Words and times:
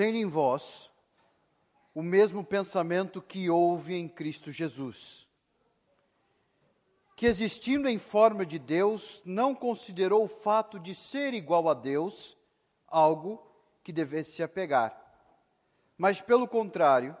tendo 0.00 0.16
em 0.16 0.24
vós 0.24 0.90
o 1.94 2.02
mesmo 2.02 2.42
pensamento 2.42 3.20
que 3.20 3.50
houve 3.50 3.94
em 3.94 4.08
Cristo 4.08 4.50
Jesus, 4.50 5.28
que 7.14 7.26
existindo 7.26 7.86
em 7.86 7.98
forma 7.98 8.46
de 8.46 8.58
Deus, 8.58 9.20
não 9.26 9.54
considerou 9.54 10.24
o 10.24 10.28
fato 10.28 10.80
de 10.80 10.94
ser 10.94 11.34
igual 11.34 11.68
a 11.68 11.74
Deus 11.74 12.34
algo 12.88 13.46
que 13.84 13.92
devesse 13.92 14.36
se 14.36 14.42
apegar, 14.42 14.98
mas 15.98 16.18
pelo 16.18 16.48
contrário, 16.48 17.14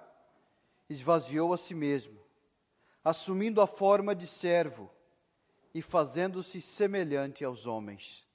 esvaziou 0.88 1.52
a 1.52 1.58
si 1.58 1.74
mesmo, 1.74 2.18
assumindo 3.04 3.60
a 3.60 3.66
forma 3.66 4.14
de 4.14 4.26
servo 4.26 4.90
e 5.74 5.82
fazendo-se 5.82 6.62
semelhante 6.62 7.44
aos 7.44 7.66
homens. 7.66 8.26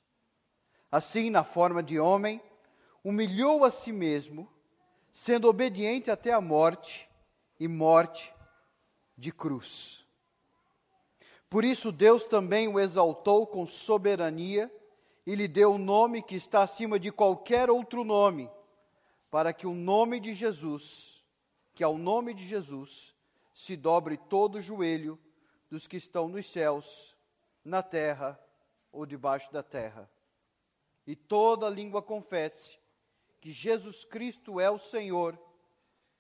Assim, 0.92 1.32
na 1.32 1.44
forma 1.44 1.82
de 1.82 2.00
homem, 2.00 2.40
humilhou 3.06 3.64
a 3.64 3.70
si 3.70 3.92
mesmo, 3.92 4.52
sendo 5.14 5.48
obediente 5.48 6.10
até 6.10 6.34
a 6.34 6.42
morte 6.42 7.08
e 7.60 7.68
morte 7.68 8.34
de 9.16 9.32
cruz. 9.32 10.04
Por 11.48 11.64
isso, 11.64 11.92
Deus 11.92 12.26
também 12.26 12.68
o 12.68 12.80
exaltou 12.80 13.46
com 13.46 13.68
soberania 13.68 14.74
e 15.24 15.36
lhe 15.36 15.48
deu 15.48 15.74
o 15.74 15.76
um 15.76 15.78
nome 15.78 16.24
que 16.24 16.36
está 16.36 16.64
acima 16.64 17.00
de 17.00 17.12
qualquer 17.12 17.70
outro 17.70 18.04
nome, 18.04 18.50
para 19.30 19.54
que 19.54 19.68
o 19.68 19.76
nome 19.76 20.20
de 20.20 20.34
Jesus, 20.34 21.24
que 21.76 21.84
ao 21.84 22.00
nome 22.00 22.34
de 22.34 22.48
Jesus, 22.48 23.16
se 23.54 23.76
dobre 23.76 24.18
todo 24.18 24.56
o 24.56 24.62
joelho 24.62 25.20
dos 25.70 25.86
que 25.86 25.98
estão 25.98 26.28
nos 26.28 26.52
céus, 26.52 27.16
na 27.64 27.84
terra 27.84 28.40
ou 28.92 29.06
debaixo 29.06 29.54
da 29.54 29.62
terra. 29.62 30.10
E 31.06 31.16
toda 31.16 31.70
língua 31.70 32.02
confesse 32.02 32.84
que 33.46 33.52
Jesus 33.52 34.04
Cristo 34.04 34.60
é 34.60 34.72
o 34.72 34.80
Senhor, 34.80 35.38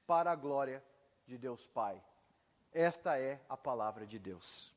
para 0.06 0.32
a 0.32 0.36
glória 0.36 0.84
de 1.26 1.40
Deus 1.40 1.66
Pai. 1.66 2.00
Esta 2.72 3.18
é 3.18 3.42
a 3.50 3.58
palavra 3.58 4.06
de 4.06 4.20
Deus. 4.20 4.72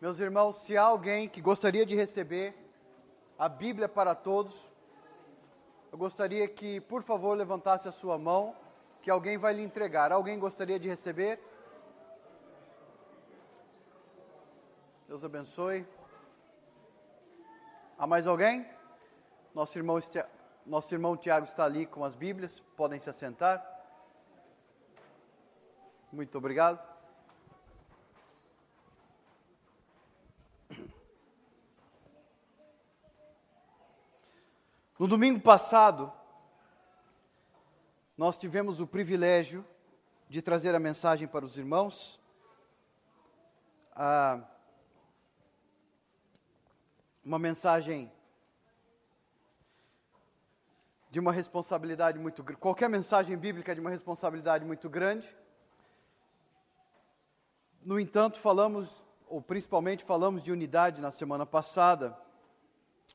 Meus 0.00 0.18
irmãos, 0.18 0.56
se 0.62 0.78
há 0.78 0.82
alguém 0.84 1.28
que 1.28 1.42
gostaria 1.42 1.84
de 1.84 1.94
receber 1.94 2.56
a 3.38 3.50
Bíblia 3.50 3.86
para 3.86 4.14
todos, 4.14 4.58
eu 5.92 5.98
gostaria 5.98 6.48
que, 6.48 6.80
por 6.80 7.02
favor, 7.02 7.36
levantasse 7.36 7.86
a 7.86 7.92
sua 7.92 8.16
mão, 8.16 8.56
que 9.02 9.10
alguém 9.10 9.36
vai 9.36 9.52
lhe 9.52 9.62
entregar. 9.62 10.10
Alguém 10.10 10.38
gostaria 10.38 10.80
de 10.80 10.88
receber? 10.88 11.38
Deus 15.06 15.22
abençoe. 15.22 15.86
Há 17.98 18.06
mais 18.06 18.26
alguém? 18.26 18.66
Nosso 19.54 19.78
irmão 19.78 19.98
nosso 20.68 20.94
irmão 20.94 21.16
Tiago 21.16 21.46
está 21.46 21.64
ali 21.64 21.86
com 21.86 22.04
as 22.04 22.14
Bíblias, 22.14 22.60
podem 22.76 23.00
se 23.00 23.08
assentar. 23.08 23.64
Muito 26.12 26.36
obrigado. 26.36 26.78
No 34.98 35.06
domingo 35.06 35.40
passado, 35.40 36.12
nós 38.16 38.36
tivemos 38.36 38.78
o 38.78 38.86
privilégio 38.86 39.64
de 40.28 40.42
trazer 40.42 40.74
a 40.74 40.78
mensagem 40.78 41.26
para 41.26 41.46
os 41.46 41.56
irmãos. 41.56 42.20
Ah, 43.94 44.42
uma 47.24 47.38
mensagem 47.38 48.12
de 51.18 51.20
uma 51.20 51.32
responsabilidade 51.32 52.16
muito 52.16 52.44
grande. 52.44 52.60
Qualquer 52.60 52.88
mensagem 52.88 53.36
bíblica 53.36 53.72
é 53.72 53.74
de 53.74 53.80
uma 53.80 53.90
responsabilidade 53.90 54.64
muito 54.64 54.88
grande. 54.88 55.26
No 57.84 57.98
entanto, 57.98 58.38
falamos, 58.38 58.88
ou 59.26 59.42
principalmente 59.42 60.04
falamos 60.04 60.44
de 60.44 60.52
unidade 60.52 61.02
na 61.02 61.10
semana 61.10 61.44
passada, 61.44 62.16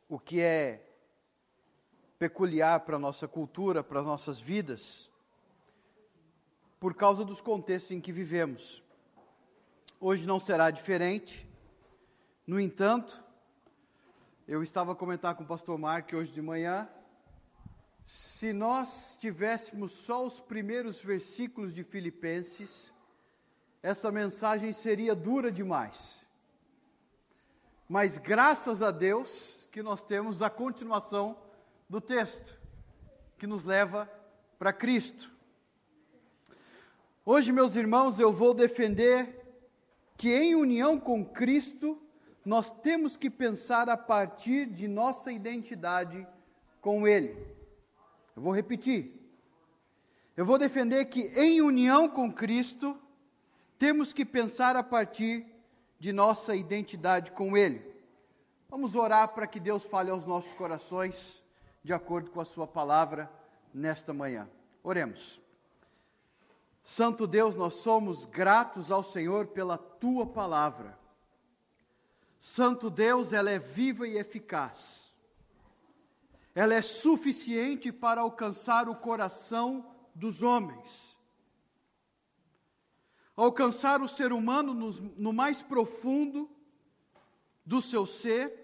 o 0.09 0.19
que 0.19 0.41
é 0.41 0.85
peculiar 2.19 2.81
para 2.81 2.97
a 2.97 2.99
nossa 2.99 3.25
cultura, 3.25 3.81
para 3.81 4.01
as 4.01 4.05
nossas 4.05 4.37
vidas, 4.37 5.09
por 6.81 6.93
causa 6.93 7.23
dos 7.23 7.39
contextos 7.39 7.91
em 7.91 8.01
que 8.01 8.11
vivemos. 8.11 8.83
Hoje 9.97 10.27
não 10.27 10.41
será 10.41 10.69
diferente. 10.69 11.49
No 12.45 12.59
entanto, 12.59 13.23
eu 14.45 14.61
estava 14.61 14.91
a 14.91 14.95
comentar 14.95 15.35
com 15.35 15.45
o 15.45 15.47
pastor 15.47 15.79
Mark 15.79 16.11
hoje 16.11 16.33
de 16.33 16.41
manhã, 16.41 16.89
se 18.05 18.51
nós 18.51 19.17
tivéssemos 19.19 19.91
só 19.91 20.25
os 20.25 20.39
primeiros 20.39 21.01
versículos 21.01 21.73
de 21.73 21.83
Filipenses, 21.83 22.91
essa 23.81 24.11
mensagem 24.11 24.73
seria 24.73 25.15
dura 25.15 25.51
demais. 25.51 26.25
Mas 27.87 28.17
graças 28.17 28.81
a 28.81 28.91
Deus 28.91 29.67
que 29.71 29.81
nós 29.81 30.03
temos 30.03 30.41
a 30.41 30.49
continuação 30.49 31.37
do 31.89 31.99
texto, 31.99 32.59
que 33.37 33.47
nos 33.47 33.63
leva 33.63 34.09
para 34.57 34.73
Cristo. 34.73 35.31
Hoje, 37.25 37.51
meus 37.51 37.75
irmãos, 37.75 38.19
eu 38.19 38.33
vou 38.33 38.53
defender 38.53 39.41
que 40.17 40.33
em 40.33 40.55
união 40.55 40.99
com 40.99 41.25
Cristo, 41.25 42.01
nós 42.45 42.71
temos 42.81 43.15
que 43.15 43.29
pensar 43.29 43.89
a 43.89 43.97
partir 43.97 44.65
de 44.65 44.87
nossa 44.87 45.31
identidade 45.31 46.27
com 46.81 47.07
Ele. 47.07 47.35
Eu 48.35 48.41
vou 48.41 48.53
repetir. 48.53 49.19
Eu 50.35 50.45
vou 50.45 50.57
defender 50.57 51.05
que, 51.05 51.21
em 51.39 51.61
união 51.61 52.09
com 52.09 52.31
Cristo, 52.31 52.97
temos 53.77 54.11
que 54.11 54.25
pensar 54.25 54.75
a 54.75 54.83
partir 54.83 55.45
de 55.99 56.11
nossa 56.11 56.55
identidade 56.55 57.31
com 57.31 57.55
Ele. 57.55 57.85
Vamos 58.69 58.95
orar 58.95 59.29
para 59.29 59.45
que 59.45 59.59
Deus 59.59 59.85
fale 59.85 60.09
aos 60.09 60.25
nossos 60.25 60.53
corações, 60.53 61.41
de 61.83 61.93
acordo 61.93 62.31
com 62.31 62.41
a 62.41 62.45
Sua 62.45 62.65
palavra, 62.65 63.31
nesta 63.73 64.13
manhã. 64.13 64.49
Oremos. 64.83 65.39
Santo 66.83 67.27
Deus, 67.27 67.55
nós 67.55 67.75
somos 67.75 68.25
gratos 68.25 68.91
ao 68.91 69.03
Senhor 69.03 69.47
pela 69.47 69.77
Tua 69.77 70.25
palavra. 70.25 70.97
Santo 72.39 72.89
Deus, 72.89 73.31
ela 73.31 73.51
é 73.51 73.59
viva 73.59 74.07
e 74.07 74.17
eficaz 74.17 75.12
ela 76.55 76.73
é 76.73 76.81
suficiente 76.81 77.91
para 77.91 78.21
alcançar 78.21 78.87
o 78.87 78.95
coração 78.95 79.91
dos 80.13 80.41
homens. 80.41 81.17
Alcançar 83.35 84.01
o 84.01 84.07
ser 84.07 84.31
humano 84.31 84.73
no, 84.73 84.91
no 84.91 85.33
mais 85.33 85.61
profundo 85.61 86.49
do 87.65 87.81
seu 87.81 88.05
ser, 88.05 88.63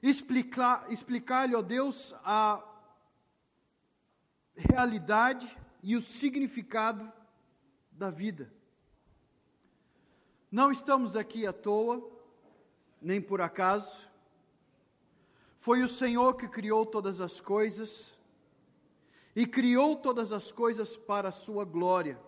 explicar-lhe, 0.00 0.94
explicar 0.94 1.52
ó 1.54 1.62
Deus, 1.62 2.14
a 2.24 2.62
realidade 4.54 5.56
e 5.82 5.96
o 5.96 6.00
significado 6.00 7.10
da 7.90 8.10
vida. 8.10 8.52
Não 10.50 10.70
estamos 10.70 11.16
aqui 11.16 11.46
à 11.46 11.52
toa, 11.52 12.08
nem 13.00 13.20
por 13.20 13.40
acaso. 13.40 14.09
Foi 15.60 15.82
o 15.82 15.88
Senhor 15.88 16.36
que 16.36 16.48
criou 16.48 16.86
todas 16.86 17.20
as 17.20 17.38
coisas 17.38 18.18
e 19.36 19.46
criou 19.46 19.94
todas 19.94 20.32
as 20.32 20.50
coisas 20.50 20.96
para 20.96 21.28
a 21.28 21.32
sua 21.32 21.66
glória. 21.66 22.18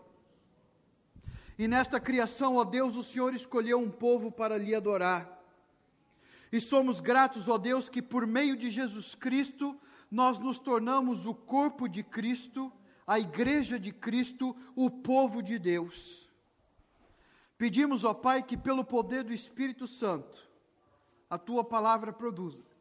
E 1.59 1.67
nesta 1.67 1.99
criação, 1.99 2.57
ó 2.57 2.65
Deus, 2.65 2.95
o 2.95 3.03
Senhor 3.03 3.35
escolheu 3.35 3.79
um 3.79 3.91
povo 3.91 4.31
para 4.31 4.59
lhe 4.59 4.75
adorar. 4.75 5.43
E 6.53 6.61
somos 6.61 7.01
gratos, 7.01 7.49
ó 7.49 7.57
Deus, 7.57 7.89
que 7.89 8.03
por 8.03 8.27
meio 8.27 8.55
de 8.55 8.69
Jesus 8.69 9.15
Cristo 9.15 9.81
nós 10.11 10.39
nos 10.39 10.59
tornamos 10.59 11.25
o 11.25 11.35
corpo 11.35 11.89
de 11.89 12.03
Cristo, 12.03 12.71
a 13.07 13.19
igreja 13.19 13.79
de 13.79 13.93
Cristo, 13.93 14.55
o 14.77 14.91
povo 14.91 15.43
de 15.43 15.59
Deus. 15.59 16.31
Pedimos, 17.57 18.05
ó 18.05 18.13
Pai, 18.13 18.43
que 18.43 18.59
pelo 18.59 18.85
poder 18.85 19.25
do 19.25 19.33
Espírito 19.33 19.87
Santo, 19.87 20.47
a 21.31 21.39
tua 21.39 21.65
palavra 21.65 22.13
produza 22.13 22.72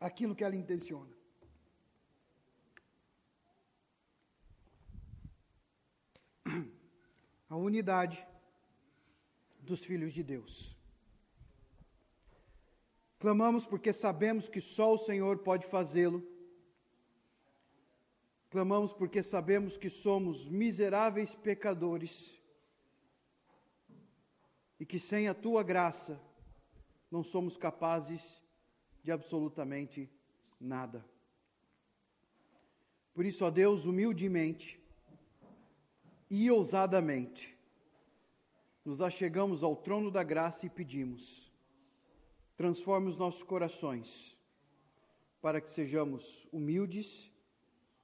aquilo 0.00 0.34
que 0.34 0.44
ela 0.44 0.56
intenciona. 0.56 1.12
A 7.48 7.56
unidade 7.56 8.26
dos 9.60 9.84
filhos 9.84 10.12
de 10.12 10.22
Deus. 10.22 10.76
Clamamos 13.18 13.66
porque 13.66 13.92
sabemos 13.92 14.48
que 14.48 14.60
só 14.60 14.94
o 14.94 14.98
Senhor 14.98 15.38
pode 15.38 15.66
fazê-lo. 15.66 16.22
Clamamos 18.50 18.92
porque 18.92 19.22
sabemos 19.22 19.76
que 19.76 19.90
somos 19.90 20.46
miseráveis 20.48 21.34
pecadores 21.34 22.38
e 24.78 24.86
que 24.86 24.98
sem 25.00 25.28
a 25.28 25.34
tua 25.34 25.62
graça 25.62 26.20
não 27.10 27.22
somos 27.22 27.56
capazes 27.56 28.37
de 29.02 29.10
absolutamente 29.10 30.10
nada. 30.60 31.04
Por 33.14 33.24
isso, 33.26 33.44
ó 33.44 33.50
Deus, 33.50 33.84
humildemente 33.84 34.78
e 36.30 36.50
ousadamente, 36.50 37.56
nos 38.84 39.02
achegamos 39.02 39.62
ao 39.62 39.74
trono 39.76 40.10
da 40.10 40.22
graça 40.22 40.66
e 40.66 40.70
pedimos: 40.70 41.50
transforme 42.56 43.08
os 43.08 43.16
nossos 43.16 43.42
corações 43.42 44.36
para 45.40 45.60
que 45.60 45.70
sejamos 45.70 46.46
humildes 46.52 47.30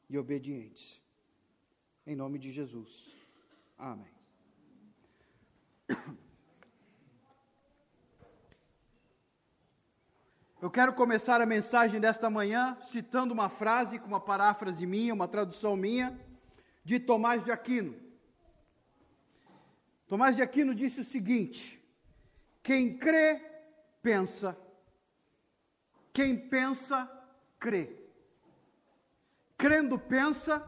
e 0.09 0.19
obedientes. 0.19 1.01
Em 2.07 2.15
nome 2.15 2.39
de 2.39 2.53
Jesus. 2.53 3.15
Amém. 3.79 4.15
Eu 10.65 10.71
quero 10.71 10.95
começar 10.95 11.43
a 11.43 11.45
mensagem 11.45 12.01
desta 12.01 12.31
manhã 12.31 12.79
citando 12.81 13.35
uma 13.35 13.51
frase 13.51 13.99
com 13.99 14.07
uma 14.07 14.19
paráfrase 14.19 14.87
minha, 14.87 15.13
uma 15.13 15.29
tradução 15.29 15.77
minha, 15.77 16.19
de 16.83 16.99
Tomás 16.99 17.45
de 17.45 17.53
Aquino. 17.53 17.95
Tomás 20.09 20.37
de 20.37 20.41
Aquino 20.41 20.75
disse 20.75 21.03
o 21.03 21.05
seguinte: 21.05 21.79
quem 22.63 22.97
crê, 22.97 23.45
pensa, 24.01 24.59
quem 26.15 26.35
pensa, 26.35 27.11
crê. 27.61 27.95
Crendo, 29.59 29.99
pensa, 29.99 30.61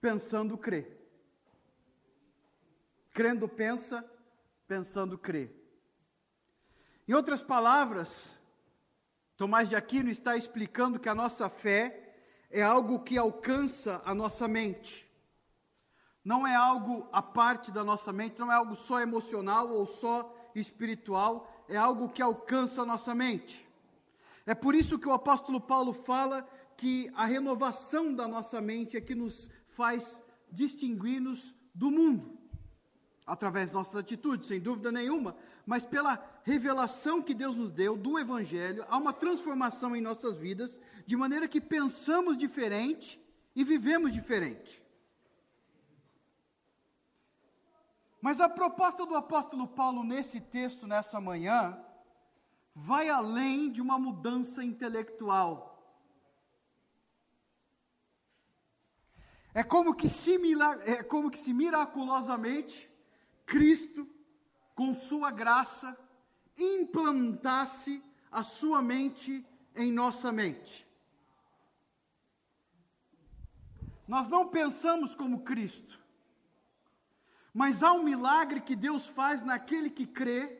pensando, 0.00 0.56
crê. 0.56 0.86
Crendo, 3.12 3.48
pensa, 3.48 4.08
pensando, 4.68 5.18
crê. 5.18 5.50
Em 7.08 7.12
outras 7.12 7.42
palavras, 7.42 8.38
Tomás 9.40 9.70
de 9.70 9.74
Aquino 9.74 10.10
está 10.10 10.36
explicando 10.36 11.00
que 11.00 11.08
a 11.08 11.14
nossa 11.14 11.48
fé 11.48 12.14
é 12.50 12.60
algo 12.62 13.00
que 13.00 13.16
alcança 13.16 14.02
a 14.04 14.14
nossa 14.14 14.46
mente. 14.46 15.08
Não 16.22 16.46
é 16.46 16.54
algo 16.54 17.08
à 17.10 17.22
parte 17.22 17.72
da 17.72 17.82
nossa 17.82 18.12
mente, 18.12 18.38
não 18.38 18.52
é 18.52 18.54
algo 18.54 18.76
só 18.76 19.00
emocional 19.00 19.70
ou 19.70 19.86
só 19.86 20.30
espiritual, 20.54 21.50
é 21.70 21.74
algo 21.74 22.10
que 22.10 22.20
alcança 22.20 22.82
a 22.82 22.84
nossa 22.84 23.14
mente. 23.14 23.66
É 24.44 24.54
por 24.54 24.74
isso 24.74 24.98
que 24.98 25.08
o 25.08 25.14
apóstolo 25.14 25.58
Paulo 25.58 25.94
fala 25.94 26.46
que 26.76 27.10
a 27.14 27.24
renovação 27.24 28.14
da 28.14 28.28
nossa 28.28 28.60
mente 28.60 28.94
é 28.94 29.00
que 29.00 29.14
nos 29.14 29.48
faz 29.68 30.20
distinguir-nos 30.52 31.54
do 31.74 31.90
mundo 31.90 32.39
através 33.30 33.68
de 33.68 33.74
nossas 33.74 33.94
atitudes, 33.94 34.48
sem 34.48 34.60
dúvida 34.60 34.90
nenhuma, 34.90 35.36
mas 35.64 35.86
pela 35.86 36.20
revelação 36.42 37.22
que 37.22 37.32
Deus 37.32 37.56
nos 37.56 37.70
deu 37.70 37.96
do 37.96 38.18
Evangelho, 38.18 38.84
há 38.88 38.98
uma 38.98 39.12
transformação 39.12 39.94
em 39.94 40.00
nossas 40.00 40.36
vidas, 40.36 40.80
de 41.06 41.16
maneira 41.16 41.46
que 41.46 41.60
pensamos 41.60 42.36
diferente 42.36 43.20
e 43.54 43.62
vivemos 43.62 44.12
diferente. 44.12 44.82
Mas 48.20 48.40
a 48.40 48.48
proposta 48.48 49.06
do 49.06 49.14
apóstolo 49.14 49.68
Paulo 49.68 50.02
nesse 50.02 50.40
texto, 50.40 50.86
nessa 50.86 51.20
manhã, 51.20 51.78
vai 52.74 53.08
além 53.08 53.70
de 53.70 53.80
uma 53.80 53.96
mudança 53.96 54.64
intelectual. 54.64 55.68
É 59.54 59.62
como 59.62 59.94
que, 59.94 60.08
similar, 60.08 60.80
é 60.84 61.02
como 61.02 61.30
que 61.30 61.38
se 61.38 61.52
miraculosamente 61.52 62.90
Cristo, 63.50 64.08
com 64.76 64.94
Sua 64.94 65.32
graça, 65.32 65.98
implantasse 66.56 68.00
a 68.30 68.44
Sua 68.44 68.80
mente 68.80 69.44
em 69.74 69.90
nossa 69.90 70.30
mente. 70.30 70.86
Nós 74.06 74.28
não 74.28 74.46
pensamos 74.48 75.16
como 75.16 75.42
Cristo, 75.42 75.98
mas 77.52 77.82
há 77.82 77.92
um 77.92 78.04
milagre 78.04 78.60
que 78.60 78.76
Deus 78.76 79.08
faz 79.08 79.42
naquele 79.42 79.90
que 79.90 80.06
crê, 80.06 80.56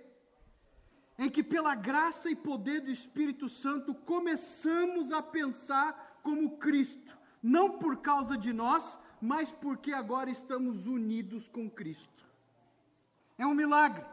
em 1.16 1.30
que, 1.30 1.44
pela 1.44 1.76
graça 1.76 2.28
e 2.28 2.34
poder 2.34 2.80
do 2.80 2.90
Espírito 2.90 3.48
Santo, 3.48 3.94
começamos 3.94 5.12
a 5.12 5.22
pensar 5.22 6.18
como 6.24 6.58
Cristo, 6.58 7.16
não 7.40 7.78
por 7.78 7.98
causa 7.98 8.36
de 8.36 8.52
nós, 8.52 8.98
mas 9.20 9.52
porque 9.52 9.92
agora 9.92 10.28
estamos 10.28 10.88
unidos 10.88 11.46
com 11.46 11.70
Cristo. 11.70 12.29
É 13.40 13.46
um 13.46 13.54
milagre. 13.54 14.04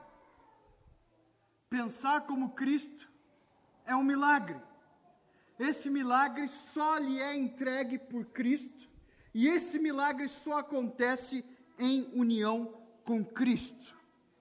Pensar 1.70 2.22
como 2.22 2.52
Cristo 2.52 3.12
é 3.86 3.94
um 3.94 4.02
milagre. 4.02 4.56
Esse 5.60 5.90
milagre 5.90 6.48
só 6.48 6.98
lhe 6.98 7.20
é 7.20 7.36
entregue 7.36 8.00
por 8.00 8.24
Cristo, 8.28 8.90
e 9.34 9.50
esse 9.50 9.78
milagre 9.80 10.30
só 10.30 10.60
acontece 10.60 11.44
em 11.78 12.10
união 12.14 12.74
com 13.04 13.22
Cristo. 13.26 13.94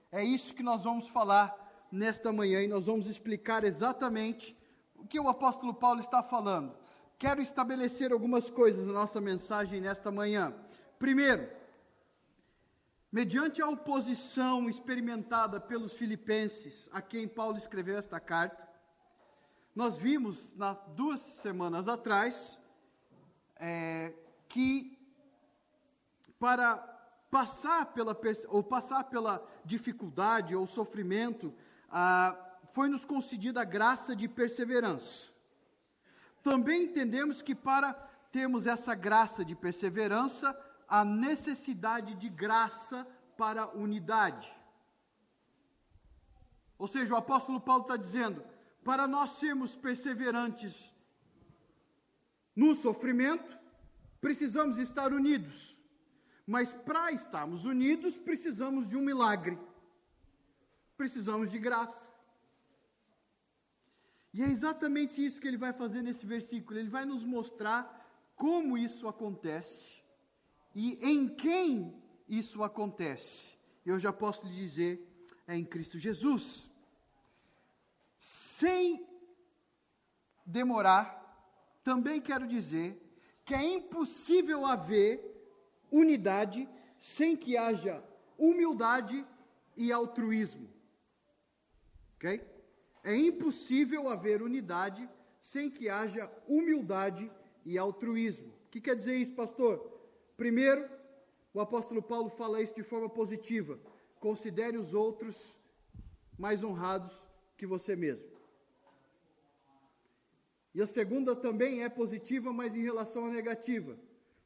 É 0.09 0.23
isso 0.23 0.53
que 0.53 0.63
nós 0.63 0.85
vamos 0.85 1.09
falar 1.09 1.53
nesta 1.91 2.31
manhã 2.31 2.61
e 2.61 2.67
nós 2.69 2.85
vamos 2.85 3.07
explicar 3.07 3.65
exatamente 3.65 4.55
o 4.95 5.05
que 5.05 5.19
o 5.19 5.27
apóstolo 5.27 5.73
Paulo 5.73 5.99
está 5.99 6.23
falando. 6.23 6.73
Quero 7.19 7.41
estabelecer 7.41 8.13
algumas 8.13 8.49
coisas 8.49 8.87
na 8.87 8.93
nossa 8.93 9.19
mensagem 9.19 9.81
nesta 9.81 10.09
manhã. 10.09 10.55
Primeiro, 10.97 11.56
Mediante 13.17 13.63
a 13.63 13.67
oposição 13.67 14.69
experimentada 14.69 15.59
pelos 15.59 15.93
filipenses, 15.93 16.87
a 16.93 17.01
quem 17.01 17.27
Paulo 17.27 17.57
escreveu 17.57 17.97
esta 17.97 18.19
carta, 18.19 18.69
nós 19.75 19.97
vimos, 19.97 20.55
na, 20.55 20.73
duas 20.73 21.19
semanas 21.19 21.87
atrás, 21.87 22.59
é, 23.55 24.13
que 24.47 24.99
para 26.37 26.77
passar 27.31 27.87
pela, 27.87 28.15
ou 28.49 28.61
passar 28.61 29.05
pela 29.05 29.43
dificuldade 29.65 30.55
ou 30.55 30.67
sofrimento, 30.67 31.51
ah, 31.89 32.37
foi 32.71 32.87
nos 32.87 33.03
concedida 33.03 33.61
a 33.61 33.65
graça 33.65 34.15
de 34.15 34.27
perseverança. 34.27 35.31
Também 36.43 36.83
entendemos 36.83 37.41
que 37.41 37.55
para 37.55 37.93
termos 38.31 38.67
essa 38.67 38.93
graça 38.93 39.43
de 39.43 39.55
perseverança, 39.55 40.55
a 40.87 41.03
necessidade 41.03 42.15
de 42.15 42.29
graça 42.29 43.05
para 43.37 43.67
unidade. 43.75 44.51
Ou 46.77 46.87
seja, 46.87 47.13
o 47.13 47.17
apóstolo 47.17 47.59
Paulo 47.59 47.83
está 47.83 47.97
dizendo: 47.97 48.43
para 48.83 49.07
nós 49.07 49.31
sermos 49.31 49.75
perseverantes 49.75 50.93
no 52.55 52.73
sofrimento, 52.73 53.57
precisamos 54.21 54.77
estar 54.77 55.11
unidos. 55.11 55.75
Mas 56.45 56.71
para 56.73 57.11
estarmos 57.11 57.65
unidos, 57.65 58.17
precisamos 58.17 58.87
de 58.87 58.95
um 58.95 59.01
milagre. 59.01 59.59
Precisamos 60.95 61.51
de 61.51 61.59
graça. 61.59 62.09
E 64.33 64.41
é 64.41 64.47
exatamente 64.47 65.23
isso 65.23 65.41
que 65.41 65.47
ele 65.47 65.57
vai 65.57 65.73
fazer 65.73 66.01
nesse 66.01 66.25
versículo. 66.25 66.79
Ele 66.79 66.89
vai 66.89 67.05
nos 67.05 67.23
mostrar 67.23 67.81
como 68.35 68.77
isso 68.77 69.07
acontece 69.07 69.96
e 70.75 70.99
em 71.01 71.27
quem 71.27 71.93
isso 72.27 72.63
acontece? 72.63 73.47
Eu 73.85 73.97
já 73.97 74.11
posso 74.11 74.45
lhe 74.45 74.55
dizer, 74.55 75.01
é 75.47 75.55
em 75.55 75.65
Cristo 75.65 75.97
Jesus. 75.97 76.69
Sem 78.17 79.05
demorar, 80.45 81.17
também 81.83 82.21
quero 82.21 82.47
dizer 82.47 83.01
que 83.45 83.53
é 83.53 83.63
impossível 83.63 84.65
haver 84.65 85.21
unidade 85.91 86.67
sem 86.99 87.35
que 87.35 87.55
haja 87.55 88.03
humildade 88.37 89.25
e 89.75 89.91
altruísmo. 89.91 90.67
Ok? 92.15 92.41
É 93.03 93.15
impossível 93.15 94.09
haver 94.09 94.41
unidade 94.41 95.07
sem 95.39 95.69
que 95.69 95.87
haja 95.87 96.29
humildade 96.47 97.31
e 97.65 97.77
altruísmo. 97.77 98.49
O 98.49 98.69
que 98.69 98.81
quer 98.81 98.95
dizer 98.95 99.15
isso, 99.15 99.33
pastor? 99.33 99.96
Primeiro, 100.37 100.87
o 101.51 101.59
apóstolo 101.59 102.01
Paulo 102.01 102.29
fala 102.29 102.61
isso 102.61 102.75
de 102.75 102.83
forma 102.83 103.09
positiva. 103.09 103.79
Considere 104.19 104.77
os 104.77 104.93
outros 104.93 105.57
mais 106.37 106.63
honrados 106.63 107.25
que 107.57 107.65
você 107.65 107.95
mesmo. 107.95 108.37
E 110.75 110.81
a 110.81 110.85
segunda 110.85 111.35
também 111.35 111.83
é 111.83 111.89
positiva, 111.89 112.53
mas 112.53 112.75
em 112.75 112.83
relação 112.83 113.25
à 113.25 113.29
negativa. 113.29 113.97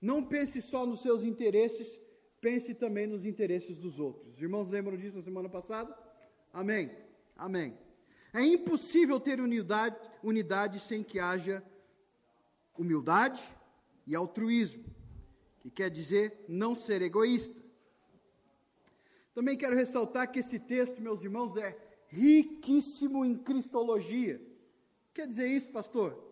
Não 0.01 0.23
pense 0.23 0.61
só 0.61 0.85
nos 0.85 1.01
seus 1.01 1.23
interesses, 1.23 1.99
pense 2.39 2.73
também 2.73 3.05
nos 3.05 3.25
interesses 3.25 3.77
dos 3.77 3.99
outros. 3.99 4.35
Os 4.35 4.41
irmãos 4.41 4.69
lembram 4.69 4.95
disso 4.95 5.17
na 5.17 5.23
semana 5.23 5.49
passada? 5.49 5.93
Amém. 6.53 6.89
Amém. 7.35 7.77
É 8.33 8.41
impossível 8.41 9.19
ter 9.19 9.41
unidade, 9.41 9.97
unidade 10.23 10.79
sem 10.79 11.03
que 11.03 11.19
haja 11.19 11.61
humildade 12.77 13.43
e 14.07 14.15
altruísmo 14.15 14.90
que 15.61 15.69
quer 15.69 15.89
dizer 15.89 16.43
não 16.47 16.75
ser 16.75 17.01
egoísta. 17.01 17.59
Também 19.33 19.57
quero 19.57 19.75
ressaltar 19.75 20.29
que 20.31 20.39
esse 20.39 20.59
texto, 20.59 21.01
meus 21.01 21.23
irmãos, 21.23 21.55
é 21.55 21.77
riquíssimo 22.09 23.23
em 23.23 23.37
cristologia. 23.37 24.41
Quer 25.13 25.27
dizer 25.27 25.47
isso, 25.47 25.69
pastor? 25.69 26.31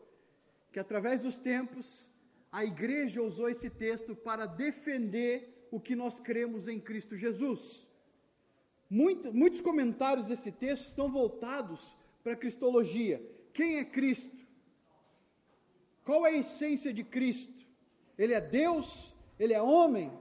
que 0.72 0.80
através 0.80 1.22
dos 1.22 1.38
tempos 1.38 2.06
a 2.52 2.64
igreja 2.66 3.22
usou 3.22 3.50
esse 3.50 3.70
texto 3.70 4.16
para 4.16 4.46
defender 4.46 5.68
o 5.72 5.80
que 5.80 5.96
nós 5.96 6.20
cremos 6.20 6.68
em 6.68 6.80
Cristo 6.80 7.16
Jesus. 7.16 7.88
Muito, 8.90 9.32
muitos 9.32 9.62
comentários 9.62 10.28
desse 10.28 10.52
texto 10.52 10.88
estão 10.88 11.12
voltados 11.12 11.96
para 12.24 12.34
a 12.34 12.38
cristologia. 12.38 13.22
Quem 13.54 13.78
é 13.78 13.86
Cristo? 13.86 14.36
Qual 16.04 16.26
é 16.26 16.32
a 16.32 16.38
essência 16.38 16.92
de 16.92 17.04
Cristo? 17.04 17.68
Ele 18.18 18.34
é 18.34 18.42
Deus? 18.42 19.14
Ele 19.40 19.54
é 19.54 19.62
homem? 19.62 20.12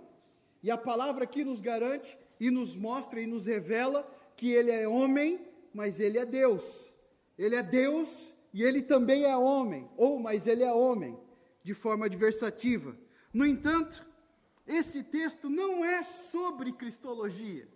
E 0.63 0.71
a 0.71 0.79
palavra 0.79 1.25
aqui 1.25 1.45
nos 1.45 1.61
garante 1.61 2.17
e 2.39 2.51
nos 2.51 2.77
mostra 2.77 3.21
e 3.21 3.27
nos 3.27 3.47
revela 3.47 4.09
que 4.37 4.51
ele 4.51 4.71
é 4.71 4.87
homem, 4.87 5.41
mas 5.75 5.99
ele 5.99 6.19
é 6.19 6.25
Deus. 6.25 6.95
Ele 7.37 7.57
é 7.57 7.63
Deus 7.63 8.33
e 8.53 8.63
ele 8.63 8.83
também 8.83 9.25
é 9.25 9.37
homem, 9.37 9.89
ou 9.97 10.19
mas 10.19 10.47
ele 10.47 10.65
é 10.65 10.73
homem, 10.73 11.19
de 11.63 11.75
forma 11.75 12.07
adversativa. 12.07 12.97
No 13.33 13.45
entanto, 13.45 14.07
esse 14.67 15.03
texto 15.03 15.49
não 15.49 15.85
é 15.85 16.03
sobre 16.03 16.73
cristologia. 16.73 17.69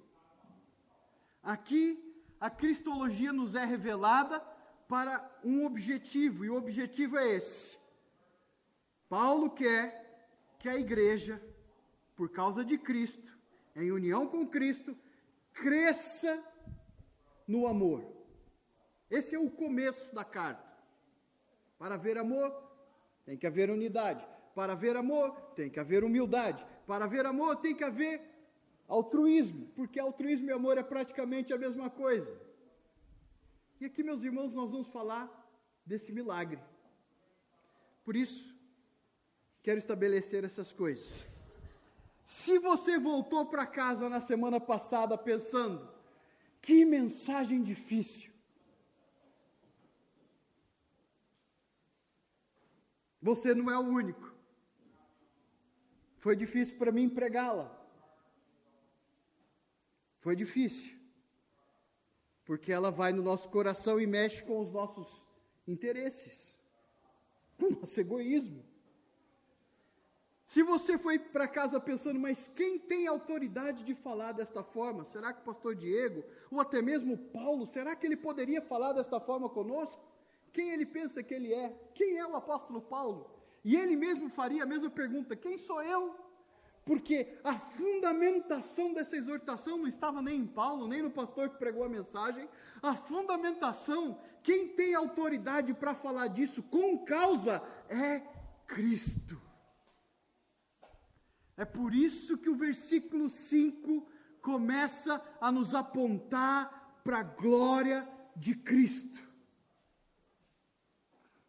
Aqui, 1.43 1.99
a 2.41 2.49
cristologia 2.51 3.33
nos 3.33 3.55
é 3.55 3.65
revelada 3.65 4.41
para 4.89 5.29
um 5.45 5.65
objetivo, 5.65 6.45
e 6.45 6.51
o 6.51 6.57
objetivo 6.57 7.17
é 7.17 7.37
esse: 7.37 7.77
Paulo 9.09 9.51
quer 9.51 10.02
que 10.62 10.69
a 10.69 10.76
igreja, 10.76 11.42
por 12.14 12.28
causa 12.31 12.64
de 12.64 12.78
Cristo, 12.78 13.37
em 13.75 13.90
união 13.90 14.28
com 14.28 14.47
Cristo, 14.47 14.97
cresça 15.52 16.40
no 17.49 17.66
amor. 17.66 18.04
Esse 19.11 19.35
é 19.35 19.38
o 19.38 19.50
começo 19.50 20.14
da 20.14 20.25
carta. 20.25 20.73
Para 21.76 21.97
haver 21.97 22.16
amor, 22.16 22.50
tem 23.26 23.37
que 23.37 23.47
haver 23.47 23.71
unidade. 23.71 24.25
Para 24.54 24.75
haver 24.75 24.97
amor, 24.97 25.33
tem 25.57 25.69
que 25.69 25.81
haver 25.81 26.04
humildade. 26.04 26.64
Para 26.87 27.07
haver 27.07 27.26
amor, 27.26 27.57
tem 27.57 27.75
que 27.75 27.83
haver 27.83 28.23
altruísmo, 28.87 29.66
porque 29.75 29.99
altruísmo 29.99 30.49
e 30.49 30.52
amor 30.52 30.78
é 30.78 30.83
praticamente 30.85 31.52
a 31.52 31.59
mesma 31.59 31.90
coisa. 31.90 32.40
E 33.81 33.87
aqui, 33.87 34.04
meus 34.04 34.23
irmãos, 34.23 34.54
nós 34.54 34.71
vamos 34.71 34.88
falar 34.88 35.28
desse 35.85 36.12
milagre. 36.12 36.61
Por 38.04 38.14
isso, 38.14 38.52
quero 39.62 39.78
estabelecer 39.78 40.45
essas 40.45 40.73
coisas. 40.73 41.25
Se 42.25 42.59
você 42.59 42.99
voltou 42.99 43.47
para 43.47 43.66
casa 43.66 44.09
na 44.09 44.21
semana 44.21 44.61
passada 44.61 45.16
pensando, 45.16 45.88
que 46.61 46.85
mensagem 46.85 47.62
difícil. 47.62 48.31
Você 53.21 53.54
não 53.54 53.71
é 53.71 53.78
o 53.78 53.83
único. 53.83 54.33
Foi 56.16 56.35
difícil 56.37 56.76
para 56.76 56.92
mim 56.92 57.09
pregá-la. 57.09 57.71
Foi 60.21 60.35
difícil. 60.35 60.99
Porque 62.45 62.73
ela 62.73 62.90
vai 62.90 63.12
no 63.12 63.23
nosso 63.23 63.49
coração 63.49 64.00
e 64.00 64.07
mexe 64.07 64.42
com 64.42 64.61
os 64.61 64.71
nossos 64.71 65.25
interesses, 65.66 66.57
com 67.59 67.66
o 67.66 67.71
nosso 67.81 68.00
egoísmo. 68.00 68.72
Se 70.53 70.63
você 70.63 70.99
foi 70.99 71.19
para 71.19 71.49
casa 71.49 71.81
pensando, 71.81 72.21
mas 72.21 72.47
quem 72.55 72.79
tem 72.79 73.07
autoridade 73.07 73.83
de 73.85 73.95
falar 73.95 74.33
desta 74.33 74.63
forma? 74.63 75.03
Será 75.03 75.33
que 75.33 75.41
o 75.41 75.45
pastor 75.45 75.75
Diego, 75.75 76.23
ou 76.51 76.61
até 76.61 76.83
mesmo 76.83 77.17
Paulo, 77.17 77.65
será 77.65 77.97
que 77.97 78.05
ele 78.05 78.19
poderia 78.19 78.61
falar 78.61 78.93
desta 78.93 79.19
forma 79.19 79.49
conosco? 79.49 80.05
Quem 80.53 80.69
ele 80.69 80.85
pensa 80.85 81.23
que 81.23 81.33
ele 81.33 81.55
é? 81.55 81.75
Quem 81.95 82.19
é 82.19 82.27
o 82.27 82.37
apóstolo 82.37 82.83
Paulo? 82.83 83.31
E 83.65 83.75
ele 83.75 83.97
mesmo 83.97 84.29
faria 84.29 84.65
a 84.65 84.67
mesma 84.67 84.91
pergunta: 84.91 85.35
quem 85.35 85.57
sou 85.57 85.83
eu? 85.83 86.15
Porque 86.85 87.29
a 87.43 87.55
fundamentação 87.55 88.93
dessa 88.93 89.17
exortação 89.17 89.79
não 89.79 89.87
estava 89.87 90.21
nem 90.21 90.41
em 90.41 90.47
Paulo, 90.47 90.87
nem 90.87 91.01
no 91.01 91.11
pastor 91.11 91.49
que 91.49 91.57
pregou 91.57 91.83
a 91.83 91.89
mensagem. 91.89 92.47
A 92.83 92.95
fundamentação, 92.95 94.21
quem 94.43 94.69
tem 94.69 94.95
autoridade 94.95 95.73
para 95.73 95.95
falar 95.95 96.27
disso 96.27 96.63
com 96.65 96.99
causa 96.99 97.63
é 97.89 98.21
Cristo. 98.67 99.41
É 101.57 101.65
por 101.65 101.95
isso 101.95 102.39
que 102.39 102.49
o 102.49 102.57
versículo 102.57 103.29
5 103.29 104.07
começa 104.41 105.23
a 105.41 105.53
nos 105.53 105.75
apontar 105.75 107.01
para 107.05 107.19
a 107.19 107.23
glória 107.23 108.09
de 108.35 108.55
Cristo. 108.55 109.23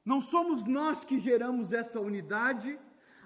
Não 0.06 0.22
somos 0.22 0.66
nós 0.66 1.06
que 1.06 1.18
geramos 1.18 1.72
essa 1.72 2.00
unidade, 2.00 2.78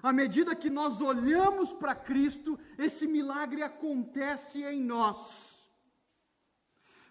à 0.02 0.12
medida 0.12 0.54
que 0.54 0.70
nós 0.70 1.00
olhamos 1.00 1.72
para 1.72 1.94
Cristo, 1.94 2.58
esse 2.78 3.06
milagre 3.06 3.62
acontece 3.62 4.62
em 4.62 4.80
nós. 4.80 5.58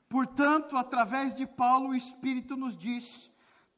Portanto, 0.07 0.77
através 0.77 1.33
de 1.33 1.45
Paulo, 1.45 1.89
o 1.89 1.95
Espírito 1.95 2.55
nos 2.55 2.77
diz: 2.77 3.29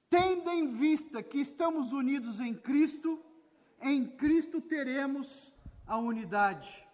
tendo 0.10 0.50
em 0.52 0.72
vista 0.72 1.24
que 1.24 1.40
estamos 1.40 1.92
unidos 1.92 2.40
em 2.40 2.54
Cristo, 2.54 3.20
em 3.82 4.06
Cristo 4.06 4.62
teremos 4.62 5.52
a 5.90 5.98
unidade. 5.98 6.88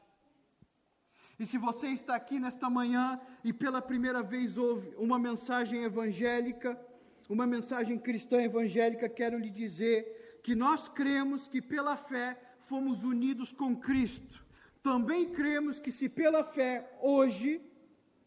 E 1.38 1.46
se 1.46 1.58
você 1.58 1.88
está 1.88 2.16
aqui 2.16 2.40
nesta 2.40 2.70
manhã 2.70 3.20
e 3.44 3.52
pela 3.52 3.82
primeira 3.82 4.24
vez 4.24 4.58
ouve 4.58 4.96
uma 4.96 5.20
mensagem 5.20 5.84
evangélica, 5.84 6.80
uma 7.28 7.46
mensagem 7.46 8.00
cristã 8.00 8.42
evangélica, 8.42 9.10
quero 9.10 9.38
lhe 9.38 9.50
dizer 9.50 10.40
que 10.42 10.56
nós 10.56 10.88
cremos 10.88 11.46
que 11.46 11.62
pela 11.62 11.98
fé 11.98 12.40
fomos 12.60 13.04
unidos 13.04 13.52
com 13.52 13.75
Cristo. 13.75 14.46
Também 14.82 15.30
cremos 15.30 15.78
que 15.78 15.92
se 15.92 16.08
pela 16.08 16.44
fé 16.44 16.90
hoje 17.02 17.62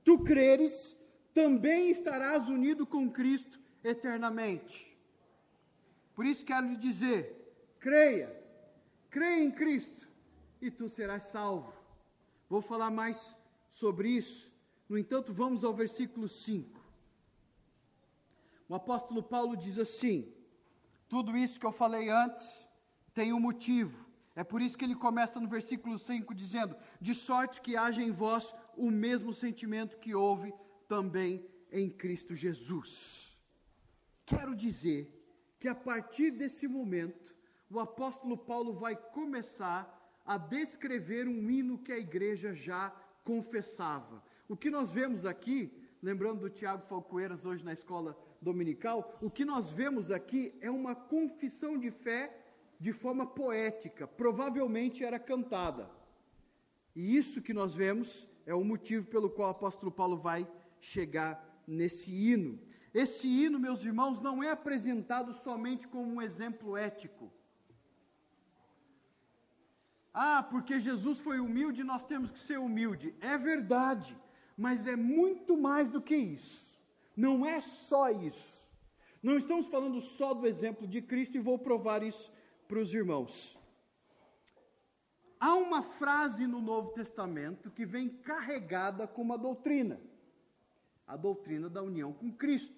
tu 0.05 0.19
creres, 0.19 0.95
também 1.33 1.91
estarás 1.91 2.49
unido 2.49 2.87
com 2.87 3.11
Cristo 3.11 3.59
eternamente. 3.83 4.87
Por 6.15 6.27
isso 6.27 6.45
quero 6.45 6.67
lhe 6.67 6.77
dizer: 6.77 7.55
creia, 7.79 8.37
creia 9.09 9.45
em 9.45 9.51
Cristo 9.51 10.08
e 10.61 10.71
tu 10.71 10.88
serás 10.88 11.25
salvo. 11.27 11.73
Vou 12.49 12.61
falar 12.61 12.91
mais 12.91 13.37
sobre 13.69 14.11
isso. 14.11 14.50
No 14.88 14.99
entanto, 14.99 15.33
vamos 15.33 15.65
ao 15.65 15.75
versículo 15.75 16.29
5. 16.29 16.79
O 18.69 18.75
apóstolo 18.75 19.23
Paulo 19.23 19.57
diz 19.57 19.79
assim: 19.79 20.33
tudo 21.09 21.37
isso 21.37 21.59
que 21.59 21.67
eu 21.67 21.73
falei 21.73 22.11
antes 22.11 22.67
tem 23.15 23.33
um 23.33 23.41
motivo. 23.41 24.07
É 24.37 24.45
por 24.45 24.62
isso 24.62 24.79
que 24.79 24.85
ele 24.85 24.95
começa 24.95 25.41
no 25.41 25.49
versículo 25.49 25.99
5 25.99 26.35
dizendo: 26.35 26.77
De 27.00 27.15
sorte 27.15 27.61
que 27.61 27.77
haja 27.77 28.03
em 28.03 28.11
vós 28.11 28.55
o 28.77 28.91
mesmo 28.91 29.33
sentimento 29.33 29.99
que 29.99 30.15
houve 30.15 30.53
também 30.87 31.45
em 31.73 31.91
Cristo 31.91 32.35
Jesus. 32.35 33.37
Quero 34.25 34.55
dizer 34.55 35.15
que 35.59 35.67
a 35.67 35.75
partir 35.75 36.31
desse 36.31 36.69
momento, 36.69 37.35
o 37.71 37.81
apóstolo 37.81 38.37
Paulo 38.37 38.75
vai 38.75 38.95
começar 38.95 39.95
a 40.28 40.37
descrever 40.37 41.26
um 41.26 41.50
hino 41.50 41.78
que 41.78 41.90
a 41.90 41.99
igreja 41.99 42.52
já 42.52 42.90
confessava. 43.25 44.23
O 44.47 44.54
que 44.54 44.70
nós 44.70 44.90
vemos 44.90 45.25
aqui, 45.25 45.73
lembrando 46.02 46.40
do 46.40 46.50
Tiago 46.50 46.87
Falcoeiras 46.87 47.47
hoje 47.47 47.64
na 47.64 47.73
escola 47.73 48.14
dominical, 48.40 49.18
o 49.23 49.30
que 49.30 49.42
nós 49.42 49.70
vemos 49.70 50.11
aqui 50.11 50.54
é 50.61 50.70
uma 50.70 50.94
confissão 50.94 51.78
de 51.78 51.90
fé 51.90 52.44
de 52.78 52.92
forma 52.92 53.26
poética, 53.26 54.06
provavelmente 54.06 55.02
era 55.02 55.18
cantada. 55.18 55.90
E 56.94 57.16
isso 57.16 57.40
que 57.40 57.54
nós 57.54 57.75
vemos 57.75 58.28
é 58.44 58.54
o 58.54 58.62
motivo 58.62 59.06
pelo 59.06 59.30
qual 59.30 59.49
o 59.49 59.52
apóstolo 59.52 59.90
Paulo 59.90 60.18
vai 60.18 60.47
chegar 60.78 61.62
nesse 61.66 62.12
hino. 62.12 62.61
Esse 62.92 63.26
hino, 63.26 63.58
meus 63.58 63.82
irmãos, 63.82 64.20
não 64.20 64.42
é 64.42 64.50
apresentado 64.50 65.32
somente 65.32 65.88
como 65.88 66.12
um 66.12 66.20
exemplo 66.20 66.76
ético. 66.76 67.32
Ah, 70.21 70.43
porque 70.43 70.81
Jesus 70.81 71.21
foi 71.21 71.39
humilde, 71.39 71.85
nós 71.85 72.05
temos 72.05 72.33
que 72.33 72.41
ser 72.41 72.59
humilde. 72.59 73.15
É 73.21 73.39
verdade, 73.39 74.19
mas 74.57 74.85
é 74.85 74.97
muito 74.97 75.57
mais 75.57 75.93
do 75.93 76.03
que 76.03 76.17
isso. 76.17 76.77
Não 77.17 77.47
é 77.47 77.61
só 77.61 78.11
isso. 78.11 78.67
Não 79.23 79.37
estamos 79.37 79.69
falando 79.69 80.01
só 80.01 80.35
do 80.35 80.45
exemplo 80.45 80.89
de 80.89 81.01
Cristo 81.01 81.37
e 81.37 81.41
vou 81.41 81.57
provar 81.57 82.03
isso 82.03 82.33
para 82.67 82.81
os 82.81 82.93
irmãos. 82.93 83.57
Há 85.39 85.55
uma 85.55 85.85
frase 85.85 86.49
no 86.49 86.61
Novo 86.61 86.91
Testamento 86.91 87.71
que 87.71 87.87
vem 87.87 88.09
carregada 88.09 89.07
com 89.07 89.23
uma 89.23 89.39
doutrina, 89.39 90.01
a 91.07 91.17
doutrina 91.17 91.71
da 91.71 91.81
união 91.81 92.13
com 92.13 92.33
Cristo. 92.33 92.75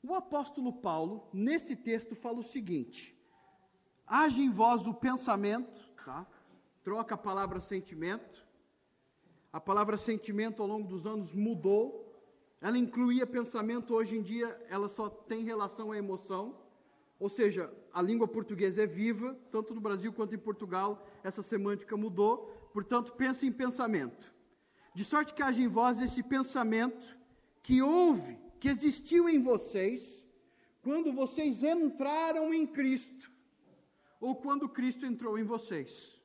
O 0.00 0.14
apóstolo 0.14 0.74
Paulo, 0.74 1.28
nesse 1.32 1.74
texto, 1.74 2.14
fala 2.14 2.38
o 2.38 2.44
seguinte: 2.44 3.18
Haja 4.06 4.40
em 4.40 4.50
vós 4.50 4.86
o 4.86 4.94
pensamento 4.94 5.89
tá? 6.04 6.26
Troca 6.82 7.14
a 7.14 7.18
palavra 7.18 7.60
sentimento. 7.60 8.46
A 9.52 9.60
palavra 9.60 9.96
sentimento 9.96 10.62
ao 10.62 10.68
longo 10.68 10.88
dos 10.88 11.06
anos 11.06 11.34
mudou. 11.34 12.06
Ela 12.60 12.78
incluía 12.78 13.26
pensamento, 13.26 13.94
hoje 13.94 14.16
em 14.16 14.22
dia 14.22 14.48
ela 14.68 14.88
só 14.88 15.08
tem 15.08 15.44
relação 15.44 15.92
à 15.92 15.98
emoção. 15.98 16.56
ou 17.18 17.28
seja, 17.28 17.70
a 17.92 18.00
língua 18.00 18.26
portuguesa 18.26 18.82
é 18.82 18.86
viva, 18.86 19.38
tanto 19.50 19.74
no 19.74 19.80
Brasil 19.80 20.10
quanto 20.10 20.34
em 20.34 20.38
Portugal, 20.38 21.06
essa 21.22 21.42
semântica 21.42 21.94
mudou, 21.94 22.46
portanto, 22.72 23.12
pense 23.12 23.46
em 23.46 23.52
pensamento. 23.52 24.32
De 24.94 25.04
sorte 25.04 25.34
que 25.34 25.42
haja 25.42 25.60
em 25.60 25.68
vós 25.68 26.00
esse 26.00 26.22
pensamento 26.22 27.18
que 27.62 27.82
houve, 27.82 28.38
que 28.58 28.68
existiu 28.68 29.28
em 29.28 29.42
vocês, 29.42 30.26
quando 30.82 31.12
vocês 31.12 31.62
entraram 31.62 32.54
em 32.54 32.66
Cristo, 32.66 33.30
ou 34.20 34.36
quando 34.36 34.68
Cristo 34.68 35.06
entrou 35.06 35.38
em 35.38 35.44
vocês. 35.44 36.20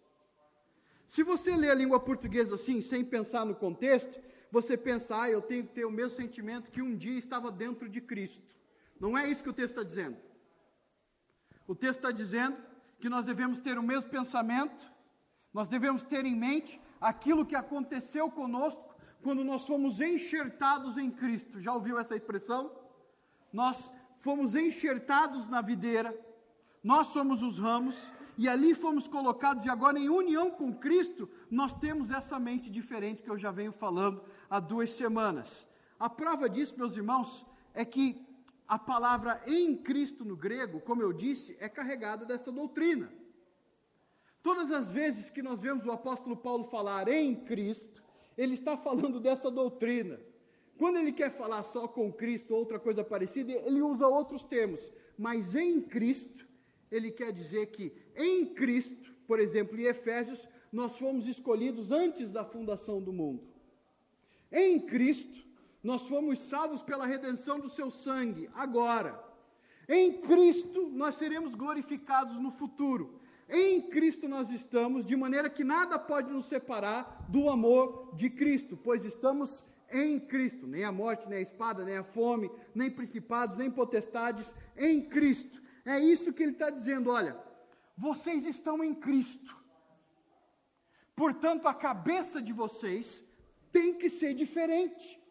Se 1.07 1.23
você 1.23 1.55
lê 1.55 1.69
a 1.69 1.75
língua 1.75 1.99
portuguesa 1.99 2.55
assim, 2.55 2.81
sem 2.81 3.03
pensar 3.03 3.45
no 3.45 3.55
contexto, 3.55 4.19
você 4.51 4.75
pensa, 4.75 5.21
ah, 5.21 5.29
eu 5.29 5.41
tenho 5.41 5.65
que 5.65 5.73
ter 5.73 5.85
o 5.85 5.91
mesmo 5.91 6.17
sentimento 6.17 6.71
que 6.71 6.81
um 6.81 6.95
dia 6.95 7.17
estava 7.17 7.51
dentro 7.51 7.87
de 7.87 8.01
Cristo. 8.01 8.55
Não 8.99 9.17
é 9.17 9.29
isso 9.29 9.43
que 9.43 9.49
o 9.49 9.53
texto 9.53 9.71
está 9.71 9.83
dizendo. 9.83 10.17
O 11.67 11.75
texto 11.75 11.97
está 11.97 12.11
dizendo 12.11 12.57
que 12.99 13.09
nós 13.09 13.25
devemos 13.25 13.59
ter 13.59 13.77
o 13.77 13.83
mesmo 13.83 14.09
pensamento, 14.09 14.91
nós 15.53 15.67
devemos 15.67 16.03
ter 16.03 16.25
em 16.25 16.35
mente 16.35 16.81
aquilo 16.99 17.45
que 17.45 17.55
aconteceu 17.55 18.29
conosco 18.29 18.95
quando 19.21 19.43
nós 19.43 19.65
fomos 19.65 19.99
enxertados 20.01 20.97
em 20.97 21.09
Cristo. 21.09 21.59
Já 21.61 21.73
ouviu 21.73 21.97
essa 21.99 22.15
expressão? 22.15 22.71
Nós 23.51 23.91
fomos 24.19 24.55
enxertados 24.55 25.47
na 25.47 25.61
videira, 25.61 26.17
nós 26.85 27.07
somos 27.07 27.41
os 27.41 27.57
ramos, 27.57 28.13
e 28.37 28.47
ali 28.47 28.75
fomos 28.75 29.07
colocados, 29.07 29.65
e 29.65 29.69
agora 29.69 29.97
em 29.97 30.07
união 30.07 30.51
com 30.51 30.71
Cristo, 30.71 31.27
nós 31.49 31.75
temos 31.75 32.11
essa 32.11 32.37
mente 32.37 32.69
diferente 32.69 33.23
que 33.23 33.29
eu 33.29 33.39
já 33.39 33.49
venho 33.49 33.71
falando 33.71 34.21
há 34.47 34.59
duas 34.59 34.91
semanas. 34.91 35.67
A 35.99 36.07
prova 36.07 36.47
disso, 36.47 36.77
meus 36.77 36.95
irmãos, 36.95 37.43
é 37.73 37.83
que 37.83 38.23
a 38.67 38.77
palavra 38.77 39.41
em 39.47 39.75
Cristo 39.75 40.23
no 40.23 40.37
grego, 40.37 40.79
como 40.79 41.01
eu 41.01 41.11
disse, 41.11 41.57
é 41.59 41.67
carregada 41.67 42.23
dessa 42.23 42.51
doutrina. 42.51 43.11
Todas 44.43 44.69
as 44.69 44.91
vezes 44.91 45.31
que 45.31 45.41
nós 45.41 45.59
vemos 45.59 45.87
o 45.87 45.91
apóstolo 45.91 46.37
Paulo 46.37 46.65
falar 46.65 47.07
em 47.07 47.33
Cristo, 47.45 48.03
ele 48.37 48.53
está 48.53 48.77
falando 48.77 49.19
dessa 49.19 49.49
doutrina. 49.49 50.19
Quando 50.77 50.97
ele 50.97 51.13
quer 51.13 51.31
falar 51.31 51.63
só 51.63 51.87
com 51.87 52.13
Cristo 52.13 52.53
ou 52.53 52.59
outra 52.59 52.77
coisa 52.77 53.03
parecida, 53.03 53.51
ele 53.51 53.81
usa 53.81 54.07
outros 54.07 54.43
termos, 54.43 54.91
mas 55.17 55.55
em 55.55 55.81
Cristo, 55.81 56.44
ele 56.91 57.11
quer 57.11 57.31
dizer 57.31 57.67
que 57.67 57.93
em 58.15 58.53
Cristo, 58.53 59.13
por 59.27 59.39
exemplo, 59.39 59.79
em 59.79 59.83
Efésios, 59.83 60.47
nós 60.71 60.97
fomos 60.97 61.27
escolhidos 61.27 61.91
antes 61.91 62.31
da 62.31 62.43
fundação 62.43 63.01
do 63.01 63.13
mundo. 63.13 63.43
Em 64.51 64.79
Cristo, 64.79 65.45
nós 65.83 66.07
fomos 66.07 66.39
salvos 66.39 66.81
pela 66.81 67.05
redenção 67.05 67.59
do 67.59 67.69
seu 67.69 67.91
sangue, 67.91 68.49
agora. 68.53 69.23
Em 69.87 70.19
Cristo, 70.21 70.89
nós 70.89 71.15
seremos 71.15 71.53
glorificados 71.53 72.37
no 72.37 72.51
futuro. 72.51 73.19
Em 73.47 73.79
Cristo 73.81 74.27
nós 74.27 74.49
estamos, 74.49 75.05
de 75.05 75.15
maneira 75.15 75.49
que 75.49 75.63
nada 75.63 75.99
pode 75.99 76.31
nos 76.31 76.47
separar 76.47 77.27
do 77.29 77.49
amor 77.49 78.11
de 78.15 78.29
Cristo, 78.29 78.75
pois 78.75 79.05
estamos 79.05 79.63
em 79.91 80.19
Cristo. 80.19 80.65
Nem 80.65 80.83
a 80.83 80.91
morte, 80.91 81.29
nem 81.29 81.37
a 81.37 81.41
espada, 81.41 81.85
nem 81.85 81.97
a 81.97 82.03
fome, 82.03 82.49
nem 82.73 82.89
principados, 82.89 83.55
nem 83.55 83.69
potestades, 83.69 84.53
em 84.75 85.01
Cristo. 85.01 85.61
É 85.85 85.99
isso 85.99 86.33
que 86.33 86.43
ele 86.43 86.53
está 86.53 86.69
dizendo: 86.69 87.11
olha, 87.11 87.39
vocês 87.95 88.45
estão 88.45 88.83
em 88.83 88.93
Cristo. 88.93 89.55
Portanto, 91.15 91.67
a 91.67 91.73
cabeça 91.73 92.41
de 92.41 92.51
vocês 92.51 93.23
tem 93.71 93.93
que 93.93 94.09
ser 94.09 94.33
diferente. 94.33 95.21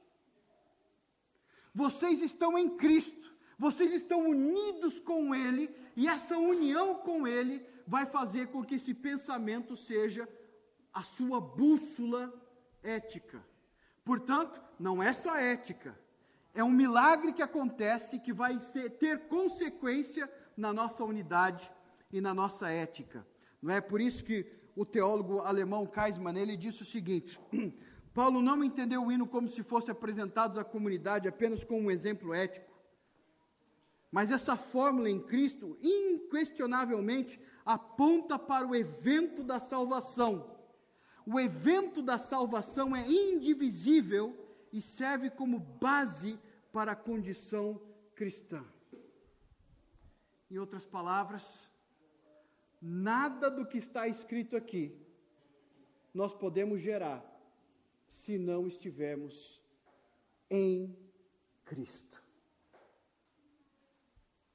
Vocês 1.75 2.23
estão 2.23 2.57
em 2.57 2.77
Cristo, 2.77 3.35
vocês 3.59 3.93
estão 3.93 4.29
unidos 4.29 5.01
com 5.01 5.35
Ele, 5.35 5.75
e 5.97 6.07
essa 6.07 6.39
união 6.39 6.95
com 6.95 7.27
Ele 7.27 7.67
vai 7.87 8.07
fazer 8.07 8.49
com 8.49 8.65
que 8.65 8.77
esse 8.77 8.95
pensamento 8.95 9.77
seja 9.77 10.29
a 10.93 11.03
sua 11.03 11.41
bússola 11.41 12.33
ética. 12.83 13.45
Portanto, 14.05 14.63
não 14.79 15.03
é 15.03 15.13
só 15.13 15.37
ética, 15.37 15.99
é 16.55 16.63
um 16.63 16.71
milagre 16.71 17.33
que 17.33 17.43
acontece 17.43 18.21
que 18.21 18.33
vai 18.33 18.59
ser, 18.61 18.91
ter 18.91 19.27
consequência 19.27 20.31
na 20.57 20.73
nossa 20.73 21.05
unidade 21.05 21.71
e 22.13 22.21
na 22.21 22.33
nossa 22.33 22.71
ética. 22.71 23.27
Não 23.61 23.75
é 23.75 23.81
por 23.81 24.01
isso 24.01 24.25
que 24.25 24.47
o 24.77 24.87
teólogo 24.87 25.41
alemão 25.41 25.85
Kaismann 25.85 26.39
ele 26.39 26.57
disse 26.57 26.83
o 26.83 26.87
seguinte: 26.87 27.41
Paulo 28.15 28.41
não 28.41 28.63
entendeu 28.63 29.03
o 29.03 29.11
hino 29.11 29.27
como 29.27 29.49
se 29.49 29.65
fosse 29.65 29.91
apresentado 29.91 30.61
à 30.61 30.65
comunidade 30.65 31.27
apenas 31.27 31.65
como 31.65 31.81
um 31.81 31.91
exemplo 31.91 32.33
ético. 32.33 32.73
Mas 34.13 34.31
essa 34.31 34.57
fórmula 34.57 35.11
em 35.11 35.19
Cristo, 35.19 35.77
inquestionavelmente, 35.83 37.41
aponta 37.67 38.39
para 38.39 38.65
o 38.65 38.77
evento 38.77 39.43
da 39.43 39.59
salvação. 39.59 40.55
O 41.27 41.41
evento 41.41 42.01
da 42.01 42.17
salvação 42.17 42.95
é 42.95 43.05
indivisível 43.09 44.44
e 44.75 44.81
serve 44.81 45.31
como 45.31 45.61
base 45.61 46.37
para 46.73 46.93
a 46.93 46.97
condição 46.97 47.81
cristã. 48.17 48.65
Em 50.51 50.59
outras 50.59 50.85
palavras, 50.85 51.71
nada 52.83 53.49
do 53.49 53.65
que 53.65 53.79
está 53.79 54.09
escrito 54.09 54.57
aqui 54.57 55.01
nós 56.13 56.35
podemos 56.35 56.81
gerar 56.81 57.25
se 58.09 58.37
não 58.37 58.67
estivermos 58.67 59.61
em 60.51 60.97
Cristo. 61.65 62.21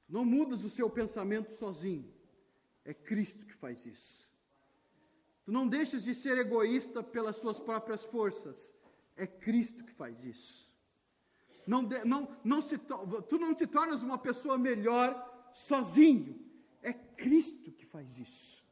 Não 0.06 0.24
mudas 0.24 0.64
o 0.64 0.70
seu 0.70 0.90
pensamento 0.90 1.50
sozinho, 1.52 2.12
é 2.84 2.92
Cristo 2.92 3.46
que 3.46 3.54
faz 3.54 3.86
isso. 3.86 4.28
Tu 5.44 5.52
não 5.52 5.66
deixes 5.66 6.02
de 6.02 6.14
ser 6.14 6.36
egoísta 6.36 7.02
pelas 7.02 7.36
suas 7.36 7.58
próprias 7.58 8.04
forças, 8.04 8.74
é 9.20 9.26
Cristo 9.26 9.84
que 9.84 9.92
faz 9.92 10.24
isso. 10.24 10.70
Não, 11.66 11.82
não, 11.82 12.36
não 12.42 12.62
se, 12.62 12.78
tu 12.78 13.38
não 13.38 13.54
te 13.54 13.66
tornas 13.66 14.02
uma 14.02 14.18
pessoa 14.18 14.56
melhor 14.56 15.10
sozinho. 15.54 16.40
É 16.82 16.92
Cristo 16.92 17.70
que 17.70 17.84
faz 17.84 18.18
isso. 18.18 18.64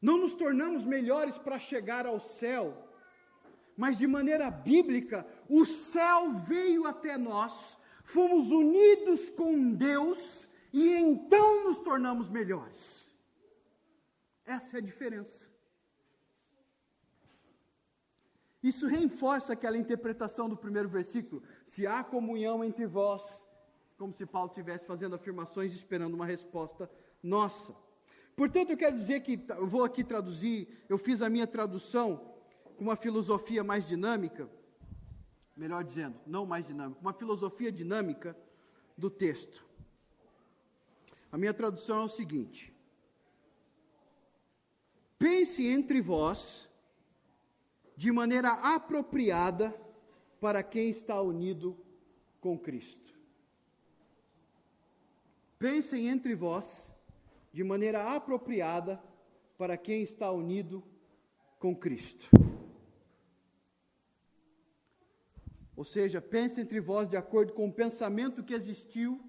Não 0.00 0.18
nos 0.18 0.34
tornamos 0.34 0.84
melhores 0.84 1.36
para 1.36 1.58
chegar 1.58 2.06
ao 2.06 2.18
céu, 2.18 2.88
mas 3.76 3.98
de 3.98 4.06
maneira 4.06 4.50
bíblica, 4.50 5.26
o 5.48 5.66
céu 5.66 6.32
veio 6.32 6.86
até 6.86 7.18
nós, 7.18 7.78
fomos 8.02 8.50
unidos 8.50 9.28
com 9.30 9.72
Deus 9.72 10.48
e 10.72 10.88
então 10.88 11.64
nos 11.64 11.78
tornamos 11.78 12.30
melhores. 12.30 13.14
Essa 14.46 14.78
é 14.78 14.80
a 14.80 14.82
diferença. 14.82 15.53
Isso 18.64 18.86
reforça 18.86 19.52
aquela 19.52 19.76
interpretação 19.76 20.48
do 20.48 20.56
primeiro 20.56 20.88
versículo: 20.88 21.42
se 21.66 21.86
há 21.86 22.02
comunhão 22.02 22.64
entre 22.64 22.86
vós, 22.86 23.46
como 23.98 24.14
se 24.14 24.24
Paulo 24.24 24.48
estivesse 24.48 24.86
fazendo 24.86 25.14
afirmações 25.14 25.74
esperando 25.74 26.14
uma 26.14 26.24
resposta 26.24 26.90
nossa. 27.22 27.76
Portanto, 28.34 28.70
eu 28.70 28.76
quero 28.78 28.96
dizer 28.96 29.20
que 29.20 29.38
eu 29.50 29.66
vou 29.66 29.84
aqui 29.84 30.02
traduzir, 30.02 30.82
eu 30.88 30.96
fiz 30.96 31.20
a 31.20 31.28
minha 31.28 31.46
tradução 31.46 32.34
com 32.76 32.84
uma 32.84 32.96
filosofia 32.96 33.62
mais 33.62 33.86
dinâmica, 33.86 34.48
melhor 35.54 35.84
dizendo, 35.84 36.18
não 36.26 36.46
mais 36.46 36.66
dinâmica, 36.66 36.98
uma 37.02 37.12
filosofia 37.12 37.70
dinâmica 37.70 38.34
do 38.96 39.10
texto. 39.10 39.62
A 41.30 41.36
minha 41.36 41.52
tradução 41.52 42.00
é 42.00 42.04
o 42.06 42.08
seguinte: 42.08 42.74
Pense 45.18 45.66
entre 45.66 46.00
vós 46.00 46.66
de 47.96 48.10
maneira 48.10 48.52
apropriada 48.52 49.74
para 50.40 50.62
quem 50.62 50.90
está 50.90 51.20
unido 51.20 51.76
com 52.40 52.58
Cristo. 52.58 53.14
Pensem 55.58 56.08
entre 56.08 56.34
vós 56.34 56.90
de 57.52 57.62
maneira 57.64 58.14
apropriada 58.14 59.02
para 59.56 59.76
quem 59.76 60.02
está 60.02 60.30
unido 60.30 60.82
com 61.58 61.74
Cristo. 61.74 62.28
Ou 65.76 65.84
seja, 65.84 66.20
pense 66.20 66.60
entre 66.60 66.80
vós 66.80 67.08
de 67.08 67.16
acordo 67.16 67.52
com 67.52 67.68
o 67.68 67.72
pensamento 67.72 68.44
que 68.44 68.54
existiu 68.54 69.20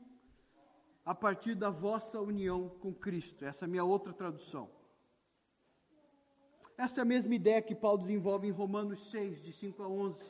a 1.04 1.13
partir 1.13 1.56
da 1.56 1.69
vossa 1.69 2.19
união 2.19 2.69
com 2.82 2.93
Cristo. 2.93 3.45
Essa 3.45 3.65
é 3.65 3.67
a 3.67 3.69
minha 3.69 3.84
outra 3.84 4.12
tradução. 4.12 4.69
Essa 6.77 7.01
é 7.01 7.03
a 7.03 7.05
mesma 7.05 7.33
ideia 7.33 7.61
que 7.61 7.73
Paulo 7.73 7.99
desenvolve 7.99 8.47
em 8.47 8.51
Romanos 8.51 9.09
6, 9.09 9.43
de 9.43 9.53
5 9.53 9.83
a 9.83 9.88
11. 9.88 10.23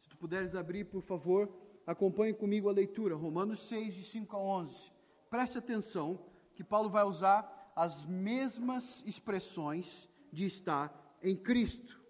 Se 0.00 0.08
tu 0.08 0.16
puderes 0.16 0.54
abrir, 0.54 0.84
por 0.84 1.02
favor, 1.02 1.48
acompanhe 1.86 2.34
comigo 2.34 2.68
a 2.68 2.72
leitura. 2.72 3.14
Romanos 3.14 3.60
6, 3.68 3.94
de 3.94 4.04
5 4.04 4.36
a 4.36 4.40
11 4.40 4.98
preste 5.28 5.58
atenção 5.58 6.18
que 6.54 6.64
Paulo 6.64 6.88
vai 6.88 7.04
usar 7.04 7.72
as 7.76 8.04
mesmas 8.04 9.02
expressões 9.06 10.08
de 10.32 10.46
estar 10.46 11.16
em 11.22 11.36
Cristo. 11.36 12.00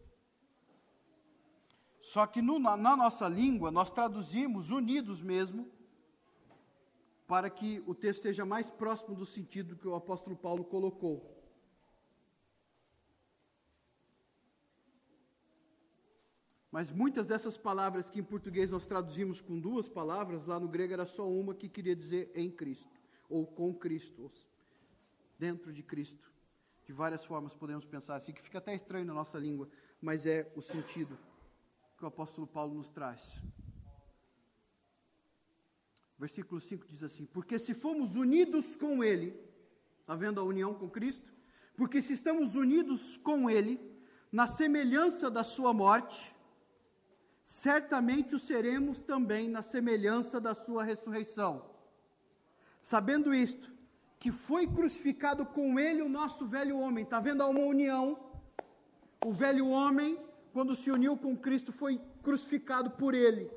Só 2.01 2.27
que 2.27 2.41
no, 2.41 2.59
na, 2.59 2.77
na 2.77 2.97
nossa 2.97 3.29
língua 3.29 3.71
nós 3.71 3.91
traduzimos 3.91 4.71
unidos 4.71 5.21
mesmo 5.21 5.69
para 7.27 7.51
que 7.51 7.83
o 7.87 7.95
texto 7.95 8.23
seja 8.23 8.47
mais 8.47 8.71
próximo 8.71 9.15
do 9.15 9.27
sentido 9.27 9.77
que 9.77 9.87
o 9.87 9.95
apóstolo 9.95 10.35
Paulo 10.35 10.65
colocou. 10.65 11.38
Mas 16.71 16.91
muitas 16.91 17.27
dessas 17.27 17.57
palavras 17.57 18.11
que 18.11 18.21
em 18.21 18.25
português 18.25 18.71
nós 18.71 18.87
traduzimos 18.87 19.41
com 19.41 19.59
duas 19.59 19.89
palavras, 19.89 20.47
lá 20.47 20.61
no 20.61 20.69
grego 20.69 20.93
era 20.93 21.07
só 21.07 21.29
uma 21.29 21.55
que 21.55 21.69
queria 21.69 21.97
dizer 21.97 22.31
em 22.35 22.51
Cristo, 22.51 23.01
ou 23.29 23.47
com 23.47 23.75
Cristo, 23.75 24.25
ou 24.25 24.33
dentro 25.39 25.73
de 25.73 25.83
Cristo. 25.83 26.31
De 26.85 26.93
várias 26.93 27.25
formas 27.25 27.55
podemos 27.55 27.85
pensar 27.85 28.17
assim, 28.17 28.33
que 28.33 28.43
fica 28.43 28.59
até 28.59 28.75
estranho 28.75 29.07
na 29.07 29.15
nossa 29.15 29.39
língua, 29.39 29.69
mas 30.01 30.27
é 30.27 30.51
o 30.55 30.61
sentido 30.61 31.19
que 31.97 32.05
o 32.05 32.09
apóstolo 32.09 32.47
Paulo 32.47 32.75
nos 32.75 32.91
traz. 32.91 33.41
Versículo 36.19 36.61
5 36.61 36.87
diz 36.87 37.03
assim: 37.03 37.25
Porque 37.27 37.59
se 37.59 37.75
fomos 37.75 38.17
unidos 38.17 38.75
com 38.75 39.05
Ele, 39.05 39.39
está 40.01 40.15
vendo 40.15 40.41
a 40.41 40.45
união 40.45 40.75
com 40.75 40.89
Cristo? 40.91 41.33
Porque 41.77 42.03
se 42.03 42.13
estamos 42.13 42.55
unidos 42.55 43.17
com 43.19 43.49
Ele, 43.49 43.81
na 44.33 44.49
semelhança 44.49 45.31
da 45.31 45.45
Sua 45.45 45.73
morte, 45.73 46.35
certamente 47.49 48.37
o 48.37 48.39
seremos 48.39 49.01
também 49.01 49.49
na 49.49 49.63
semelhança 49.63 50.39
da 50.39 50.55
Sua 50.55 50.85
ressurreição. 50.85 51.65
Sabendo 52.83 53.35
isto, 53.35 53.73
que 54.21 54.31
foi 54.31 54.67
crucificado 54.67 55.47
com 55.47 55.81
Ele 55.81 56.03
o 56.03 56.11
nosso 56.11 56.47
velho 56.47 56.79
homem, 56.79 57.05
está 57.05 57.19
vendo 57.19 57.43
uma 57.47 57.61
união? 57.61 58.19
O 59.25 59.33
velho 59.33 59.67
homem, 59.69 60.19
quando 60.53 60.77
se 60.77 60.91
uniu 60.91 61.17
com 61.17 61.35
Cristo, 61.35 61.73
foi 61.73 61.99
crucificado 62.23 62.91
por 62.91 63.15
Ele 63.15 63.51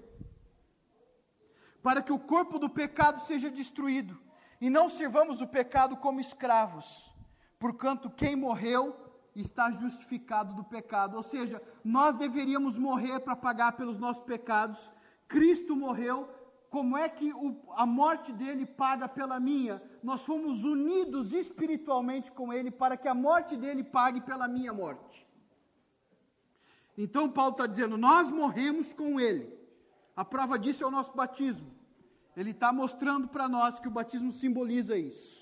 para 1.84 2.02
que 2.02 2.14
o 2.14 2.20
corpo 2.20 2.60
do 2.60 2.70
pecado 2.70 3.22
seja 3.22 3.50
destruído, 3.50 4.16
e 4.60 4.70
não 4.70 4.88
sirvamos 4.88 5.42
o 5.42 5.48
pecado 5.48 5.98
como 5.98 6.22
escravos, 6.22 7.12
porquanto 7.58 8.08
quem 8.08 8.36
morreu 8.36 8.96
está 9.36 9.72
justificado 9.72 10.54
do 10.54 10.64
pecado. 10.64 11.16
Ou 11.16 11.24
seja, 11.24 11.62
nós 11.84 12.16
deveríamos 12.16 12.78
morrer 12.78 13.20
para 13.20 13.36
pagar 13.36 13.74
pelos 13.74 13.98
nossos 13.98 14.24
pecados. 14.24 14.92
Cristo 15.28 15.76
morreu. 15.76 16.30
Como 16.70 16.98
é 16.98 17.10
que 17.10 17.34
o, 17.34 17.58
a 17.76 17.86
morte 17.86 18.32
dele 18.32 18.66
paga 18.66 19.08
pela 19.08 19.40
minha? 19.40 19.82
Nós 20.02 20.22
fomos 20.24 20.64
unidos 20.64 21.34
espiritualmente 21.34 22.32
com 22.32 22.54
ele 22.54 22.72
para 22.72 22.96
que 22.96 23.08
a 23.08 23.14
morte 23.14 23.58
dele 23.58 23.84
pague 23.84 24.22
pela 24.22 24.48
minha 24.48 24.72
morte. 24.72 25.28
Então 26.98 27.30
Paulo 27.30 27.52
está 27.52 27.68
dizendo: 27.68 27.98
nós 27.98 28.30
morremos 28.30 28.94
com 28.94 29.20
ele. 29.20 29.52
A 30.16 30.24
prova 30.24 30.58
disso 30.58 30.84
é 30.84 30.88
o 30.88 30.92
nosso 30.92 31.14
batismo. 31.14 31.72
Ele 32.36 32.52
está 32.52 32.72
mostrando 32.72 33.28
para 33.28 33.50
nós 33.50 33.80
que 33.80 33.88
o 33.88 33.92
batismo 33.92 34.32
simboliza 34.32 34.98
isso. 34.98 35.41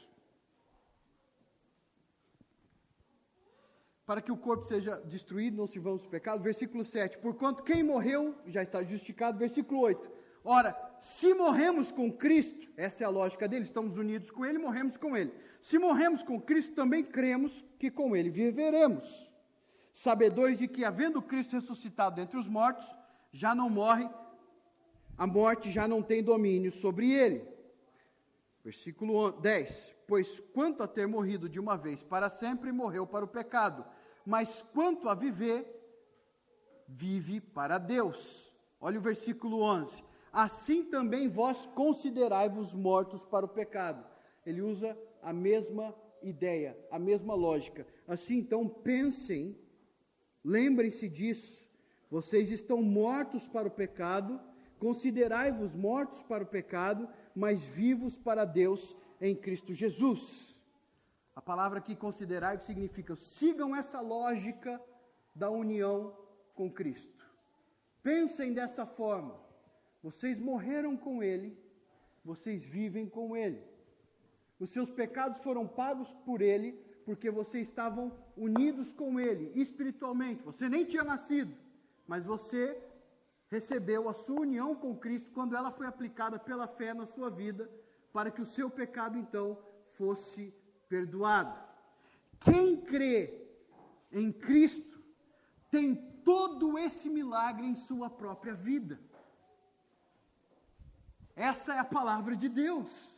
Para 4.10 4.24
que 4.24 4.32
o 4.32 4.38
corpo 4.38 4.66
seja 4.66 4.96
destruído, 5.06 5.56
não 5.56 5.68
sirvamos 5.68 6.04
o 6.04 6.10
pecado. 6.10 6.42
Versículo 6.42 6.84
7. 6.84 7.20
Porquanto 7.20 7.62
quem 7.62 7.84
morreu 7.84 8.34
já 8.48 8.64
está 8.64 8.84
justificado. 8.84 9.38
Versículo 9.38 9.82
8. 9.82 10.10
Ora, 10.44 10.76
se 11.00 11.32
morremos 11.36 11.92
com 11.92 12.12
Cristo, 12.12 12.68
essa 12.76 13.04
é 13.04 13.06
a 13.06 13.10
lógica 13.12 13.48
dele, 13.48 13.66
estamos 13.66 14.00
unidos 14.00 14.32
com 14.32 14.44
Ele, 14.44 14.58
morremos 14.58 14.98
com 14.98 15.16
Ele. 15.16 15.32
Se 15.62 15.78
morremos 15.78 16.24
com 16.24 16.42
Cristo, 16.42 16.74
também 16.74 17.04
cremos 17.04 17.64
que 17.78 17.92
com 17.92 18.16
Ele 18.16 18.32
viveremos. 18.32 19.32
Sabedores 19.94 20.58
de 20.58 20.68
que, 20.68 20.84
havendo 20.84 21.22
Cristo 21.22 21.54
ressuscitado 21.54 22.20
entre 22.20 22.36
os 22.36 22.48
mortos, 22.48 22.92
já 23.32 23.54
não 23.54 23.70
morre, 23.70 24.10
a 25.20 25.28
morte 25.28 25.70
já 25.70 25.88
não 25.88 26.02
tem 26.02 26.24
domínio 26.24 26.72
sobre 26.72 27.12
ele. 27.12 27.48
Versículo 28.64 29.32
10: 29.34 29.96
Pois 30.08 30.40
quanto 30.40 30.82
a 30.82 30.88
ter 30.88 31.08
morrido 31.08 31.48
de 31.48 31.60
uma 31.60 31.78
vez 31.78 32.02
para 32.02 32.28
sempre, 32.28 32.72
morreu 32.72 33.06
para 33.06 33.24
o 33.24 33.28
pecado, 33.28 33.86
mas 34.30 34.62
quanto 34.74 35.10
a 35.10 35.16
viver, 35.16 35.66
vive 36.88 37.42
para 37.42 37.78
Deus. 37.78 38.54
Olha 38.80 39.00
o 39.00 39.02
versículo 39.02 39.62
11: 39.62 40.04
Assim 40.32 40.84
também 40.84 41.28
vós 41.28 41.66
considerai-vos 41.66 42.74
mortos 42.74 43.26
para 43.26 43.46
o 43.46 43.50
pecado. 43.50 44.06
Ele 44.46 44.62
usa 44.62 44.98
a 45.22 45.34
mesma 45.34 45.96
ideia, 46.22 46.78
a 46.92 47.00
mesma 47.00 47.34
lógica. 47.34 47.88
Assim, 48.08 48.38
então, 48.38 48.70
pensem, 48.70 49.58
lembrem-se 50.46 51.10
disso. 51.10 51.68
Vocês 52.10 52.52
estão 52.52 52.82
mortos 52.82 53.48
para 53.48 53.68
o 53.68 53.72
pecado 53.72 54.40
Considerai-vos 54.80 55.76
mortos 55.76 56.24
para 56.24 56.44
o 56.44 56.48
pecado, 56.48 57.08
mas 57.36 57.62
vivos 57.62 58.18
para 58.18 58.46
Deus 58.46 58.96
em 59.20 59.36
Cristo 59.36 59.74
Jesus. 59.74 60.59
A 61.40 61.42
palavra 61.42 61.80
aqui 61.80 61.96
considerai 61.96 62.58
significa 62.58 63.16
sigam 63.16 63.74
essa 63.74 64.02
lógica 64.02 64.78
da 65.34 65.50
união 65.50 66.14
com 66.54 66.70
Cristo. 66.70 67.26
Pensem 68.04 68.54
dessa 68.54 68.86
forma. 68.86 69.40
Vocês 70.04 70.38
morreram 70.38 70.98
com 70.98 71.24
Ele, 71.24 71.58
vocês 72.26 72.66
vivem 72.66 73.08
com 73.08 73.38
Ele. 73.38 73.64
Os 74.60 74.70
seus 74.72 74.92
pecados 74.92 75.40
foram 75.40 75.66
pagos 75.66 76.12
por 76.26 76.42
Ele, 76.42 76.74
porque 77.06 77.32
vocês 77.32 77.70
estavam 77.70 78.12
unidos 78.36 78.92
com 78.92 79.18
Ele 79.18 79.50
espiritualmente. 79.56 80.44
Você 80.44 80.68
nem 80.68 80.84
tinha 80.84 81.06
nascido, 81.06 81.56
mas 82.06 82.26
você 82.26 82.78
recebeu 83.48 84.10
a 84.10 84.14
sua 84.14 84.42
união 84.42 84.76
com 84.76 84.94
Cristo 84.94 85.32
quando 85.32 85.56
ela 85.56 85.72
foi 85.72 85.88
aplicada 85.88 86.38
pela 86.38 86.68
fé 86.68 86.94
na 86.94 87.06
sua 87.06 87.30
vida, 87.30 87.72
para 88.12 88.30
que 88.30 88.42
o 88.42 88.46
seu 88.46 88.70
pecado 88.70 89.18
então 89.18 89.58
fosse 89.94 90.54
perdoado. 90.90 91.58
Quem 92.40 92.76
crê 92.76 93.48
em 94.12 94.32
Cristo 94.32 95.00
tem 95.70 95.96
todo 96.26 96.78
esse 96.78 97.10
milagre 97.10 97.66
em 97.66 97.76
sua 97.76 98.10
própria 98.10 98.54
vida. 98.54 99.00
Essa 101.36 101.76
é 101.76 101.80
a 101.80 101.86
palavra 101.86 102.36
de 102.36 102.50
Deus. 102.50 103.16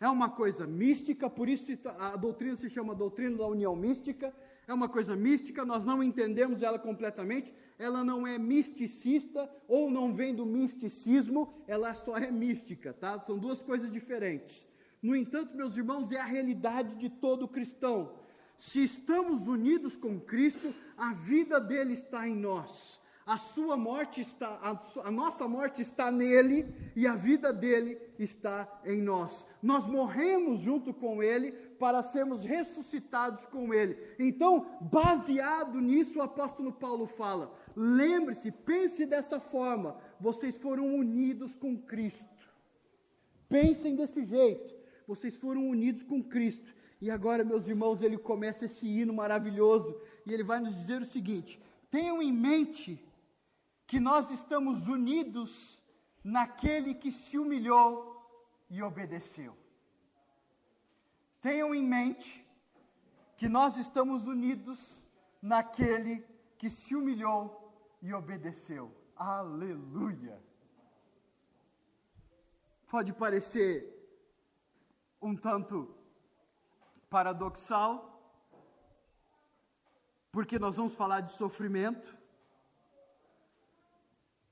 É 0.00 0.08
uma 0.08 0.28
coisa 0.28 0.66
mística, 0.66 1.30
por 1.30 1.48
isso 1.48 1.72
a 1.98 2.16
doutrina 2.16 2.56
se 2.56 2.68
chama 2.68 2.94
doutrina 2.94 3.38
da 3.38 3.46
união 3.46 3.74
mística. 3.74 4.34
É 4.66 4.74
uma 4.74 4.88
coisa 4.88 5.14
mística, 5.14 5.64
nós 5.64 5.84
não 5.84 6.02
entendemos 6.02 6.62
ela 6.62 6.78
completamente, 6.78 7.54
ela 7.78 8.02
não 8.02 8.26
é 8.26 8.38
misticista 8.38 9.50
ou 9.68 9.90
não 9.90 10.14
vem 10.14 10.34
do 10.34 10.44
misticismo, 10.44 11.54
ela 11.66 11.94
só 11.94 12.16
é 12.16 12.30
mística, 12.30 12.92
tá? 12.92 13.18
São 13.20 13.38
duas 13.38 13.62
coisas 13.62 13.90
diferentes. 13.92 14.66
No 15.04 15.14
entanto, 15.14 15.54
meus 15.54 15.76
irmãos, 15.76 16.10
é 16.10 16.16
a 16.16 16.24
realidade 16.24 16.94
de 16.94 17.10
todo 17.10 17.46
cristão. 17.46 18.14
Se 18.56 18.82
estamos 18.82 19.46
unidos 19.46 19.98
com 19.98 20.18
Cristo, 20.18 20.74
a 20.96 21.12
vida 21.12 21.60
dele 21.60 21.92
está 21.92 22.26
em 22.26 22.34
nós. 22.34 22.98
A 23.26 23.36
sua 23.36 23.76
morte 23.76 24.22
está, 24.22 24.48
a, 24.62 25.06
a, 25.06 25.10
nossa 25.10 25.46
morte 25.46 25.82
está 25.82 26.10
nele 26.10 26.74
e 26.96 27.06
a 27.06 27.16
vida 27.16 27.52
dele 27.52 28.00
está 28.18 28.66
em 28.82 29.02
nós. 29.02 29.46
Nós 29.62 29.84
morremos 29.84 30.60
junto 30.60 30.94
com 30.94 31.22
ele 31.22 31.52
para 31.52 32.02
sermos 32.02 32.42
ressuscitados 32.42 33.44
com 33.44 33.74
ele. 33.74 33.98
Então, 34.18 34.66
baseado 34.80 35.82
nisso, 35.82 36.18
o 36.18 36.22
apóstolo 36.22 36.72
Paulo 36.72 37.06
fala: 37.06 37.54
lembre-se, 37.76 38.50
pense 38.50 39.04
dessa 39.04 39.38
forma, 39.38 39.98
vocês 40.18 40.56
foram 40.56 40.94
unidos 40.94 41.54
com 41.54 41.76
Cristo. 41.76 42.24
Pensem 43.50 43.94
desse 43.94 44.24
jeito, 44.24 44.73
vocês 45.06 45.36
foram 45.36 45.68
unidos 45.68 46.02
com 46.02 46.22
Cristo. 46.22 46.74
E 47.00 47.10
agora, 47.10 47.44
meus 47.44 47.68
irmãos, 47.68 48.02
ele 48.02 48.16
começa 48.16 48.64
esse 48.64 48.86
hino 48.86 49.12
maravilhoso 49.12 50.00
e 50.24 50.32
ele 50.32 50.42
vai 50.42 50.60
nos 50.60 50.74
dizer 50.74 51.02
o 51.02 51.06
seguinte: 51.06 51.60
tenham 51.90 52.22
em 52.22 52.32
mente 52.32 53.04
que 53.86 54.00
nós 54.00 54.30
estamos 54.30 54.88
unidos 54.88 55.80
naquele 56.22 56.94
que 56.94 57.12
se 57.12 57.38
humilhou 57.38 58.14
e 58.70 58.82
obedeceu. 58.82 59.56
Tenham 61.42 61.74
em 61.74 61.84
mente 61.84 62.44
que 63.36 63.48
nós 63.48 63.76
estamos 63.76 64.26
unidos 64.26 65.02
naquele 65.42 66.24
que 66.56 66.70
se 66.70 66.96
humilhou 66.96 67.70
e 68.00 68.14
obedeceu. 68.14 68.90
Aleluia! 69.14 70.42
Pode 72.88 73.12
parecer 73.12 73.93
um 75.24 75.34
tanto 75.34 75.94
paradoxal, 77.08 78.10
porque 80.30 80.58
nós 80.58 80.76
vamos 80.76 80.94
falar 80.94 81.20
de 81.20 81.32
sofrimento, 81.32 82.16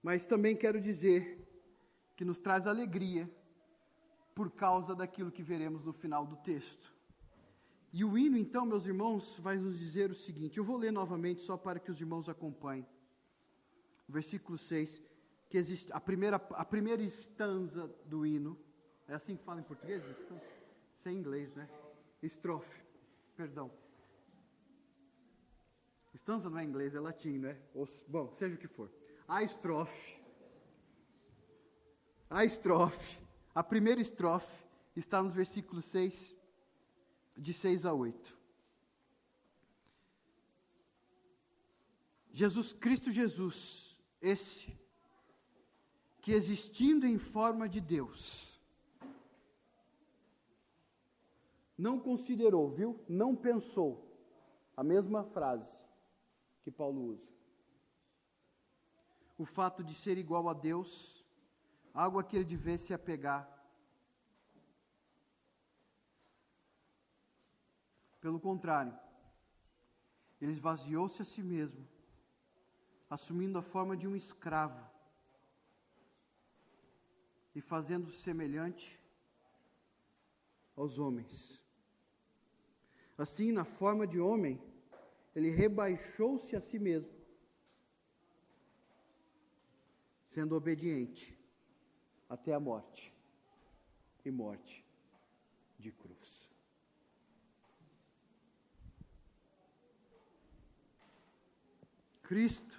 mas 0.03 0.27
também 0.27 0.57
quero 0.57 0.81
dizer 0.81 1.39
que 2.17 2.25
nos 2.25 2.39
traz 2.41 2.67
alegria 2.67 3.31
por 4.35 4.51
causa 4.51 4.95
daquilo 4.95 5.31
que 5.31 5.43
veremos 5.43 5.85
no 5.85 5.93
final 5.93 6.27
do 6.27 6.37
texto. 6.37 6.95
E 7.93 8.03
o 8.03 8.17
hino, 8.17 8.39
então, 8.39 8.65
meus 8.65 8.87
irmãos, 8.87 9.39
vai 9.39 9.59
nos 9.59 9.79
dizer 9.79 10.11
o 10.11 10.15
seguinte: 10.15 10.57
eu 10.57 10.65
vou 10.65 10.79
ler 10.79 10.91
novamente 10.91 11.43
só 11.43 11.59
para 11.59 11.79
que 11.79 11.91
os 11.91 12.01
irmãos 12.01 12.29
acompanhem. 12.29 12.87
Versículo 14.09 14.57
6, 14.57 15.03
que 15.51 15.59
existe 15.59 15.93
a 15.93 16.01
primeira, 16.01 16.37
a 16.37 16.65
primeira 16.65 17.03
estanza 17.03 17.87
do 18.07 18.25
hino, 18.25 18.59
É 19.07 19.15
assim 19.15 19.37
que 19.37 19.45
fala 19.45 19.61
em 19.61 19.65
português? 19.65 20.03
Estança? 20.09 20.62
Isso 21.03 21.09
é 21.09 21.13
em 21.13 21.17
inglês, 21.17 21.53
né? 21.57 21.69
Estrofe. 22.23 22.81
Perdão. 23.37 23.73
Estança 26.15 26.49
não 26.49 26.61
é 26.61 26.65
inglês, 26.65 26.95
é 26.95 27.01
latim, 27.01 27.39
né? 27.39 27.61
Bom, 28.07 28.33
seja 28.35 28.55
o 28.55 28.59
que 28.59 28.69
for. 28.69 28.89
A 29.27 29.43
estrofe. 29.43 30.17
A 32.31 32.45
estrofe. 32.45 33.19
A 33.53 33.65
primeira 33.65 34.01
estrofe 34.01 34.65
está 34.95 35.21
nos 35.21 35.35
versículos 35.35 35.87
6, 35.87 36.37
de 37.37 37.53
6 37.53 37.85
a 37.85 37.93
8. 37.93 38.39
Jesus 42.31 42.73
Cristo 42.73 43.11
Jesus, 43.11 43.99
esse 44.21 44.73
que 46.21 46.31
existindo 46.31 47.09
em 47.09 47.19
forma 47.19 47.69
de 47.69 47.81
Deus, 47.81 48.52
não 51.83 51.99
considerou, 51.99 52.71
viu? 52.71 53.05
Não 53.09 53.35
pensou. 53.35 53.91
A 54.77 54.85
mesma 54.85 55.25
frase 55.25 55.77
que 56.63 56.71
Paulo 56.71 57.03
usa. 57.07 57.35
O 59.37 59.45
fato 59.45 59.83
de 59.83 59.93
ser 59.97 60.17
igual 60.17 60.49
a 60.49 60.55
Deus, 60.55 61.27
algo 61.93 62.21
a 62.21 62.25
que 62.25 62.37
ele 62.37 62.45
devesse 62.45 62.95
apegar. 62.95 63.43
Pelo 68.21 68.39
contrário, 68.39 68.97
ele 70.41 70.53
esvaziou-se 70.53 71.21
a 71.21 71.25
si 71.25 71.43
mesmo, 71.43 71.85
assumindo 73.11 73.59
a 73.59 73.63
forma 73.63 73.97
de 73.97 74.07
um 74.07 74.15
escravo 74.15 74.89
e 77.57 77.61
fazendo-se 77.61 78.19
semelhante 78.19 78.97
aos 80.77 81.01
homens. 81.01 81.62
Assim, 83.23 83.53
na 83.53 83.65
forma 83.65 84.05
de 84.05 84.19
homem, 84.19 84.61
ele 85.33 85.49
rebaixou-se 85.51 86.57
a 86.57 86.61
si 86.61 86.77
mesmo, 86.77 87.15
sendo 90.27 90.57
obediente 90.57 91.39
até 92.29 92.53
a 92.53 92.59
morte 92.59 93.15
e 94.25 94.31
morte 94.33 94.85
de 95.79 95.93
cruz. 95.93 96.49
Cristo 102.25 102.77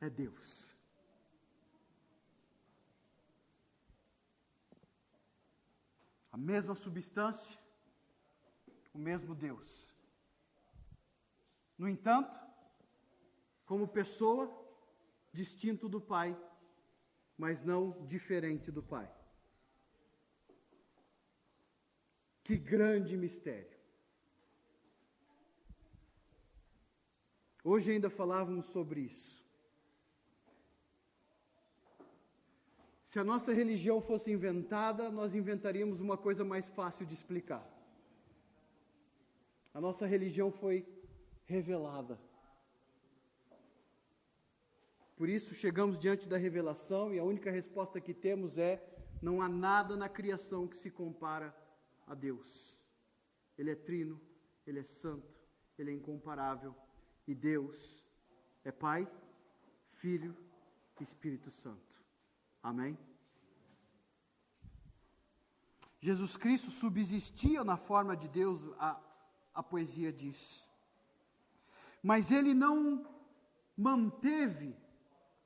é 0.00 0.10
Deus. 0.10 0.68
A 6.32 6.36
mesma 6.36 6.74
substância, 6.74 7.61
o 8.92 8.98
mesmo 8.98 9.34
Deus. 9.34 9.86
No 11.78 11.88
entanto, 11.88 12.38
como 13.64 13.88
pessoa, 13.88 14.50
distinto 15.32 15.88
do 15.88 16.00
Pai, 16.00 16.36
mas 17.36 17.64
não 17.64 18.04
diferente 18.06 18.70
do 18.70 18.82
Pai. 18.82 19.10
Que 22.44 22.56
grande 22.56 23.16
mistério. 23.16 23.80
Hoje 27.64 27.92
ainda 27.92 28.10
falávamos 28.10 28.66
sobre 28.66 29.00
isso. 29.00 29.40
Se 33.04 33.18
a 33.18 33.24
nossa 33.24 33.52
religião 33.52 34.00
fosse 34.00 34.32
inventada, 34.32 35.10
nós 35.10 35.34
inventaríamos 35.34 36.00
uma 36.00 36.16
coisa 36.16 36.44
mais 36.44 36.66
fácil 36.66 37.06
de 37.06 37.14
explicar. 37.14 37.71
A 39.74 39.80
nossa 39.80 40.06
religião 40.06 40.50
foi 40.50 40.86
revelada. 41.44 42.18
Por 45.16 45.28
isso, 45.28 45.54
chegamos 45.54 45.98
diante 45.98 46.28
da 46.28 46.36
revelação 46.36 47.12
e 47.14 47.18
a 47.18 47.24
única 47.24 47.50
resposta 47.50 48.00
que 48.00 48.12
temos 48.12 48.58
é: 48.58 48.82
não 49.20 49.40
há 49.40 49.48
nada 49.48 49.96
na 49.96 50.08
criação 50.08 50.66
que 50.66 50.76
se 50.76 50.90
compara 50.90 51.56
a 52.06 52.14
Deus. 52.14 52.78
Ele 53.56 53.70
é 53.70 53.74
trino, 53.74 54.20
ele 54.66 54.80
é 54.80 54.82
santo, 54.82 55.32
ele 55.78 55.90
é 55.90 55.94
incomparável 55.94 56.74
e 57.26 57.34
Deus 57.34 58.04
é 58.64 58.72
Pai, 58.72 59.08
Filho 59.92 60.36
e 61.00 61.02
Espírito 61.02 61.50
Santo. 61.50 62.02
Amém? 62.62 62.98
Jesus 66.00 66.36
Cristo 66.36 66.70
subsistia 66.70 67.62
na 67.62 67.76
forma 67.76 68.16
de 68.16 68.28
Deus, 68.28 68.60
a, 68.78 69.00
a 69.54 69.62
poesia 69.62 70.12
diz. 70.12 70.62
Mas 72.02 72.30
ele 72.30 72.54
não 72.54 73.06
manteve 73.76 74.76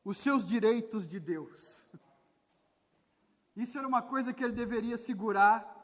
os 0.04 0.18
seus 0.18 0.46
direitos 0.46 1.06
de 1.06 1.18
Deus. 1.18 1.84
Isso 3.56 3.78
era 3.78 3.88
uma 3.88 4.02
coisa 4.02 4.32
que 4.32 4.44
ele 4.44 4.52
deveria 4.52 4.96
segurar. 4.96 5.74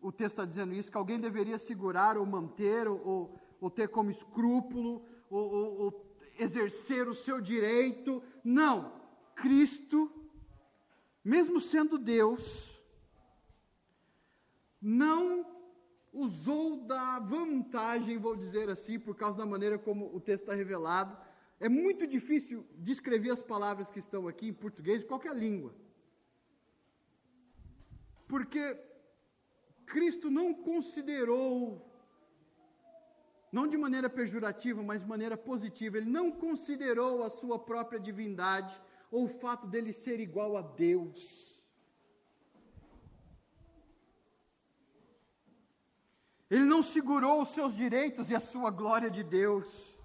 O 0.00 0.12
texto 0.12 0.34
está 0.34 0.44
dizendo 0.44 0.74
isso, 0.74 0.90
que 0.90 0.96
alguém 0.96 1.18
deveria 1.18 1.58
segurar 1.58 2.16
ou 2.16 2.24
manter, 2.24 2.86
ou, 2.86 3.04
ou, 3.04 3.40
ou 3.60 3.70
ter 3.70 3.88
como 3.88 4.10
escrúpulo, 4.10 5.04
ou, 5.28 5.80
ou 5.80 6.16
exercer 6.38 7.08
o 7.08 7.14
seu 7.14 7.40
direito. 7.40 8.22
Não. 8.44 8.92
Cristo, 9.34 10.10
mesmo 11.24 11.60
sendo 11.60 11.98
Deus, 11.98 12.78
não 14.80 15.57
usou 16.12 16.84
da 16.84 17.18
vantagem, 17.18 18.18
vou 18.18 18.36
dizer 18.36 18.68
assim, 18.68 18.98
por 18.98 19.14
causa 19.14 19.38
da 19.38 19.46
maneira 19.46 19.78
como 19.78 20.14
o 20.14 20.20
texto 20.20 20.42
está 20.42 20.54
revelado. 20.54 21.16
É 21.60 21.68
muito 21.68 22.06
difícil 22.06 22.66
descrever 22.76 23.30
as 23.30 23.42
palavras 23.42 23.90
que 23.90 23.98
estão 23.98 24.28
aqui 24.28 24.48
em 24.48 24.52
português, 24.52 25.04
qualquer 25.04 25.36
língua. 25.36 25.74
Porque 28.26 28.78
Cristo 29.86 30.30
não 30.30 30.54
considerou, 30.54 31.84
não 33.50 33.66
de 33.66 33.76
maneira 33.76 34.08
pejorativa, 34.08 34.82
mas 34.82 35.00
de 35.00 35.08
maneira 35.08 35.36
positiva, 35.36 35.96
ele 35.96 36.10
não 36.10 36.30
considerou 36.30 37.22
a 37.22 37.30
sua 37.30 37.58
própria 37.58 37.98
divindade 37.98 38.78
ou 39.10 39.24
o 39.24 39.28
fato 39.28 39.66
dele 39.66 39.92
ser 39.92 40.20
igual 40.20 40.56
a 40.56 40.62
Deus. 40.62 41.57
Ele 46.50 46.64
não 46.64 46.82
segurou 46.82 47.42
os 47.42 47.50
seus 47.50 47.74
direitos 47.74 48.30
e 48.30 48.34
a 48.34 48.40
sua 48.40 48.70
glória 48.70 49.10
de 49.10 49.22
Deus. 49.22 49.98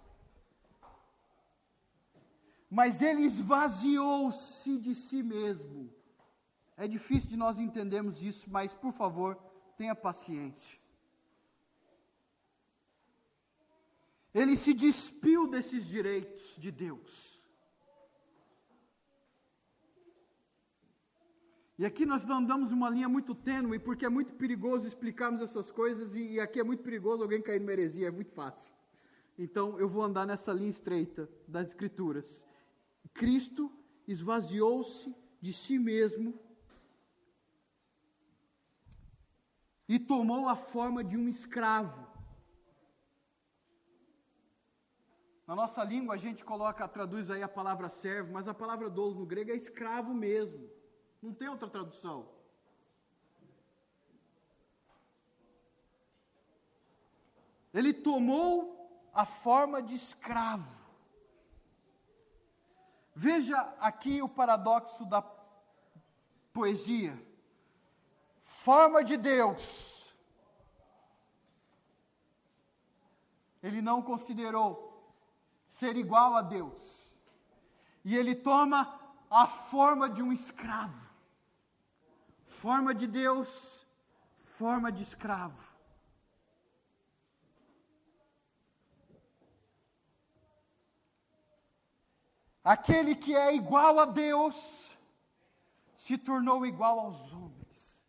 Mas 2.70 3.02
ele 3.02 3.22
esvaziou-se 3.22 4.78
de 4.80 4.94
si 4.94 5.24
mesmo. 5.24 5.94
É 6.76 6.88
difícil 6.88 7.30
de 7.30 7.38
nós 7.38 7.58
entendermos 7.60 8.22
isso, 8.22 8.50
mas 8.50 8.74
por 8.74 8.92
favor, 8.92 9.36
tenha 9.78 9.96
paciência. 9.96 10.80
Ele 14.34 14.58
se 14.58 14.74
despiu 14.74 15.48
desses 15.48 15.86
direitos 15.86 16.56
de 16.58 16.72
Deus. 16.72 17.33
E 21.84 21.86
aqui 21.86 22.06
nós 22.06 22.30
andamos 22.30 22.72
uma 22.72 22.89
linha 22.89 23.10
muito 23.10 23.36
tênue, 23.36 23.78
porque 23.78 24.06
é 24.06 24.10
muito 24.10 24.34
perigoso 24.36 24.88
explicarmos 24.88 25.41
essas 25.41 25.69
coisas, 25.69 26.15
e, 26.15 26.36
e 26.36 26.39
aqui 26.39 26.58
é 26.58 26.63
muito 26.63 26.82
perigoso 26.82 27.22
alguém 27.22 27.41
cair 27.41 27.60
numa 27.60 27.74
heresia, 27.74 28.08
é 28.08 28.10
muito 28.10 28.32
fácil. 28.32 28.74
Então 29.38 29.78
eu 29.78 29.89
vou 29.89 30.02
andar 30.02 30.26
nessa 30.26 30.54
linha 30.54 30.69
estreita 30.69 31.30
das 31.46 31.67
Escrituras. 31.67 32.46
Cristo 33.13 33.69
esvaziou-se 34.08 35.13
de 35.41 35.52
si 35.52 35.78
mesmo 35.78 36.39
e 39.86 40.00
tomou 40.00 40.48
a 40.48 40.56
forma 40.56 41.04
de 41.04 41.17
um 41.17 41.28
escravo. 41.28 42.08
Na 45.46 45.54
nossa 45.54 45.84
língua 45.84 46.15
a 46.15 46.17
gente 46.17 46.46
coloca, 46.46 46.88
traduz 46.88 47.30
aí 47.30 47.43
a 47.43 47.50
palavra 47.50 47.89
servo, 47.89 48.32
mas 48.32 48.48
a 48.48 48.54
palavra 48.54 48.89
doulos 48.89 49.17
no 49.17 49.26
grego 49.26 49.52
é 49.52 49.56
escravo 49.58 50.13
mesmo. 50.13 50.82
Não 51.24 51.34
tem 51.34 51.48
outra 51.48 51.70
tradução. 51.70 52.28
Ele 57.74 57.94
tomou 57.94 59.10
a 59.14 59.26
forma 59.26 59.82
de 59.82 59.96
escravo. 59.96 60.70
Veja 63.16 63.58
aqui 63.80 64.22
o 64.22 64.28
paradoxo 64.28 65.06
da 65.06 65.22
poesia. 66.52 67.18
Forma 68.42 69.02
de 69.02 69.16
Deus. 69.16 70.14
Ele 73.62 73.82
não 73.82 74.02
considerou 74.02 75.16
ser 75.70 75.96
igual 75.96 76.36
a 76.36 76.42
Deus. 76.42 77.10
E 78.04 78.14
ele 78.14 78.36
toma 78.36 79.00
a 79.30 79.48
forma 79.48 80.10
de 80.10 80.22
um 80.22 80.34
escravo. 80.34 81.03
Forma 82.63 82.95
de 82.95 83.08
Deus, 83.08 83.86
forma 84.41 84.89
de 84.89 85.04
escravo. 85.04 85.62
Aquele 92.63 93.15
que 93.17 93.36
é 93.36 93.54
igual 93.54 93.99
a 93.99 94.06
Deus 94.06 94.56
se 95.97 96.17
tornou 96.17 96.65
igual 96.65 97.02
aos 97.02 97.34
homens. 97.34 98.08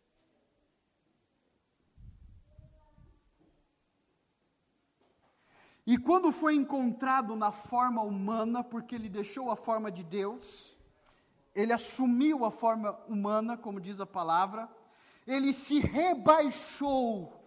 E 5.85 5.97
quando 5.97 6.31
foi 6.31 6.55
encontrado 6.55 7.35
na 7.35 7.51
forma 7.51 8.01
humana, 8.01 8.63
porque 8.63 8.95
ele 8.95 9.09
deixou 9.09 9.51
a 9.51 9.57
forma 9.57 9.91
de 9.91 10.01
Deus, 10.01 10.74
ele 11.55 11.73
assumiu 11.73 12.45
a 12.45 12.51
forma 12.51 12.91
humana, 13.07 13.57
como 13.57 13.79
diz 13.79 13.99
a 13.99 14.05
palavra, 14.05 14.69
ele 15.25 15.53
se 15.53 15.79
rebaixou 15.79 17.45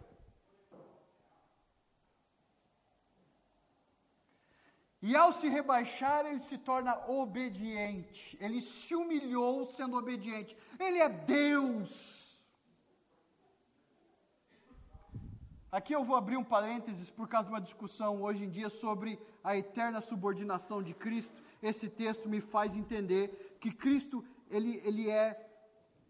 E 5.00 5.14
ao 5.14 5.32
se 5.32 5.48
rebaixar, 5.48 6.26
ele 6.26 6.40
se 6.40 6.58
torna 6.58 6.96
obediente. 7.08 8.36
Ele 8.40 8.60
se 8.60 8.94
humilhou 8.96 9.64
sendo 9.66 9.96
obediente. 9.96 10.56
Ele 10.78 10.98
é 10.98 11.08
Deus. 11.08 12.28
Aqui 15.70 15.92
eu 15.94 16.02
vou 16.02 16.16
abrir 16.16 16.36
um 16.36 16.42
parênteses 16.42 17.10
por 17.10 17.28
causa 17.28 17.46
de 17.46 17.52
uma 17.52 17.60
discussão 17.60 18.22
hoje 18.22 18.44
em 18.44 18.48
dia 18.48 18.70
sobre 18.70 19.20
a 19.44 19.56
eterna 19.56 20.00
subordinação 20.00 20.82
de 20.82 20.94
Cristo. 20.94 21.42
Esse 21.62 21.88
texto 21.88 22.28
me 22.28 22.40
faz 22.40 22.74
entender 22.74 23.47
que 23.60 23.70
Cristo, 23.70 24.24
ele, 24.50 24.80
ele 24.84 25.10
é, 25.10 25.48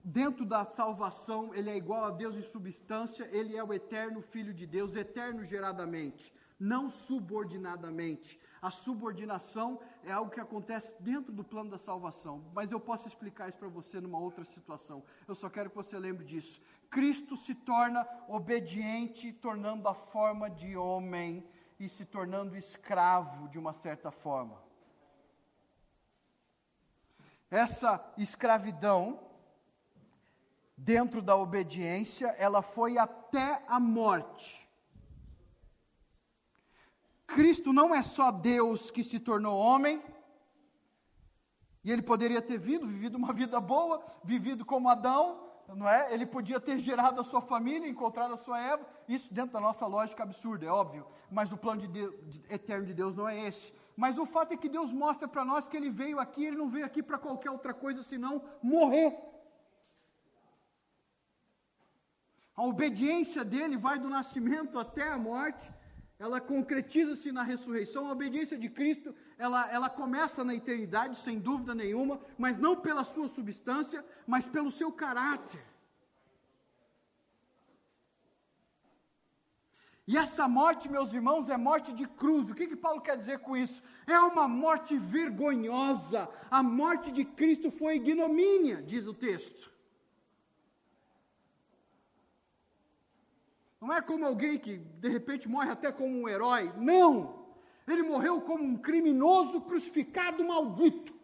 dentro 0.04 0.44
da 0.44 0.64
salvação, 0.64 1.54
ele 1.54 1.70
é 1.70 1.76
igual 1.76 2.04
a 2.04 2.10
Deus 2.10 2.36
em 2.36 2.42
substância, 2.42 3.28
ele 3.32 3.56
é 3.56 3.62
o 3.62 3.72
eterno 3.72 4.22
Filho 4.22 4.54
de 4.54 4.66
Deus, 4.66 4.94
eterno 4.94 5.44
geradamente, 5.44 6.32
não 6.58 6.90
subordinadamente. 6.90 8.38
A 8.60 8.70
subordinação 8.70 9.80
é 10.02 10.10
algo 10.10 10.30
que 10.30 10.40
acontece 10.40 10.94
dentro 11.00 11.32
do 11.32 11.44
plano 11.44 11.70
da 11.70 11.78
salvação, 11.78 12.44
mas 12.52 12.72
eu 12.72 12.80
posso 12.80 13.06
explicar 13.06 13.48
isso 13.48 13.58
para 13.58 13.68
você 13.68 14.00
numa 14.00 14.18
outra 14.18 14.44
situação. 14.44 15.04
Eu 15.26 15.34
só 15.34 15.48
quero 15.48 15.70
que 15.70 15.76
você 15.76 15.98
lembre 15.98 16.24
disso. 16.24 16.60
Cristo 16.90 17.36
se 17.36 17.54
torna 17.54 18.08
obediente, 18.28 19.32
tornando 19.32 19.86
a 19.88 19.94
forma 19.94 20.50
de 20.50 20.76
homem 20.76 21.46
e 21.78 21.88
se 21.88 22.04
tornando 22.04 22.56
escravo 22.56 23.48
de 23.48 23.58
uma 23.58 23.72
certa 23.72 24.10
forma. 24.10 24.67
Essa 27.50 28.04
escravidão, 28.16 29.20
dentro 30.76 31.22
da 31.22 31.36
obediência, 31.36 32.28
ela 32.38 32.62
foi 32.62 32.98
até 32.98 33.62
a 33.66 33.80
morte. 33.80 34.68
Cristo 37.26 37.72
não 37.72 37.94
é 37.94 38.02
só 38.02 38.30
Deus 38.30 38.90
que 38.90 39.02
se 39.02 39.18
tornou 39.18 39.58
homem, 39.58 40.02
e 41.84 41.90
ele 41.90 42.02
poderia 42.02 42.42
ter 42.42 42.58
vindo, 42.58 42.86
vivido 42.86 43.16
uma 43.16 43.32
vida 43.32 43.60
boa, 43.60 44.04
vivido 44.24 44.64
como 44.64 44.88
Adão, 44.88 45.48
não 45.68 45.88
é? 45.88 46.12
Ele 46.12 46.26
podia 46.26 46.58
ter 46.58 46.78
gerado 46.80 47.20
a 47.20 47.24
sua 47.24 47.40
família, 47.40 47.88
encontrado 47.88 48.34
a 48.34 48.38
sua 48.38 48.60
Eva, 48.60 48.86
isso 49.06 49.32
dentro 49.32 49.52
da 49.52 49.60
nossa 49.60 49.86
lógica 49.86 50.22
absurda, 50.22 50.66
é 50.66 50.70
óbvio, 50.70 51.06
mas 51.30 51.52
o 51.52 51.56
plano 51.56 51.82
de 51.82 51.88
Deus, 51.88 52.14
de, 52.26 52.42
eterno 52.48 52.86
de 52.86 52.94
Deus 52.94 53.14
não 53.14 53.28
é 53.28 53.46
esse. 53.46 53.72
Mas 54.02 54.16
o 54.16 54.24
fato 54.24 54.52
é 54.52 54.56
que 54.56 54.68
Deus 54.68 54.92
mostra 54.92 55.26
para 55.26 55.44
nós 55.44 55.66
que 55.66 55.76
ele 55.76 55.90
veio 55.90 56.20
aqui, 56.20 56.44
ele 56.44 56.56
não 56.56 56.68
veio 56.74 56.86
aqui 56.86 57.02
para 57.02 57.18
qualquer 57.18 57.50
outra 57.50 57.74
coisa 57.74 58.00
senão 58.04 58.40
morrer. 58.62 59.10
A 62.54 62.62
obediência 62.62 63.44
dele 63.44 63.76
vai 63.76 63.98
do 63.98 64.08
nascimento 64.08 64.78
até 64.78 65.08
a 65.08 65.18
morte, 65.18 65.68
ela 66.16 66.40
concretiza-se 66.40 67.32
na 67.32 67.42
ressurreição. 67.42 68.06
A 68.06 68.12
obediência 68.12 68.56
de 68.56 68.68
Cristo, 68.68 69.12
ela, 69.36 69.68
ela 69.68 69.90
começa 69.90 70.44
na 70.44 70.54
eternidade, 70.54 71.18
sem 71.18 71.40
dúvida 71.40 71.74
nenhuma, 71.74 72.20
mas 72.36 72.56
não 72.56 72.76
pela 72.76 73.02
sua 73.02 73.28
substância, 73.28 74.04
mas 74.24 74.46
pelo 74.46 74.70
seu 74.70 74.92
caráter. 74.92 75.64
E 80.10 80.16
essa 80.16 80.48
morte, 80.48 80.90
meus 80.90 81.12
irmãos, 81.12 81.50
é 81.50 81.56
morte 81.58 81.92
de 81.92 82.06
cruz. 82.08 82.48
O 82.48 82.54
que, 82.54 82.66
que 82.66 82.74
Paulo 82.74 82.98
quer 82.98 83.14
dizer 83.14 83.40
com 83.40 83.54
isso? 83.54 83.82
É 84.06 84.18
uma 84.18 84.48
morte 84.48 84.96
vergonhosa. 84.96 86.30
A 86.50 86.62
morte 86.62 87.12
de 87.12 87.26
Cristo 87.26 87.70
foi 87.70 87.96
ignomínia, 87.96 88.80
diz 88.80 89.06
o 89.06 89.12
texto. 89.12 89.70
Não 93.78 93.92
é 93.92 94.00
como 94.00 94.24
alguém 94.24 94.58
que 94.58 94.78
de 94.78 95.10
repente 95.10 95.46
morre 95.46 95.72
até 95.72 95.92
como 95.92 96.22
um 96.22 96.26
herói. 96.26 96.72
Não! 96.78 97.44
Ele 97.86 98.02
morreu 98.02 98.40
como 98.40 98.64
um 98.64 98.78
criminoso 98.78 99.60
crucificado 99.60 100.42
maldito. 100.42 101.17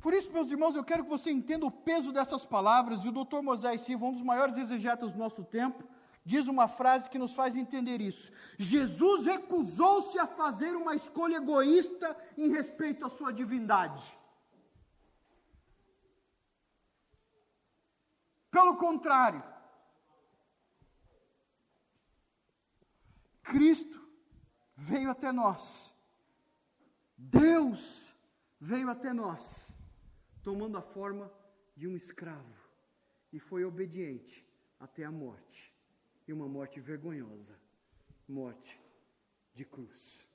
Por 0.00 0.14
isso, 0.14 0.32
meus 0.32 0.50
irmãos, 0.50 0.74
eu 0.74 0.84
quero 0.84 1.04
que 1.04 1.10
você 1.10 1.30
entenda 1.30 1.66
o 1.66 1.70
peso 1.70 2.12
dessas 2.12 2.46
palavras, 2.46 3.04
e 3.04 3.08
o 3.08 3.12
Dr. 3.12 3.42
Moisés 3.42 3.82
Silva, 3.82 4.06
um 4.06 4.12
dos 4.12 4.22
maiores 4.22 4.56
exegetas 4.56 5.12
do 5.12 5.18
nosso 5.18 5.44
tempo, 5.44 5.84
diz 6.24 6.46
uma 6.46 6.68
frase 6.68 7.10
que 7.10 7.18
nos 7.18 7.32
faz 7.32 7.54
entender 7.54 8.00
isso. 8.00 8.30
Jesus 8.58 9.26
recusou-se 9.26 10.18
a 10.18 10.26
fazer 10.26 10.74
uma 10.74 10.94
escolha 10.94 11.36
egoísta 11.36 12.16
em 12.36 12.50
respeito 12.50 13.04
à 13.04 13.10
sua 13.10 13.32
divindade. 13.32 14.18
Pelo 18.50 18.76
contrário, 18.76 19.42
Cristo 23.42 24.00
veio 24.76 25.10
até 25.10 25.30
nós. 25.30 25.92
Deus 27.16 28.14
veio 28.58 28.90
até 28.90 29.12
nós, 29.12 29.69
tomando 30.42 30.76
a 30.76 30.82
forma 30.82 31.32
de 31.76 31.86
um 31.86 31.96
escravo 31.96 32.54
e 33.32 33.38
foi 33.38 33.64
obediente 33.64 34.46
até 34.78 35.04
a 35.04 35.10
morte 35.10 35.74
e 36.26 36.32
uma 36.32 36.48
morte 36.48 36.80
vergonhosa 36.80 37.58
morte 38.30 38.80
de 39.54 39.64
cruz. 39.64 40.26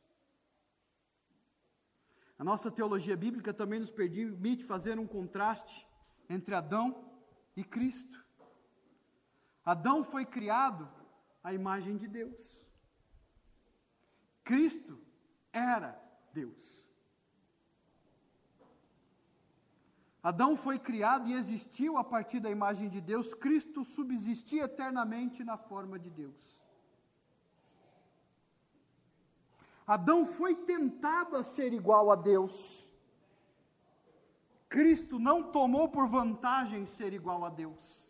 A 2.37 2.43
nossa 2.43 2.69
teologia 2.69 3.15
bíblica 3.15 3.53
também 3.53 3.79
nos 3.79 3.89
permite 3.89 4.65
fazer 4.65 4.99
um 4.99 5.07
contraste 5.07 5.87
entre 6.29 6.53
Adão 6.53 7.09
e 7.55 7.63
Cristo. 7.63 8.23
Adão 9.63 10.03
foi 10.03 10.25
criado 10.25 10.89
à 11.41 11.53
imagem 11.53 11.95
de 11.95 12.07
Deus. 12.07 12.67
Cristo 14.43 14.99
era 15.53 15.97
Deus. 16.33 16.84
Adão 20.29 20.57
foi 20.57 20.79
criado 20.79 21.29
e 21.29 21.33
existiu 21.33 21.99
a 21.99 22.03
partir 22.03 22.39
da 22.39 22.49
imagem 22.49 22.89
de 22.89 22.99
Deus, 22.99 23.35
Cristo 23.35 23.83
subsistia 23.83 24.63
eternamente 24.63 25.43
na 25.43 25.55
forma 25.55 25.99
de 25.99 26.09
Deus. 26.09 26.59
Adão 29.85 30.25
foi 30.25 30.55
tentado 30.55 31.35
a 31.35 31.43
ser 31.43 31.73
igual 31.73 32.09
a 32.09 32.15
Deus. 32.15 32.89
Cristo 34.67 35.19
não 35.19 35.43
tomou 35.43 35.89
por 35.89 36.07
vantagem 36.07 36.87
ser 36.87 37.13
igual 37.13 37.45
a 37.45 37.49
Deus. 37.49 38.09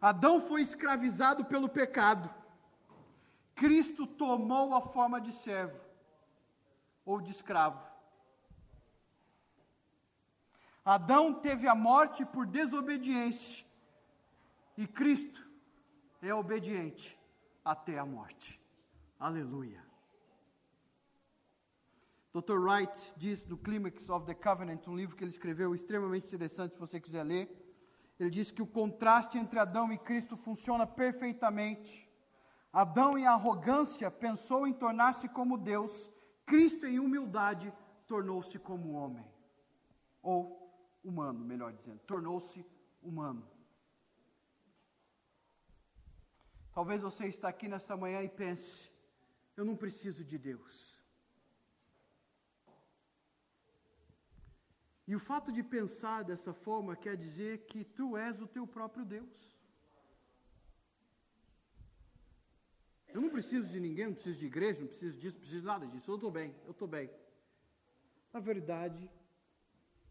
Adão 0.00 0.40
foi 0.40 0.62
escravizado 0.62 1.44
pelo 1.44 1.68
pecado. 1.68 2.34
Cristo 3.54 4.06
tomou 4.06 4.74
a 4.74 4.80
forma 4.80 5.20
de 5.20 5.34
servo 5.34 5.85
ou 7.06 7.20
de 7.22 7.30
escravo. 7.30 7.80
Adão 10.84 11.32
teve 11.32 11.66
a 11.66 11.74
morte 11.74 12.24
por 12.26 12.46
desobediência 12.46 13.64
e 14.76 14.86
Cristo 14.86 15.48
é 16.20 16.34
obediente 16.34 17.18
até 17.64 17.98
a 17.98 18.04
morte. 18.04 18.60
Aleluia. 19.18 19.82
Dr. 22.32 22.58
Wright 22.58 23.14
diz 23.16 23.46
no 23.46 23.56
Climax 23.56 24.10
of 24.10 24.26
the 24.26 24.34
Covenant, 24.34 24.86
um 24.86 24.94
livro 24.94 25.16
que 25.16 25.24
ele 25.24 25.30
escreveu 25.30 25.74
extremamente 25.74 26.26
interessante, 26.26 26.74
se 26.74 26.80
você 26.80 27.00
quiser 27.00 27.22
ler. 27.22 27.48
Ele 28.20 28.30
diz 28.30 28.50
que 28.50 28.62
o 28.62 28.66
contraste 28.66 29.38
entre 29.38 29.58
Adão 29.58 29.90
e 29.90 29.96
Cristo 29.96 30.36
funciona 30.36 30.86
perfeitamente. 30.86 32.06
Adão, 32.70 33.16
em 33.16 33.26
arrogância, 33.26 34.10
pensou 34.10 34.66
em 34.66 34.72
tornar-se 34.74 35.28
como 35.30 35.56
Deus, 35.56 36.12
Cristo, 36.46 36.86
em 36.86 37.00
humildade, 37.00 37.72
tornou-se 38.06 38.58
como 38.58 38.92
homem. 38.92 39.26
Ou 40.22 40.38
humano, 41.02 41.40
melhor 41.44 41.72
dizendo. 41.72 41.98
Tornou-se 42.00 42.64
humano. 43.02 43.46
Talvez 46.72 47.02
você 47.02 47.26
está 47.26 47.48
aqui 47.48 47.68
nessa 47.68 47.96
manhã 47.96 48.22
e 48.22 48.28
pense: 48.28 48.90
eu 49.56 49.64
não 49.64 49.76
preciso 49.76 50.22
de 50.24 50.38
Deus. 50.38 50.96
E 55.08 55.14
o 55.14 55.20
fato 55.20 55.52
de 55.52 55.62
pensar 55.62 56.24
dessa 56.24 56.52
forma 56.52 56.96
quer 56.96 57.16
dizer 57.16 57.66
que 57.66 57.84
tu 57.84 58.16
és 58.16 58.40
o 58.40 58.46
teu 58.46 58.66
próprio 58.66 59.04
Deus. 59.04 59.55
Eu 63.16 63.22
não 63.22 63.30
preciso 63.30 63.66
de 63.66 63.80
ninguém, 63.80 64.08
não 64.08 64.12
preciso 64.12 64.38
de 64.38 64.44
igreja, 64.44 64.78
não 64.78 64.88
preciso 64.88 65.16
disso, 65.16 65.36
não 65.36 65.40
preciso 65.40 65.60
de 65.62 65.66
nada 65.66 65.86
disso. 65.86 66.10
Eu 66.10 66.16
estou 66.16 66.30
bem, 66.30 66.54
eu 66.66 66.72
estou 66.72 66.86
bem. 66.86 67.10
A 68.30 68.38
verdade 68.38 69.10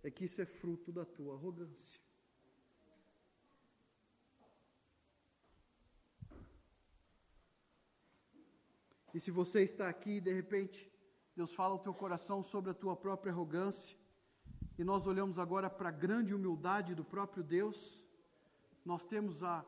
é 0.01 0.09
que 0.09 0.25
isso 0.25 0.41
é 0.41 0.45
fruto 0.45 0.91
da 0.91 1.05
tua 1.05 1.35
arrogância. 1.35 1.99
E 9.13 9.19
se 9.19 9.29
você 9.29 9.61
está 9.61 9.87
aqui 9.87 10.13
e 10.13 10.21
de 10.21 10.33
repente 10.33 10.91
Deus 11.35 11.53
fala 11.53 11.75
ao 11.75 11.83
teu 11.83 11.93
coração 11.93 12.43
sobre 12.43 12.71
a 12.71 12.73
tua 12.73 12.95
própria 12.95 13.31
arrogância, 13.31 13.95
e 14.79 14.83
nós 14.83 15.05
olhamos 15.05 15.37
agora 15.37 15.69
para 15.69 15.89
a 15.89 15.91
grande 15.91 16.33
humildade 16.33 16.95
do 16.95 17.05
próprio 17.05 17.43
Deus, 17.43 18.03
nós 18.83 19.05
temos 19.05 19.43
a 19.43 19.63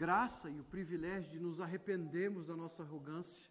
graça 0.00 0.48
e 0.48 0.58
o 0.58 0.64
privilégio 0.64 1.30
de 1.30 1.38
nos 1.38 1.60
arrependermos 1.60 2.46
da 2.46 2.56
nossa 2.56 2.82
arrogância 2.82 3.50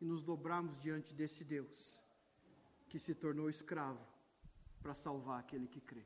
e 0.00 0.04
nos 0.04 0.22
dobrarmos 0.22 0.80
diante 0.80 1.12
desse 1.12 1.42
Deus 1.42 2.00
que 2.88 2.96
se 2.96 3.12
tornou 3.12 3.50
escravo 3.50 4.06
para 4.80 4.94
salvar 4.94 5.40
aquele 5.40 5.66
que 5.66 5.80
crê. 5.80 6.04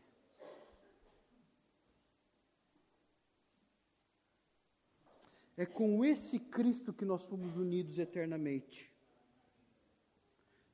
É 5.55 5.67
com 5.67 6.03
esse 6.03 6.41
Cristo 6.41 6.91
que 6.91 7.05
nós 7.05 7.23
fomos 7.27 7.55
unidos 7.55 7.99
eternamente. 7.99 8.91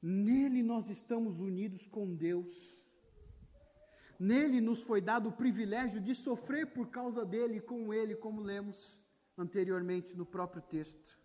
Nele 0.01 0.63
nós 0.63 0.89
estamos 0.89 1.41
unidos 1.41 1.85
com 1.89 2.15
Deus. 2.15 2.80
Nele 4.21 4.61
nos 4.61 4.83
foi 4.83 5.01
dado 5.01 5.31
o 5.31 5.33
privilégio 5.33 5.99
de 5.99 6.15
sofrer 6.15 6.67
por 6.67 6.89
causa 6.89 7.25
dele 7.25 7.59
com 7.59 7.95
ele, 7.95 8.15
como 8.15 8.43
lemos 8.43 9.03
anteriormente 9.37 10.15
no 10.15 10.27
próprio 10.27 10.61
texto. 10.61 11.19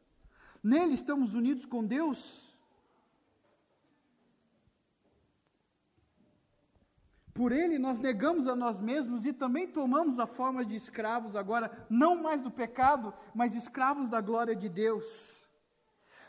Nele 0.64 0.93
estamos 0.93 1.34
unidos 1.34 1.66
com 1.66 1.86
Deus. 1.86 2.50
Por 7.34 7.52
ele 7.52 7.78
nós 7.78 8.00
negamos 8.00 8.48
a 8.48 8.56
nós 8.56 8.80
mesmos 8.80 9.26
e 9.26 9.34
também 9.34 9.68
tomamos 9.68 10.18
a 10.18 10.26
forma 10.26 10.64
de 10.64 10.78
escravos, 10.78 11.36
agora 11.36 11.86
não 11.89 12.16
mais 12.24 12.41
do 12.41 12.50
pecado, 12.50 13.14
mas 13.34 13.54
escravos 13.56 14.10
da 14.10 14.22
glória 14.22 14.56
de 14.56 14.70
Deus. 14.70 15.45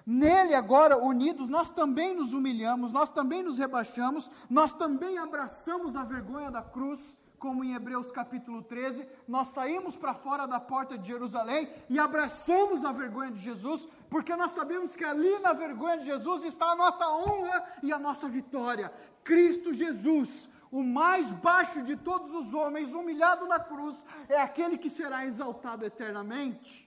Nele, 0.06 0.54
agora 0.54 0.96
unidos, 0.96 1.48
nós 1.48 1.68
também 1.68 2.14
nos 2.14 2.32
humilhamos, 2.32 2.92
nós 2.92 3.10
também 3.10 3.42
nos 3.42 3.58
rebaixamos, 3.58 4.30
nós 4.48 4.72
também 4.72 5.18
abraçamos 5.18 5.96
a 5.96 6.04
vergonha 6.04 6.48
da 6.48 6.62
cruz, 6.62 7.16
como 7.40 7.64
em 7.64 7.74
Hebreus 7.74 8.12
capítulo 8.12 8.62
13, 8.62 9.06
nós 9.26 9.48
saímos 9.48 9.96
para 9.96 10.14
fora 10.14 10.46
da 10.46 10.60
porta 10.60 10.96
de 10.96 11.08
Jerusalém 11.08 11.68
e 11.88 11.98
abraçamos 11.98 12.84
a 12.84 12.92
vergonha 12.92 13.32
de 13.32 13.40
Jesus, 13.40 13.88
porque 14.08 14.34
nós 14.36 14.52
sabemos 14.52 14.94
que 14.94 15.04
ali 15.04 15.38
na 15.40 15.52
vergonha 15.52 15.98
de 15.98 16.06
Jesus 16.06 16.44
está 16.44 16.66
a 16.66 16.76
nossa 16.76 17.08
honra 17.08 17.64
e 17.82 17.92
a 17.92 17.98
nossa 17.98 18.28
vitória. 18.28 18.92
Cristo 19.24 19.74
Jesus, 19.74 20.48
o 20.70 20.84
mais 20.84 21.28
baixo 21.30 21.82
de 21.82 21.96
todos 21.96 22.32
os 22.32 22.54
homens, 22.54 22.94
humilhado 22.94 23.44
na 23.46 23.58
cruz, 23.58 24.04
é 24.28 24.40
aquele 24.40 24.78
que 24.78 24.88
será 24.88 25.26
exaltado 25.26 25.84
eternamente. 25.84 26.85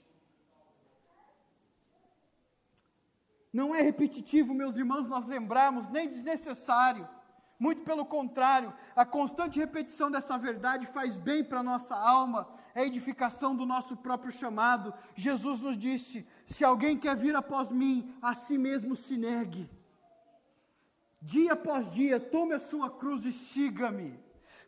Não 3.51 3.73
é 3.73 3.81
repetitivo, 3.81 4.53
meus 4.53 4.77
irmãos, 4.77 5.07
nós 5.07 5.25
lembrarmos, 5.25 5.89
nem 5.89 6.07
desnecessário. 6.07 7.07
Muito 7.57 7.81
pelo 7.81 8.05
contrário, 8.05 8.73
a 8.95 9.05
constante 9.05 9.59
repetição 9.59 10.09
dessa 10.09 10.37
verdade 10.37 10.85
faz 10.85 11.17
bem 11.17 11.43
para 11.43 11.59
a 11.59 11.63
nossa 11.63 11.93
alma, 11.93 12.47
é 12.73 12.85
edificação 12.85 13.53
do 13.53 13.65
nosso 13.65 13.97
próprio 13.97 14.31
chamado. 14.31 14.93
Jesus 15.13 15.61
nos 15.61 15.77
disse: 15.77 16.25
se 16.45 16.63
alguém 16.63 16.97
quer 16.97 17.17
vir 17.17 17.35
após 17.35 17.69
mim, 17.69 18.15
a 18.21 18.33
si 18.33 18.57
mesmo 18.57 18.95
se 18.95 19.17
negue. 19.17 19.69
Dia 21.21 21.51
após 21.51 21.89
dia, 21.89 22.17
tome 22.17 22.53
a 22.53 22.59
sua 22.59 22.89
cruz 22.89 23.25
e 23.25 23.33
siga-me. 23.33 24.17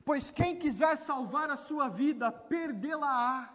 Pois 0.04 0.30
quem 0.30 0.58
quiser 0.58 0.98
salvar 0.98 1.50
a 1.50 1.56
sua 1.56 1.88
vida, 1.88 2.30
perdê-la-á. 2.30 3.54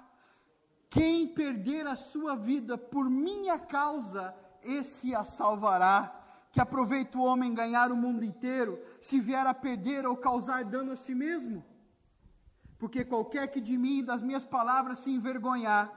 Quem 0.89 1.29
perder 1.29 1.87
a 1.87 1.97
sua 1.97 2.37
vida 2.37 2.79
por 2.79 3.11
minha 3.11 3.59
causa, 3.59 4.35
esse 4.71 5.15
a 5.15 5.25
salvará. 5.25 6.13
Que 6.53 6.61
aproveita 6.61 7.19
o 7.19 7.25
homem 7.25 7.53
ganhar 7.53 7.93
o 7.93 7.97
mundo 7.97 8.25
inteiro, 8.25 8.81
se 9.01 9.21
vier 9.21 9.47
a 9.47 9.53
perder 9.53 10.07
ou 10.07 10.17
causar 10.17 10.65
dano 10.65 10.93
a 10.93 10.97
si 10.97 11.15
mesmo? 11.15 11.63
Porque 12.79 13.05
qualquer 13.05 13.49
que 13.49 13.61
de 13.61 13.77
mim 13.77 13.99
e 13.99 14.03
das 14.03 14.23
minhas 14.23 14.45
palavras 14.45 15.01
se 15.01 15.11
envergonhar, 15.11 15.93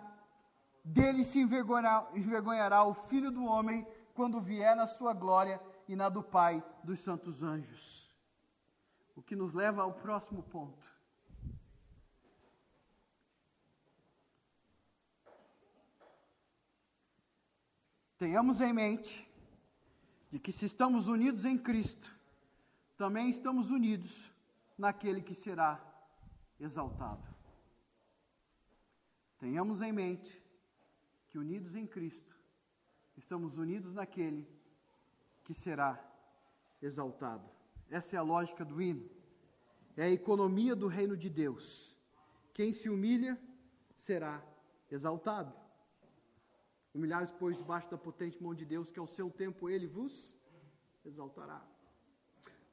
dele 0.84 1.24
se 1.24 1.40
envergonhará, 1.40 2.10
envergonhará 2.14 2.84
o 2.84 2.94
filho 2.94 3.32
do 3.32 3.46
homem 3.46 3.88
quando 4.14 4.42
vier 4.42 4.76
na 4.76 4.86
sua 4.86 5.14
glória 5.14 5.62
e 5.88 5.96
na 5.96 6.10
do 6.10 6.22
Pai 6.22 6.62
dos 6.84 7.00
santos 7.00 7.42
anjos. 7.42 8.14
O 9.16 9.22
que 9.22 9.36
nos 9.36 9.54
leva 9.54 9.84
ao 9.84 9.94
próximo 9.94 10.44
ponto. 10.44 10.99
Tenhamos 18.20 18.60
em 18.60 18.74
mente 18.74 19.26
de 20.30 20.38
que 20.38 20.52
se 20.52 20.66
estamos 20.66 21.08
unidos 21.08 21.46
em 21.46 21.58
Cristo, 21.58 22.14
também 22.98 23.30
estamos 23.30 23.72
unidos 23.72 24.30
naquele 24.78 25.22
que 25.22 25.34
será 25.34 25.82
exaltado. 26.60 27.24
Tenhamos 29.38 29.82
em 29.82 29.94
mente 29.94 30.38
que 31.30 31.40
unidos 31.40 31.76
em 31.76 31.88
Cristo, 31.88 32.36
estamos 33.16 33.58
unidos 33.58 33.94
naquele 33.94 34.46
que 35.46 35.54
será 35.54 35.98
exaltado. 36.82 37.50
Essa 37.90 38.18
é 38.18 38.20
a 38.20 38.22
lógica 38.22 38.66
do 38.66 38.82
hino. 38.82 39.10
É 39.96 40.04
a 40.04 40.12
economia 40.12 40.76
do 40.76 40.88
reino 40.88 41.16
de 41.16 41.30
Deus. 41.30 41.98
Quem 42.54 42.74
se 42.74 42.90
humilha 42.90 43.40
será 43.98 44.44
exaltado. 44.92 45.69
Humilhares, 46.94 47.32
pois, 47.32 47.58
debaixo 47.58 47.90
da 47.90 47.98
potente 47.98 48.42
mão 48.42 48.54
de 48.54 48.66
Deus, 48.66 48.92
que 48.92 49.00
ao 49.00 49.08
seu 49.08 49.30
tempo 49.30 49.70
ele 49.70 49.88
vos 49.88 50.36
exaltará. 51.06 51.64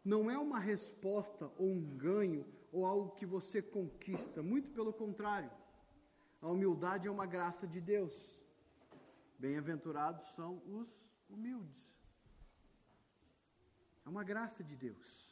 Não 0.05 0.31
é 0.31 0.39
uma 0.39 0.59
resposta 0.59 1.51
ou 1.59 1.69
um 1.69 1.97
ganho 1.97 2.47
ou 2.73 2.87
algo 2.87 3.15
que 3.17 3.27
você 3.27 3.61
conquista, 3.61 4.43
muito 4.43 4.71
pelo 4.71 4.93
contrário. 4.93 5.51
A 6.41 6.49
humildade 6.49 7.09
é 7.09 7.11
uma 7.11 7.27
graça 7.27 7.67
de 7.67 7.81
Deus. 7.81 8.15
Bem-aventurados 9.39 10.25
são 10.35 10.63
os 10.67 10.89
humildes. 11.29 11.93
É 14.05 14.09
uma 14.09 14.23
graça 14.23 14.63
de 14.63 14.77
Deus. 14.77 15.27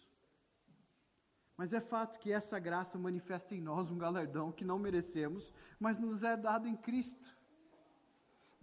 Mas 1.56 1.72
é 1.72 1.80
fato 1.80 2.18
que 2.18 2.32
essa 2.32 2.58
graça 2.58 2.98
manifesta 2.98 3.54
em 3.54 3.60
nós 3.60 3.90
um 3.90 3.98
galardão 3.98 4.50
que 4.50 4.64
não 4.64 4.78
merecemos, 4.78 5.52
mas 5.78 5.98
nos 5.98 6.22
é 6.22 6.36
dado 6.36 6.66
em 6.66 6.76
Cristo. 6.76 7.36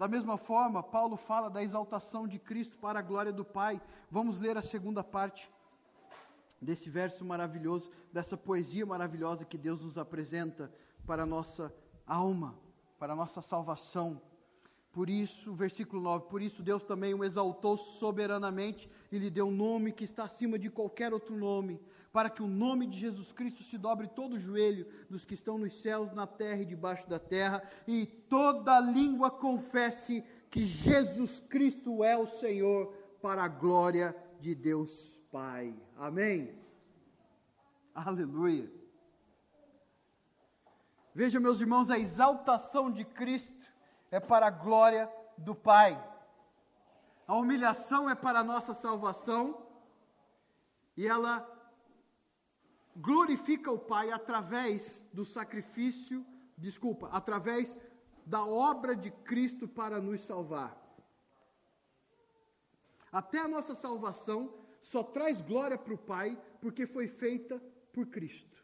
Da 0.01 0.07
mesma 0.07 0.35
forma, 0.35 0.81
Paulo 0.81 1.15
fala 1.15 1.47
da 1.47 1.61
exaltação 1.61 2.27
de 2.27 2.39
Cristo 2.39 2.75
para 2.75 2.97
a 2.97 3.03
glória 3.03 3.31
do 3.31 3.45
Pai. 3.45 3.79
Vamos 4.09 4.39
ler 4.39 4.57
a 4.57 4.61
segunda 4.63 5.03
parte 5.03 5.47
desse 6.59 6.89
verso 6.89 7.23
maravilhoso, 7.23 7.91
dessa 8.11 8.35
poesia 8.35 8.83
maravilhosa 8.83 9.45
que 9.45 9.59
Deus 9.59 9.79
nos 9.79 9.99
apresenta 9.99 10.73
para 11.05 11.21
a 11.21 11.25
nossa 11.27 11.71
alma, 12.07 12.57
para 12.97 13.13
a 13.13 13.15
nossa 13.15 13.43
salvação. 13.43 14.19
Por 14.91 15.07
isso, 15.07 15.53
versículo 15.53 16.01
9: 16.01 16.25
Por 16.29 16.41
isso 16.41 16.63
Deus 16.63 16.83
também 16.83 17.13
o 17.13 17.23
exaltou 17.23 17.77
soberanamente 17.77 18.89
e 19.11 19.19
lhe 19.19 19.29
deu 19.29 19.49
um 19.49 19.55
nome 19.55 19.91
que 19.91 20.03
está 20.03 20.23
acima 20.23 20.57
de 20.57 20.71
qualquer 20.71 21.13
outro 21.13 21.37
nome, 21.37 21.79
para 22.11 22.29
que 22.29 22.43
o 22.43 22.47
nome 22.47 22.87
de 22.87 22.99
Jesus 22.99 23.31
Cristo 23.31 23.63
se 23.63 23.77
dobre 23.77 24.07
todo 24.07 24.33
o 24.33 24.39
joelho 24.39 24.85
dos 25.09 25.23
que 25.23 25.33
estão 25.33 25.57
nos 25.57 25.73
céus, 25.81 26.11
na 26.11 26.27
terra 26.27 26.61
e 26.61 26.65
debaixo 26.65 27.09
da 27.09 27.19
terra, 27.19 27.63
e 27.87 28.05
toda 28.05 28.79
língua 28.79 29.31
confesse 29.31 30.23
que 30.49 30.65
Jesus 30.65 31.39
Cristo 31.39 32.03
é 32.03 32.17
o 32.17 32.27
Senhor, 32.27 32.93
para 33.21 33.43
a 33.43 33.47
glória 33.47 34.15
de 34.39 34.55
Deus 34.55 35.21
Pai. 35.31 35.73
Amém. 35.95 36.59
Aleluia. 37.93 38.69
Veja, 41.13 41.39
meus 41.39 41.61
irmãos, 41.61 41.89
a 41.89 41.99
exaltação 41.99 42.89
de 42.91 43.05
Cristo 43.05 43.71
é 44.09 44.19
para 44.19 44.47
a 44.47 44.51
glória 44.51 45.11
do 45.37 45.53
Pai. 45.53 46.01
A 47.27 47.35
humilhação 47.35 48.09
é 48.09 48.15
para 48.15 48.39
a 48.39 48.43
nossa 48.43 48.73
salvação 48.73 49.65
e 50.97 51.07
ela 51.07 51.47
glorifica 52.95 53.71
o 53.71 53.79
Pai 53.79 54.11
através 54.11 55.05
do 55.13 55.25
sacrifício, 55.25 56.25
desculpa, 56.57 57.07
através 57.11 57.77
da 58.25 58.45
obra 58.45 58.95
de 58.95 59.09
Cristo 59.11 59.67
para 59.67 59.99
nos 59.99 60.21
salvar. 60.21 60.77
Até 63.11 63.39
a 63.39 63.47
nossa 63.47 63.75
salvação 63.75 64.53
só 64.81 65.03
traz 65.03 65.41
glória 65.41 65.77
para 65.77 65.93
o 65.93 65.97
Pai 65.97 66.37
porque 66.61 66.85
foi 66.85 67.07
feita 67.07 67.61
por 67.91 68.07
Cristo. 68.07 68.63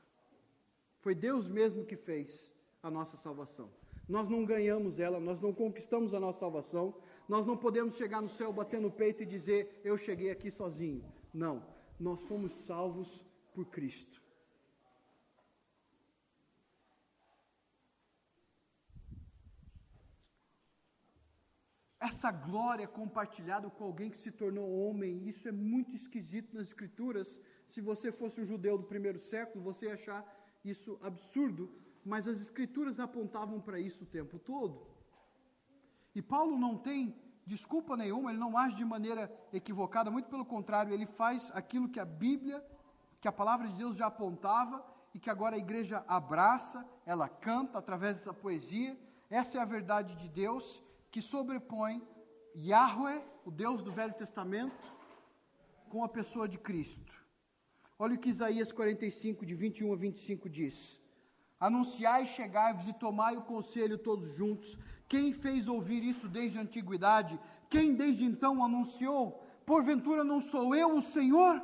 Foi 1.00 1.14
Deus 1.14 1.48
mesmo 1.48 1.86
que 1.86 1.96
fez 1.96 2.50
a 2.82 2.90
nossa 2.90 3.18
salvação. 3.18 3.70
Nós 4.08 4.30
não 4.30 4.46
ganhamos 4.46 5.00
ela, 5.00 5.20
nós 5.20 5.42
não 5.42 5.54
conquistamos 5.54 6.14
a 6.14 6.20
nossa 6.20 6.40
salvação, 6.40 6.96
nós 7.28 7.46
não 7.46 7.58
podemos 7.58 7.96
chegar 7.96 8.22
no 8.22 8.30
céu, 8.30 8.54
bater 8.54 8.80
no 8.80 8.90
peito 8.90 9.24
e 9.24 9.26
dizer, 9.26 9.82
eu 9.84 9.98
cheguei 9.98 10.32
aqui 10.32 10.50
sozinho. 10.50 11.04
Não, 11.34 11.62
nós 12.00 12.26
fomos 12.26 12.54
salvos 12.54 13.26
por 13.58 13.66
Cristo. 13.76 14.22
Essa 22.00 22.32
glória 22.32 22.88
compartilhada 22.88 23.68
com 23.68 23.84
alguém 23.84 24.12
que 24.12 24.18
se 24.26 24.32
tornou 24.32 24.68
homem, 24.82 25.28
isso 25.28 25.48
é 25.48 25.52
muito 25.52 25.96
esquisito 25.96 26.54
nas 26.56 26.68
Escrituras. 26.68 27.42
Se 27.68 27.82
você 27.82 28.12
fosse 28.12 28.40
um 28.40 28.46
judeu 28.46 28.78
do 28.78 28.92
primeiro 28.94 29.18
século, 29.18 29.64
você 29.64 29.88
ia 29.88 29.96
achar 29.96 30.22
isso 30.64 31.00
absurdo, 31.02 31.64
mas 32.06 32.28
as 32.28 32.40
Escrituras 32.40 33.00
apontavam 33.00 33.60
para 33.60 33.80
isso 33.80 34.04
o 34.04 34.12
tempo 34.20 34.38
todo. 34.38 34.86
E 36.14 36.22
Paulo 36.22 36.60
não 36.60 36.78
tem 36.78 37.20
desculpa 37.44 37.98
nenhuma, 37.98 38.30
ele 38.30 38.40
não 38.40 38.56
age 38.56 38.76
de 38.76 38.86
maneira 38.86 39.24
equivocada, 39.52 40.12
muito 40.12 40.30
pelo 40.30 40.46
contrário, 40.46 40.94
ele 40.94 41.08
faz 41.08 41.50
aquilo 41.56 41.90
que 41.90 42.00
a 42.00 42.06
Bíblia, 42.06 42.64
que 43.20 43.28
a 43.28 43.32
palavra 43.32 43.68
de 43.68 43.74
Deus 43.74 43.98
já 43.98 44.08
apontava 44.08 44.84
e 45.14 45.20
que 45.20 45.30
agora 45.30 45.56
a 45.56 45.60
igreja 45.60 46.04
abraça, 46.08 46.86
ela 47.06 47.28
canta 47.28 47.78
através 47.78 48.18
dessa 48.18 48.34
poesia. 48.34 48.98
Essa 49.30 49.58
é 49.58 49.62
a 49.62 49.66
verdade 49.66 50.16
de 50.16 50.30
Deus 50.30 50.82
que 51.12 51.22
sobrepõe 51.22 52.02
Yahweh, 52.56 53.24
o 53.46 53.52
Deus 53.52 53.82
do 53.82 53.92
Velho 53.92 54.14
Testamento, 54.14 54.96
com 55.90 56.04
a 56.04 56.10
pessoa 56.10 56.48
de 56.48 56.58
Cristo. 56.58 57.14
Olha 58.00 58.16
o 58.16 58.20
que 58.20 58.30
Isaías 58.30 58.72
45, 58.72 59.46
de 59.46 59.56
21 59.56 59.94
a 59.94 59.96
25 59.96 60.50
diz: 60.50 61.00
Anunciai, 61.60 62.28
chegai-vos 62.28 62.88
e 62.88 62.94
tomai 62.94 63.36
o 63.38 63.42
conselho 63.42 63.98
todos 63.98 64.30
juntos, 64.36 64.78
quem 65.08 65.34
fez 65.34 65.68
ouvir 65.68 66.04
isso 66.04 66.28
desde 66.28 66.58
a 66.58 66.62
antiguidade? 66.62 67.40
Quem 67.70 67.96
desde 67.96 68.26
então 68.26 68.64
anunciou? 68.64 69.44
Porventura 69.66 70.24
não 70.24 70.42
sou 70.42 70.76
eu 70.76 70.96
o 70.96 71.02
Senhor? 71.02 71.62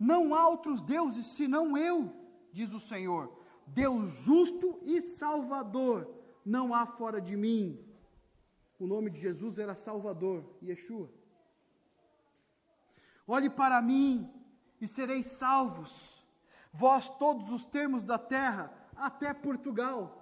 Não 0.00 0.34
há 0.34 0.48
outros 0.48 0.80
deuses 0.80 1.26
senão 1.26 1.76
eu, 1.76 2.10
diz 2.52 2.72
o 2.72 2.80
Senhor. 2.80 3.30
Deus 3.66 4.10
justo 4.24 4.80
e 4.82 5.00
salvador, 5.02 6.10
não 6.44 6.74
há 6.74 6.86
fora 6.86 7.20
de 7.20 7.36
mim. 7.36 7.78
O 8.78 8.86
nome 8.86 9.10
de 9.10 9.20
Jesus 9.20 9.58
era 9.58 9.74
Salvador, 9.74 10.42
Yeshua. 10.62 11.08
Olhe 13.26 13.50
para 13.50 13.80
mim 13.82 14.28
e 14.80 14.88
sereis 14.88 15.26
salvos, 15.26 16.26
vós 16.72 17.08
todos 17.10 17.50
os 17.50 17.66
termos 17.66 18.02
da 18.02 18.18
terra, 18.18 18.72
até 18.96 19.34
Portugal 19.34 20.20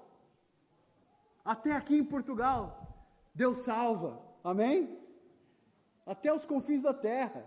até 1.49 1.73
aqui 1.73 1.97
em 1.97 2.05
Portugal, 2.05 2.95
Deus 3.35 3.61
salva. 3.61 4.23
Amém? 4.45 5.01
Até 6.05 6.31
os 6.31 6.45
confins 6.45 6.83
da 6.83 6.93
terra. 6.93 7.43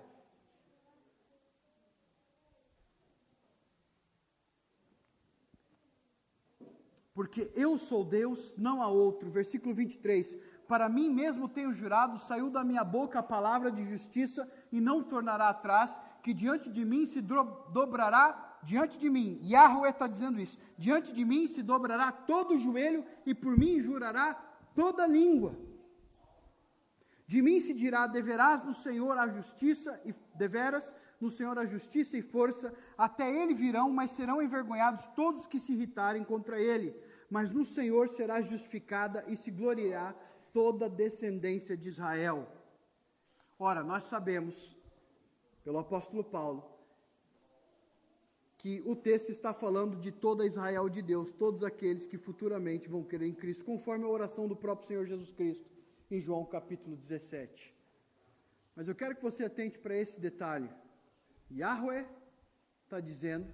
Porque 7.14 7.52
eu 7.56 7.78
sou 7.78 8.06
Deus, 8.06 8.54
não 8.58 8.82
há 8.82 8.88
outro. 8.88 9.30
Versículo 9.30 9.74
23. 9.76 10.36
Para 10.68 10.88
mim 10.88 11.10
mesmo 11.10 11.50
tenho 11.50 11.74
jurado, 11.74 12.18
saiu 12.18 12.50
da 12.50 12.64
minha 12.64 12.84
boca 12.84 13.20
a 13.20 13.24
palavra 13.24 13.72
de 13.72 13.84
justiça 13.84 14.50
e 14.72 14.80
não 14.80 15.04
tornará 15.04 15.50
atrás, 15.50 16.00
que 16.24 16.34
diante 16.34 16.72
de 16.72 16.86
mim 16.86 17.06
se 17.06 17.20
dobrará 17.20 18.52
diante 18.64 18.98
de 18.98 19.10
mim, 19.10 19.40
Yahweh 19.44 19.90
está 19.90 20.08
dizendo 20.08 20.40
isso, 20.40 20.58
diante 20.78 21.12
de 21.12 21.26
mim 21.26 21.48
se 21.48 21.62
dobrará 21.62 22.12
todo 22.12 22.54
o 22.54 22.60
joelho 22.60 23.04
e 23.26 23.34
por 23.34 23.58
mim 23.58 23.80
jurará 23.80 24.34
toda 24.76 25.08
língua. 25.08 25.56
De 27.26 27.42
mim 27.42 27.62
se 27.62 27.74
dirá, 27.74 28.08
deverás 28.08 28.64
no 28.64 28.74
Senhor 28.74 29.18
a 29.18 29.28
justiça 29.28 30.00
e 30.06 30.14
deveras 30.36 30.94
no 31.22 31.32
Senhor 31.32 31.58
a 31.58 31.66
justiça 31.66 32.18
e 32.18 32.22
força, 32.22 32.74
até 32.98 33.32
ele 33.32 33.54
virão, 33.54 33.90
mas 33.92 34.12
serão 34.12 34.42
envergonhados 34.42 35.06
todos 35.16 35.48
que 35.48 35.60
se 35.60 35.74
irritarem 35.74 36.24
contra 36.24 36.60
ele. 36.60 36.96
Mas 37.30 37.54
no 37.54 37.64
Senhor 37.64 38.10
será 38.10 38.42
justificada 38.42 39.24
e 39.28 39.36
se 39.36 39.52
gloriará 39.52 40.16
toda 40.52 40.88
a 40.88 40.90
descendência 40.90 41.78
de 41.78 41.90
Israel. 41.90 42.48
Ora, 43.58 43.84
nós 43.84 44.06
sabemos, 44.06 44.76
pelo 45.64 45.78
apóstolo 45.78 46.24
Paulo, 46.24 46.72
que 48.58 48.82
o 48.86 48.96
texto 48.96 49.30
está 49.30 49.54
falando 49.54 49.96
de 49.98 50.12
toda 50.12 50.46
Israel 50.46 50.88
de 50.88 51.02
Deus, 51.02 51.32
todos 51.34 51.64
aqueles 51.64 52.06
que 52.06 52.18
futuramente 52.18 52.88
vão 52.88 53.04
crer 53.04 53.24
em 53.24 53.34
Cristo, 53.34 53.66
conforme 53.66 54.06
a 54.06 54.08
oração 54.08 54.48
do 54.48 54.56
próprio 54.56 54.88
Senhor 54.88 55.06
Jesus 55.06 55.32
Cristo, 55.32 55.70
em 56.12 56.20
João 56.20 56.46
capítulo 56.46 56.96
17. 56.96 57.74
Mas 58.76 58.88
eu 58.88 58.96
quero 58.96 59.16
que 59.16 59.24
você 59.24 59.44
atente 59.44 59.80
para 59.80 59.96
esse 59.96 60.20
detalhe. 60.20 60.70
Yahweh 61.52 62.08
está 62.84 63.00
dizendo 63.00 63.52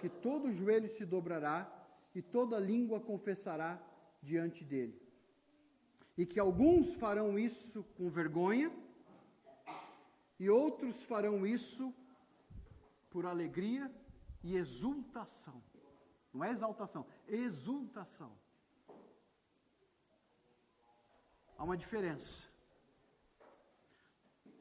que 0.00 0.08
todo 0.08 0.52
joelho 0.52 0.88
se 0.88 1.04
dobrará 1.04 1.70
e 2.14 2.22
toda 2.22 2.58
língua 2.58 3.00
confessará 3.00 3.80
diante 4.22 4.64
dele. 4.64 5.00
E 6.16 6.26
que 6.26 6.40
alguns 6.40 6.94
farão 6.94 7.38
isso 7.38 7.84
com 7.96 8.10
vergonha, 8.10 8.72
e 10.38 10.48
outros 10.48 11.02
farão 11.02 11.46
isso 11.46 11.94
por 13.10 13.26
alegria 13.26 13.90
e 14.42 14.56
exultação. 14.56 15.62
Não 16.32 16.44
é 16.44 16.50
exaltação, 16.50 17.06
exultação. 17.28 18.32
Há 21.58 21.64
uma 21.64 21.76
diferença. 21.76 22.48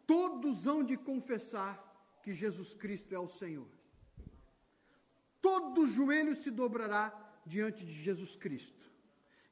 Todos 0.05 0.65
hão 0.65 0.83
de 0.83 0.97
confessar 0.97 1.88
que 2.23 2.33
Jesus 2.33 2.73
Cristo 2.73 3.13
é 3.13 3.19
o 3.19 3.27
Senhor. 3.27 3.67
Todo 5.41 5.87
joelho 5.87 6.35
se 6.35 6.51
dobrará 6.51 7.13
diante 7.45 7.85
de 7.85 7.91
Jesus 7.91 8.35
Cristo. 8.35 8.89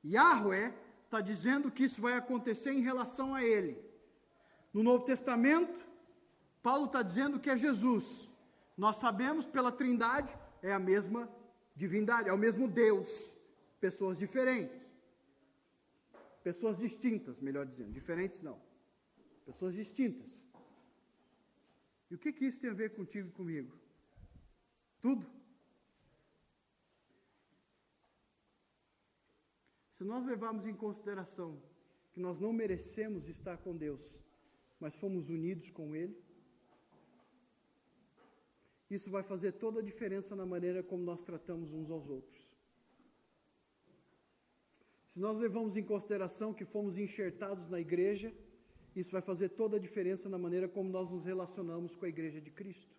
Yahweh 0.03 0.73
está 1.05 1.21
dizendo 1.21 1.71
que 1.71 1.83
isso 1.85 2.01
vai 2.01 2.13
acontecer 2.13 2.71
em 2.71 2.81
relação 2.81 3.33
a 3.33 3.43
Ele. 3.43 3.81
No 4.73 4.83
Novo 4.83 5.05
Testamento, 5.05 5.87
Paulo 6.61 6.85
está 6.85 7.01
dizendo 7.01 7.39
que 7.39 7.49
é 7.49 7.57
Jesus. 7.57 8.29
Nós 8.77 8.97
sabemos 8.97 9.45
pela 9.45 9.71
Trindade, 9.71 10.35
é 10.61 10.71
a 10.71 10.79
mesma 10.79 11.29
divindade, 11.75 12.29
é 12.29 12.33
o 12.33 12.37
mesmo 12.37 12.67
Deus, 12.67 13.35
pessoas 13.79 14.17
diferentes. 14.17 14.85
Pessoas 16.43 16.77
distintas, 16.77 17.39
melhor 17.39 17.65
dizendo, 17.65 17.91
diferentes 17.91 18.41
não. 18.41 18.61
Pessoas 19.45 19.73
distintas. 19.73 20.46
E 22.09 22.15
o 22.15 22.17
que, 22.17 22.31
que 22.31 22.45
isso 22.45 22.59
tem 22.61 22.69
a 22.69 22.73
ver 22.73 22.93
contigo 22.95 23.27
e 23.29 23.31
comigo? 23.31 23.77
Tudo. 25.01 25.25
Se 29.91 30.03
nós 30.03 30.25
levarmos 30.25 30.65
em 30.65 30.75
consideração 30.75 31.61
que 32.13 32.19
nós 32.19 32.39
não 32.39 32.53
merecemos 32.53 33.27
estar 33.27 33.57
com 33.57 33.75
Deus, 33.75 34.19
mas 34.79 34.95
fomos 34.95 35.29
unidos 35.29 35.69
com 35.71 35.95
Ele, 35.95 36.15
isso 38.89 39.09
vai 39.09 39.23
fazer 39.23 39.53
toda 39.53 39.79
a 39.79 39.83
diferença 39.83 40.35
na 40.35 40.45
maneira 40.45 40.81
como 40.81 41.03
nós 41.03 41.21
tratamos 41.21 41.73
uns 41.73 41.89
aos 41.89 42.07
outros. 42.07 42.55
Se 45.07 45.19
nós 45.19 45.37
levamos 45.37 45.75
em 45.75 45.83
consideração 45.83 46.53
que 46.53 46.63
fomos 46.63 46.97
enxertados 46.97 47.67
na 47.67 47.79
igreja, 47.79 48.33
isso 48.99 49.11
vai 49.11 49.21
fazer 49.21 49.49
toda 49.49 49.77
a 49.77 49.79
diferença 49.79 50.27
na 50.27 50.37
maneira 50.37 50.67
como 50.67 50.89
nós 50.89 51.09
nos 51.09 51.23
relacionamos 51.23 51.95
com 51.95 52.05
a 52.05 52.09
igreja 52.09 52.41
de 52.41 52.49
Cristo. 52.49 52.95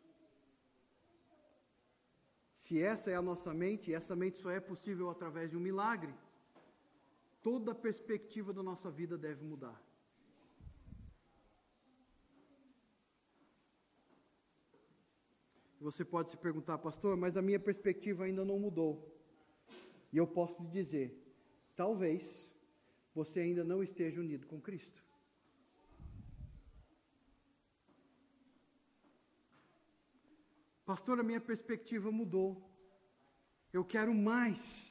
Se 2.52 2.80
essa 2.80 3.10
é 3.10 3.16
a 3.16 3.22
nossa 3.22 3.52
mente, 3.52 3.90
e 3.90 3.94
essa 3.94 4.14
mente 4.14 4.38
só 4.38 4.50
é 4.50 4.60
possível 4.60 5.10
através 5.10 5.50
de 5.50 5.56
um 5.56 5.60
milagre, 5.60 6.14
toda 7.42 7.72
a 7.72 7.74
perspectiva 7.74 8.52
da 8.52 8.62
nossa 8.62 8.90
vida 8.90 9.16
deve 9.16 9.44
mudar. 9.44 9.80
Você 15.80 16.04
pode 16.04 16.30
se 16.30 16.36
perguntar, 16.36 16.78
pastor, 16.78 17.16
mas 17.16 17.36
a 17.36 17.42
minha 17.42 17.58
perspectiva 17.58 18.24
ainda 18.24 18.44
não 18.44 18.58
mudou. 18.58 19.16
E 20.12 20.16
eu 20.16 20.26
posso 20.26 20.60
lhe 20.62 20.68
dizer, 20.68 21.16
talvez 21.76 22.52
você 23.14 23.40
ainda 23.40 23.64
não 23.64 23.82
esteja 23.82 24.20
unido 24.20 24.46
com 24.46 24.60
Cristo. 24.60 25.07
Pastor, 30.88 31.20
a 31.20 31.22
minha 31.22 31.38
perspectiva 31.38 32.10
mudou. 32.10 32.66
Eu 33.70 33.84
quero 33.84 34.14
mais 34.14 34.90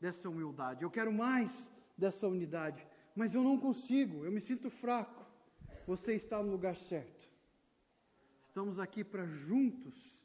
dessa 0.00 0.28
humildade, 0.28 0.82
eu 0.82 0.90
quero 0.90 1.12
mais 1.12 1.70
dessa 1.96 2.26
unidade, 2.26 2.84
mas 3.14 3.34
eu 3.34 3.44
não 3.44 3.56
consigo, 3.56 4.24
eu 4.24 4.32
me 4.32 4.40
sinto 4.40 4.68
fraco. 4.68 5.24
Você 5.86 6.14
está 6.16 6.42
no 6.42 6.50
lugar 6.50 6.76
certo. 6.76 7.30
Estamos 8.42 8.80
aqui 8.80 9.04
para 9.04 9.26
juntos 9.26 10.20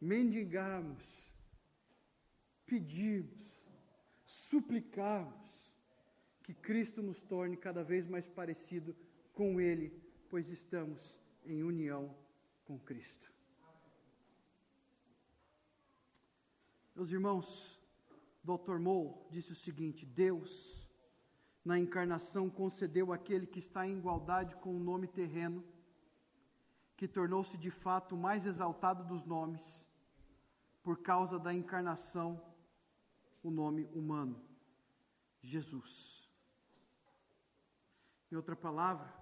mendigarmos, 0.00 1.26
pedirmos, 2.64 3.60
suplicarmos 4.24 5.34
que 6.44 6.54
Cristo 6.54 7.02
nos 7.02 7.20
torne 7.22 7.56
cada 7.56 7.82
vez 7.82 8.06
mais 8.06 8.28
parecido 8.28 8.94
com 9.32 9.60
Ele, 9.60 10.00
pois 10.30 10.48
estamos 10.48 11.18
em 11.44 11.64
união 11.64 12.14
com 12.64 12.78
Cristo. 12.78 13.31
Meus 16.94 17.10
irmãos, 17.10 17.80
Dr. 18.44 18.78
Moll 18.78 19.26
disse 19.30 19.52
o 19.52 19.56
seguinte: 19.56 20.04
Deus, 20.04 20.86
na 21.64 21.78
encarnação, 21.78 22.50
concedeu 22.50 23.12
àquele 23.12 23.46
que 23.46 23.58
está 23.58 23.86
em 23.86 23.96
igualdade 23.96 24.56
com 24.56 24.76
o 24.76 24.78
nome 24.78 25.06
terreno, 25.06 25.64
que 26.96 27.08
tornou-se 27.08 27.56
de 27.56 27.70
fato 27.70 28.14
o 28.14 28.18
mais 28.18 28.44
exaltado 28.44 29.04
dos 29.04 29.24
nomes, 29.24 29.86
por 30.82 30.98
causa 31.02 31.38
da 31.38 31.54
encarnação, 31.54 32.42
o 33.42 33.50
nome 33.50 33.86
humano, 33.94 34.38
Jesus. 35.40 36.30
Em 38.30 38.36
outra 38.36 38.54
palavra, 38.54 39.12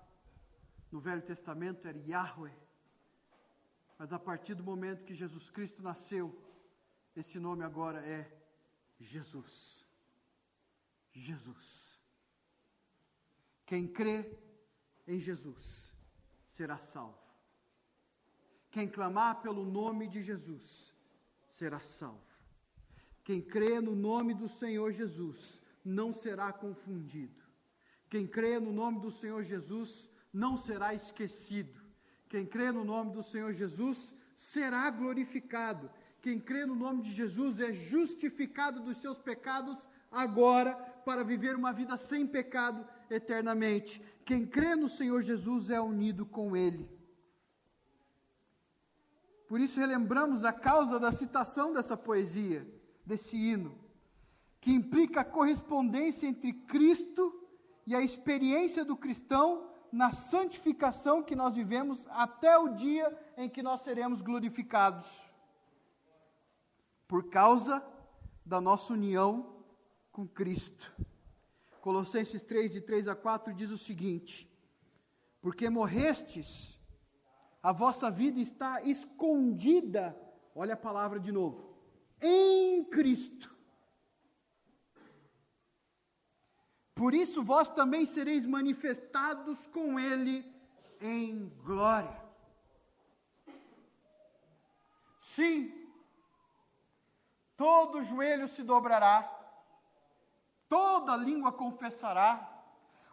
no 0.90 0.98
Velho 0.98 1.22
Testamento 1.22 1.86
era 1.86 1.98
Yahweh, 1.98 2.54
mas 3.96 4.12
a 4.12 4.18
partir 4.18 4.54
do 4.54 4.64
momento 4.64 5.04
que 5.04 5.14
Jesus 5.14 5.50
Cristo 5.50 5.82
nasceu, 5.82 6.49
esse 7.20 7.38
nome 7.38 7.62
agora 7.62 8.00
é 8.00 8.30
Jesus. 8.98 9.86
Jesus. 11.12 11.98
Quem 13.66 13.86
crê 13.86 14.38
em 15.06 15.20
Jesus 15.20 15.92
será 16.56 16.78
salvo. 16.78 17.18
Quem 18.70 18.88
clamar 18.88 19.42
pelo 19.42 19.64
nome 19.64 20.08
de 20.08 20.22
Jesus 20.22 20.94
será 21.50 21.80
salvo. 21.80 22.20
Quem 23.24 23.40
crê 23.40 23.80
no 23.80 23.94
nome 23.94 24.34
do 24.34 24.48
Senhor 24.48 24.92
Jesus 24.92 25.60
não 25.84 26.14
será 26.14 26.52
confundido. 26.52 27.40
Quem 28.08 28.26
crê 28.26 28.58
no 28.58 28.72
nome 28.72 29.00
do 29.00 29.10
Senhor 29.10 29.42
Jesus 29.42 30.08
não 30.32 30.56
será 30.56 30.94
esquecido. 30.94 31.80
Quem 32.28 32.46
crê 32.46 32.72
no 32.72 32.84
nome 32.84 33.12
do 33.12 33.22
Senhor 33.22 33.52
Jesus 33.52 34.12
será 34.36 34.88
glorificado. 34.90 35.90
Quem 36.22 36.38
crê 36.38 36.66
no 36.66 36.74
nome 36.74 37.02
de 37.02 37.12
Jesus 37.12 37.60
é 37.60 37.72
justificado 37.72 38.80
dos 38.80 38.98
seus 38.98 39.18
pecados 39.18 39.88
agora, 40.10 40.74
para 41.04 41.24
viver 41.24 41.56
uma 41.56 41.72
vida 41.72 41.96
sem 41.96 42.26
pecado 42.26 42.86
eternamente. 43.08 44.02
Quem 44.24 44.46
crê 44.46 44.74
no 44.76 44.88
Senhor 44.88 45.22
Jesus 45.22 45.70
é 45.70 45.80
unido 45.80 46.26
com 46.26 46.56
Ele. 46.56 46.88
Por 49.48 49.60
isso, 49.60 49.80
relembramos 49.80 50.44
a 50.44 50.52
causa 50.52 51.00
da 51.00 51.10
citação 51.10 51.72
dessa 51.72 51.96
poesia, 51.96 52.66
desse 53.04 53.36
hino, 53.36 53.76
que 54.60 54.70
implica 54.70 55.22
a 55.22 55.24
correspondência 55.24 56.26
entre 56.26 56.52
Cristo 56.52 57.34
e 57.86 57.94
a 57.94 58.02
experiência 58.02 58.84
do 58.84 58.96
cristão 58.96 59.68
na 59.90 60.12
santificação 60.12 61.22
que 61.22 61.34
nós 61.34 61.54
vivemos 61.54 62.06
até 62.10 62.56
o 62.58 62.68
dia 62.74 63.10
em 63.36 63.48
que 63.48 63.62
nós 63.62 63.80
seremos 63.80 64.22
glorificados 64.22 65.30
por 67.11 67.28
causa 67.28 67.84
da 68.46 68.61
nossa 68.61 68.92
união 68.92 69.64
com 70.12 70.28
Cristo. 70.28 70.92
Colossenses 71.80 72.40
3, 72.40 72.72
de 72.72 72.80
3 72.80 73.08
a 73.08 73.16
4 73.16 73.52
diz 73.52 73.72
o 73.72 73.76
seguinte: 73.76 74.48
Porque 75.40 75.68
morrestes, 75.68 76.78
a 77.61 77.72
vossa 77.72 78.12
vida 78.12 78.38
está 78.38 78.80
escondida, 78.82 80.16
olha 80.54 80.74
a 80.74 80.76
palavra 80.76 81.18
de 81.18 81.32
novo, 81.32 81.74
em 82.22 82.84
Cristo. 82.84 83.52
Por 86.94 87.12
isso 87.12 87.42
vós 87.42 87.68
também 87.68 88.06
sereis 88.06 88.46
manifestados 88.46 89.66
com 89.66 89.98
Ele 89.98 90.44
em 91.00 91.48
glória. 91.64 92.22
Sim, 95.18 95.80
todo 97.61 98.02
joelho 98.02 98.48
se 98.48 98.62
dobrará, 98.62 99.30
toda 100.66 101.14
língua 101.14 101.52
confessará. 101.52 102.56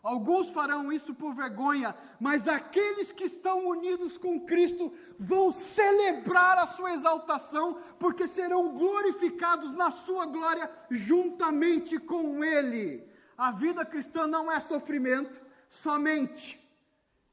Alguns 0.01 0.49
farão 0.51 0.89
isso 0.89 1.13
por 1.13 1.33
vergonha, 1.33 1.93
mas 2.17 2.47
aqueles 2.47 3.11
que 3.11 3.25
estão 3.25 3.67
unidos 3.67 4.17
com 4.17 4.45
Cristo 4.45 4.93
vão 5.19 5.51
celebrar 5.51 6.57
a 6.59 6.65
sua 6.65 6.93
exaltação, 6.93 7.81
porque 7.99 8.25
serão 8.25 8.69
glorificados 8.69 9.73
na 9.73 9.91
sua 9.91 10.25
glória 10.25 10.71
juntamente 10.89 11.99
com 11.99 12.41
Ele. 12.41 13.05
A 13.37 13.51
vida 13.51 13.83
cristã 13.83 14.25
não 14.27 14.49
é 14.49 14.61
sofrimento 14.61 15.41
somente. 15.69 16.57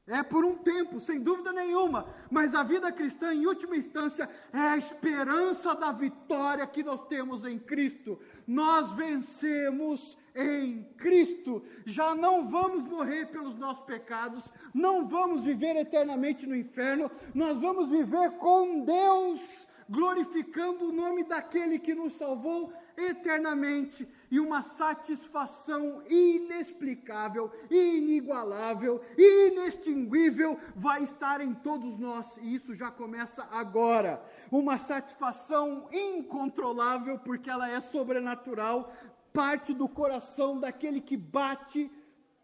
É 0.07 0.21
por 0.21 0.45
um 0.45 0.53
tempo, 0.53 0.99
sem 0.99 1.19
dúvida 1.19 1.51
nenhuma, 1.51 2.07
mas 2.29 2.53
a 2.53 2.61
vida 2.61 2.91
cristã, 2.91 3.33
em 3.33 3.47
última 3.47 3.75
instância, 3.75 4.29
é 4.53 4.59
a 4.59 4.77
esperança 4.77 5.73
da 5.73 5.91
vitória 5.91 6.67
que 6.67 6.83
nós 6.83 7.01
temos 7.07 7.43
em 7.43 7.57
Cristo. 7.57 8.19
Nós 8.45 8.91
vencemos 8.91 10.15
em 10.35 10.83
Cristo. 10.95 11.63
Já 11.87 12.13
não 12.13 12.47
vamos 12.47 12.85
morrer 12.85 13.25
pelos 13.31 13.57
nossos 13.57 13.83
pecados, 13.83 14.47
não 14.75 15.07
vamos 15.07 15.43
viver 15.43 15.75
eternamente 15.75 16.45
no 16.45 16.55
inferno, 16.55 17.09
nós 17.33 17.57
vamos 17.57 17.89
viver 17.89 18.29
com 18.33 18.81
Deus, 18.81 19.67
glorificando 19.89 20.89
o 20.89 20.91
nome 20.91 21.23
daquele 21.23 21.79
que 21.79 21.95
nos 21.95 22.13
salvou 22.13 22.71
eternamente 22.95 24.07
e 24.35 24.39
uma 24.39 24.61
satisfação 24.61 26.03
inexplicável, 26.09 27.49
inigualável, 27.71 29.01
inextinguível 29.17 30.59
vai 30.75 31.03
estar 31.05 31.39
em 31.39 31.53
todos 31.53 31.97
nós, 31.97 32.35
e 32.41 32.53
isso 32.53 32.75
já 32.75 32.91
começa 32.91 33.47
agora. 33.49 34.21
Uma 34.51 34.77
satisfação 34.77 35.87
incontrolável, 35.89 37.17
porque 37.19 37.49
ela 37.49 37.69
é 37.69 37.79
sobrenatural, 37.79 38.93
parte 39.31 39.73
do 39.73 39.87
coração 39.87 40.59
daquele 40.59 40.99
que 40.99 41.15
bate, 41.15 41.89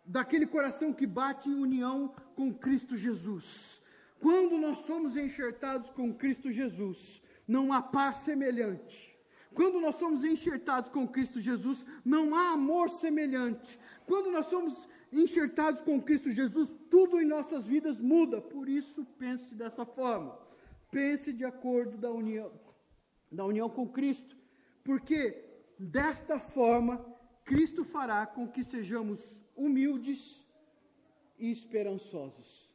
daquele 0.06 0.48
coração 0.48 0.94
que 0.94 1.06
bate 1.06 1.50
em 1.50 1.56
união 1.56 2.16
com 2.38 2.54
Cristo 2.54 2.96
Jesus. 2.96 3.82
Quando 4.18 4.58
nós 4.58 4.80
somos 4.86 5.18
enxertados 5.18 5.90
com 5.90 6.14
Cristo 6.14 6.50
Jesus, 6.50 7.22
não 7.46 7.74
há 7.74 7.82
paz 7.82 8.18
semelhante 8.18 9.11
quando 9.54 9.82
nós 9.82 9.96
somos 9.96 10.24
enxertados 10.24 10.90
com 10.90 11.08
Cristo 11.08 11.40
Jesus, 11.40 11.86
não 12.06 12.36
há 12.36 12.52
amor 12.52 12.90
semelhante. 12.90 13.78
Quando 14.06 14.32
nós 14.32 14.46
somos 14.48 14.88
enxertados 15.12 15.82
com 15.82 16.02
Cristo 16.02 16.32
Jesus, 16.32 16.74
tudo 16.90 17.20
em 17.20 17.26
nossas 17.26 17.68
vidas 17.68 18.00
muda. 18.00 18.40
Por 18.42 18.70
isso, 18.70 19.06
pense 19.18 19.54
dessa 19.54 19.86
forma. 19.86 20.40
Pense 20.90 21.34
de 21.34 21.44
acordo 21.44 21.98
da 21.98 22.12
união, 22.12 22.52
da 23.30 23.46
união 23.46 23.70
com 23.70 23.88
Cristo. 23.88 24.38
Porque 24.84 25.44
desta 25.78 26.40
forma, 26.40 27.06
Cristo 27.44 27.84
fará 27.84 28.26
com 28.26 28.48
que 28.48 28.64
sejamos 28.64 29.44
humildes 29.56 30.42
e 31.38 31.52
esperançosos. 31.52 32.70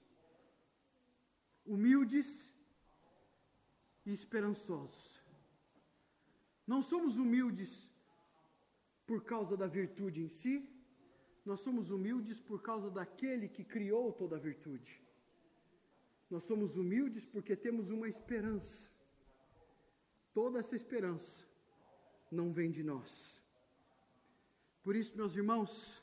Humildes 1.64 2.44
e 4.04 4.12
esperançosos. 4.12 5.15
Não 6.66 6.82
somos 6.82 7.16
humildes 7.16 7.88
por 9.06 9.22
causa 9.24 9.56
da 9.56 9.66
virtude 9.66 10.20
em 10.20 10.28
si, 10.28 10.68
nós 11.44 11.60
somos 11.60 11.90
humildes 11.90 12.40
por 12.40 12.60
causa 12.60 12.90
daquele 12.90 13.48
que 13.48 13.62
criou 13.62 14.12
toda 14.12 14.34
a 14.36 14.38
virtude. 14.38 15.00
Nós 16.28 16.42
somos 16.42 16.76
humildes 16.76 17.24
porque 17.24 17.54
temos 17.54 17.88
uma 17.88 18.08
esperança. 18.08 18.90
Toda 20.34 20.58
essa 20.58 20.74
esperança 20.74 21.40
não 22.30 22.52
vem 22.52 22.70
de 22.72 22.82
nós. 22.82 23.40
Por 24.82 24.96
isso, 24.96 25.16
meus 25.16 25.36
irmãos, 25.36 26.02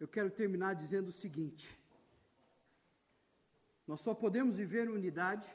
eu 0.00 0.08
quero 0.08 0.30
terminar 0.30 0.74
dizendo 0.74 1.08
o 1.08 1.12
seguinte: 1.12 1.66
nós 3.86 4.00
só 4.00 4.12
podemos 4.12 4.56
viver 4.56 4.90
unidade 4.90 5.48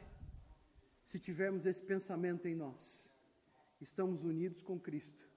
se 1.11 1.19
tivermos 1.19 1.65
esse 1.65 1.83
pensamento 1.83 2.47
em 2.47 2.55
nós. 2.55 3.05
Estamos 3.81 4.23
unidos 4.23 4.63
com 4.63 4.79
Cristo. 4.79 5.29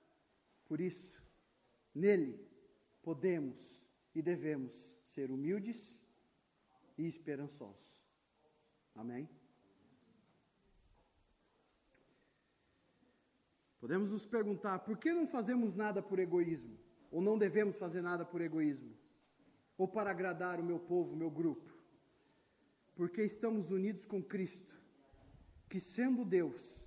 Por 0.68 0.80
isso, 0.80 1.20
nele 1.92 2.48
podemos 3.02 3.84
e 4.14 4.22
devemos 4.22 4.72
ser 5.02 5.32
humildes 5.32 5.98
e 6.96 7.08
esperançosos. 7.08 8.00
Amém? 8.94 9.28
Podemos 13.80 14.12
nos 14.12 14.24
perguntar 14.24 14.78
por 14.78 14.96
que 14.96 15.12
não 15.12 15.26
fazemos 15.26 15.74
nada 15.74 16.00
por 16.00 16.20
egoísmo? 16.20 16.78
Ou 17.10 17.20
não 17.20 17.36
devemos 17.36 17.76
fazer 17.76 18.00
nada 18.00 18.24
por 18.24 18.40
egoísmo? 18.40 18.94
Ou 19.76 19.88
para 19.88 20.12
agradar 20.12 20.60
o 20.60 20.64
meu 20.64 20.78
povo, 20.78 21.14
o 21.14 21.16
meu 21.16 21.32
grupo? 21.32 21.74
Porque 22.94 23.24
estamos 23.24 23.72
unidos 23.72 24.04
com 24.04 24.22
Cristo, 24.22 24.83
que 25.68 25.80
sendo 25.80 26.24
Deus, 26.24 26.84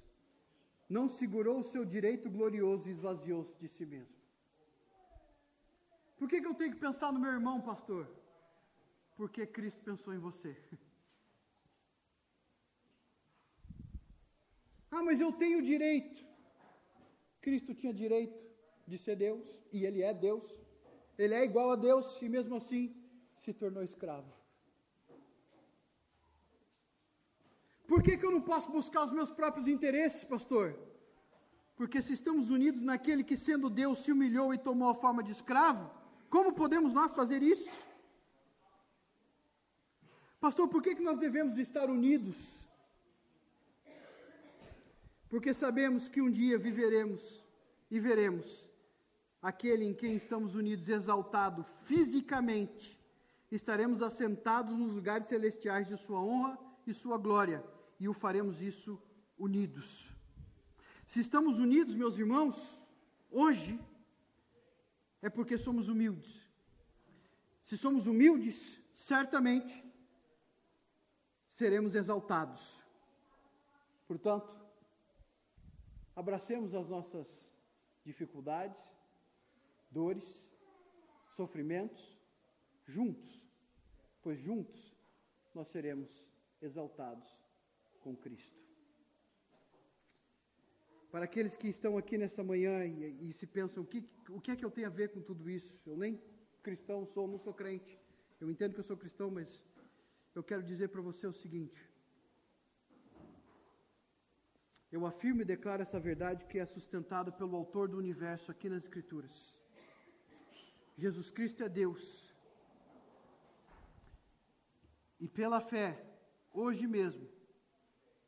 não 0.90 1.10
segurou 1.10 1.60
o 1.60 1.64
seu 1.64 1.84
direito 1.84 2.30
glorioso 2.30 2.88
e 2.88 2.92
esvaziou-se 2.92 3.58
de 3.60 3.68
si 3.68 3.86
mesmo. 3.86 4.16
Por 6.18 6.28
que, 6.28 6.42
que 6.42 6.48
eu 6.48 6.56
tenho 6.56 6.74
que 6.74 6.80
pensar 6.80 7.12
no 7.12 7.20
meu 7.20 7.32
irmão, 7.32 7.62
pastor? 7.62 8.10
Porque 9.16 9.46
Cristo 9.46 9.82
pensou 9.84 10.14
em 10.14 10.20
você. 10.20 10.56
Ah, 14.90 15.04
mas 15.04 15.20
eu 15.20 15.34
tenho 15.34 15.62
direito. 15.62 16.26
Cristo 17.42 17.76
tinha 17.76 17.94
direito 17.94 18.40
de 18.88 18.98
ser 18.98 19.18
Deus, 19.18 19.46
e 19.72 19.86
ele 19.86 20.02
é 20.02 20.14
Deus. 20.14 20.62
Ele 21.18 21.34
é 21.34 21.44
igual 21.44 21.72
a 21.72 21.76
Deus, 21.76 22.22
e 22.22 22.30
mesmo 22.30 22.56
assim 22.56 22.96
se 23.44 23.54
tornou 23.54 23.84
escravo. 23.84 24.37
Por 27.88 28.04
que, 28.04 28.18
que 28.18 28.26
eu 28.26 28.32
não 28.32 28.42
posso 28.42 28.70
buscar 28.72 29.06
os 29.06 29.14
meus 29.14 29.32
próprios 29.32 29.68
interesses, 29.68 30.24
pastor? 30.24 30.78
Porque 31.76 32.02
se 32.02 32.14
estamos 32.14 32.50
unidos 32.50 32.82
naquele 32.82 33.24
que, 33.24 33.38
sendo 33.38 33.70
Deus, 33.70 34.00
se 34.00 34.12
humilhou 34.12 34.54
e 34.54 34.58
tomou 34.58 34.90
a 34.90 34.96
forma 34.96 35.24
de 35.24 35.32
escravo, 35.32 35.90
como 36.30 36.54
podemos 36.54 36.94
nós 36.94 37.14
fazer 37.14 37.42
isso? 37.42 37.72
Pastor, 40.40 40.68
por 40.68 40.84
que, 40.84 40.96
que 40.96 41.02
nós 41.02 41.18
devemos 41.18 41.58
estar 41.58 41.90
unidos? 41.90 42.60
Porque 45.30 45.54
sabemos 45.54 46.08
que 46.08 46.22
um 46.22 46.30
dia 46.30 46.58
viveremos 46.58 47.44
e 47.90 48.00
veremos 48.00 48.70
aquele 49.42 49.86
em 49.86 49.94
quem 49.94 50.16
estamos 50.16 50.56
unidos 50.56 50.90
exaltado 50.90 51.64
fisicamente. 51.84 53.00
Estaremos 53.52 54.02
assentados 54.02 54.74
nos 54.78 54.94
lugares 54.94 55.28
celestiais 55.28 55.88
de 55.88 55.98
Sua 55.98 56.20
honra 56.20 56.58
e 56.86 56.94
Sua 56.94 57.18
glória, 57.18 57.64
e 58.00 58.08
o 58.08 58.14
faremos 58.14 58.62
isso 58.62 59.02
unidos. 59.38 60.12
Se 61.06 61.20
estamos 61.20 61.58
unidos, 61.58 61.96
meus 61.96 62.18
irmãos, 62.18 62.82
hoje, 63.32 63.80
é 65.22 65.30
porque 65.30 65.58
somos 65.58 65.88
humildes. 65.88 66.46
Se 67.64 67.78
somos 67.78 68.08
humildes, 68.08 68.80
certamente 68.94 69.84
seremos 71.50 71.96
exaltados. 71.96 72.78
Portanto, 74.08 74.56
abracemos 76.16 76.74
as 76.74 76.88
nossas 76.88 77.28
dificuldades, 78.04 78.78
dores, 79.90 80.48
sofrimentos, 81.36 82.18
juntos, 82.86 83.42
pois 84.22 84.40
juntos 84.40 84.96
nós 85.54 85.68
seremos 85.68 86.26
exaltados 86.62 87.47
com 88.08 88.16
Cristo. 88.16 88.58
Para 91.12 91.26
aqueles 91.26 91.58
que 91.58 91.68
estão 91.68 91.98
aqui 91.98 92.18
nessa 92.18 92.42
manhã 92.42 92.86
e, 92.86 93.30
e 93.30 93.34
se 93.34 93.46
pensam, 93.46 93.84
o 93.84 93.86
que, 93.86 94.00
o 94.30 94.40
que 94.40 94.52
é 94.52 94.56
que 94.56 94.64
eu 94.64 94.72
tenho 94.72 94.88
a 94.88 94.98
ver 95.00 95.10
com 95.10 95.22
tudo 95.22 95.50
isso? 95.50 95.82
Eu 95.86 95.98
nem 95.98 96.22
cristão 96.64 97.06
sou, 97.06 97.28
não 97.28 97.38
sou 97.38 97.54
crente. 97.54 98.00
Eu 98.40 98.50
entendo 98.50 98.74
que 98.74 98.80
eu 98.80 98.90
sou 98.92 98.96
cristão, 98.96 99.30
mas 99.30 99.62
eu 100.34 100.44
quero 100.50 100.64
dizer 100.64 100.88
para 100.88 101.02
você 101.02 101.28
o 101.28 101.34
seguinte: 101.34 101.80
eu 104.90 105.06
afirmo 105.06 105.42
e 105.42 105.52
declaro 105.54 105.82
essa 105.82 106.00
verdade 106.00 106.46
que 106.46 106.60
é 106.60 106.66
sustentada 106.66 107.30
pelo 107.30 107.58
autor 107.58 107.90
do 107.90 107.98
universo 107.98 108.52
aqui 108.52 108.70
nas 108.70 108.84
Escrituras. 108.84 109.54
Jesus 110.98 111.30
Cristo 111.30 111.62
é 111.62 111.70
Deus. 111.70 112.06
E 115.20 115.28
pela 115.28 115.60
fé, 115.60 115.90
hoje 116.54 116.86
mesmo, 116.86 117.37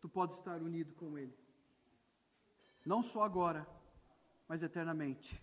tu 0.02 0.10
podes 0.10 0.38
estar 0.38 0.62
unido 0.62 0.94
com 0.94 1.18
Ele 1.18 1.38
não 2.86 3.04
só 3.04 3.22
agora, 3.24 3.68
mas 4.48 4.64
eternamente. 4.64 5.42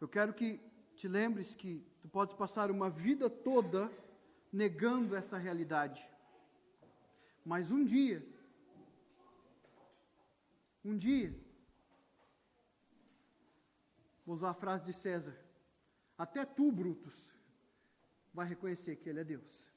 Eu 0.00 0.08
quero 0.08 0.34
que 0.34 0.60
te 0.96 1.06
lembres 1.06 1.54
que 1.54 1.86
tu 2.00 2.08
podes 2.08 2.34
passar 2.34 2.70
uma 2.70 2.90
vida 2.90 3.30
toda 3.30 3.90
negando 4.52 5.14
essa 5.14 5.38
realidade. 5.38 6.04
Mas 7.44 7.70
um 7.70 7.84
dia, 7.84 8.26
um 10.84 10.96
dia, 10.96 11.32
vou 14.26 14.34
usar 14.34 14.50
a 14.50 14.54
frase 14.54 14.84
de 14.84 14.92
César, 14.92 15.38
até 16.16 16.44
tu, 16.44 16.72
Brutus, 16.72 17.32
vai 18.32 18.46
reconhecer 18.46 18.96
que 18.96 19.08
Ele 19.08 19.20
é 19.20 19.24
Deus. 19.24 19.73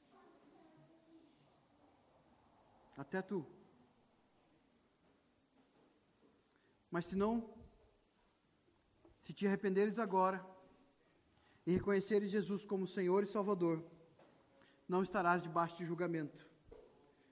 Até 2.98 3.22
tu. 3.22 3.46
Mas 6.90 7.06
se 7.06 7.14
não, 7.14 7.48
se 9.22 9.32
te 9.32 9.46
arrependeres 9.46 10.00
agora 10.00 10.44
e 11.64 11.72
reconheceres 11.72 12.28
Jesus 12.28 12.64
como 12.64 12.88
Senhor 12.88 13.22
e 13.22 13.26
Salvador, 13.26 13.84
não 14.88 15.04
estarás 15.04 15.40
debaixo 15.40 15.76
de 15.76 15.84
julgamento. 15.84 16.44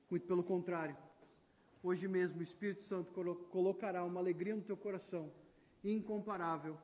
Muito 0.09 0.25
pelo 0.25 0.45
contrário, 0.45 0.97
hoje 1.83 2.07
mesmo 2.07 2.39
o 2.39 2.45
Espírito 2.45 2.85
Santo 2.85 3.13
colocará 3.51 4.05
uma 4.05 4.21
alegria 4.21 4.55
no 4.55 4.63
teu 4.63 4.77
coração 4.77 5.33
incomparável 5.83 6.79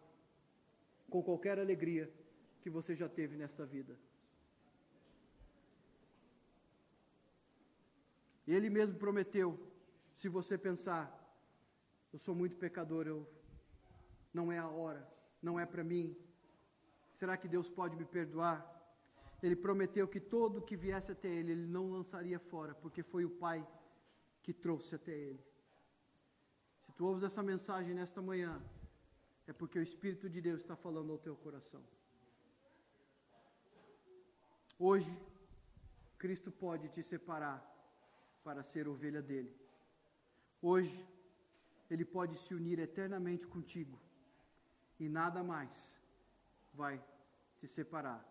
com 1.09 1.23
qualquer 1.23 1.61
alegria 1.61 2.13
que 2.61 2.69
você 2.69 2.97
já 2.97 3.09
teve 3.09 3.37
nesta 3.37 3.65
vida. 3.65 3.97
Ele 8.47 8.69
mesmo 8.69 8.99
prometeu, 8.99 9.59
se 10.15 10.29
você 10.29 10.59
pensar, 10.59 11.05
eu 12.13 12.19
sou 12.19 12.35
muito 12.35 12.57
pecador, 12.57 13.07
eu 13.07 13.27
não 14.35 14.51
é 14.51 14.59
a 14.59 14.69
hora, 14.69 15.07
não 15.41 15.59
é 15.59 15.65
para 15.65 15.85
mim. 15.85 16.17
Será 17.15 17.37
que 17.37 17.49
Deus 17.49 17.69
pode 17.69 17.97
me 17.97 18.05
perdoar? 18.05 18.69
Ele 19.43 19.57
prometeu 19.57 20.07
que 20.09 20.21
todo 20.21 20.63
que 20.63 20.77
viesse 20.77 21.13
até 21.13 21.29
ele, 21.29 21.53
ele 21.53 21.67
não 21.67 21.91
lançaria 21.91 22.39
fora, 22.39 22.75
porque 22.75 23.03
foi 23.03 23.25
o 23.25 23.31
Pai 23.31 23.67
que 24.43 24.53
trouxe 24.53 24.95
até 24.95 25.13
ele. 25.13 25.45
Se 26.85 26.93
tu 26.93 27.07
ouves 27.07 27.23
essa 27.23 27.43
mensagem 27.43 27.95
nesta 27.95 28.21
manhã, 28.21 28.61
é 29.47 29.53
porque 29.53 29.79
o 29.79 29.83
Espírito 29.83 30.29
de 30.29 30.41
Deus 30.41 30.61
está 30.61 30.77
falando 30.77 31.13
ao 31.13 31.19
teu 31.19 31.37
coração. 31.37 31.83
Hoje, 34.79 35.17
Cristo 36.19 36.51
pode 36.51 36.89
te 36.89 37.03
separar 37.03 37.59
para 38.43 38.63
ser 38.63 38.89
ovelha 38.89 39.23
dele. 39.23 39.55
Hoje, 40.61 41.07
ele 41.91 42.05
pode 42.05 42.39
se 42.39 42.55
unir 42.55 42.79
eternamente 42.79 43.47
contigo 43.47 44.01
e 44.99 45.09
nada 45.09 45.43
mais 45.43 45.93
vai 46.73 47.03
te 47.59 47.67
separar 47.67 48.25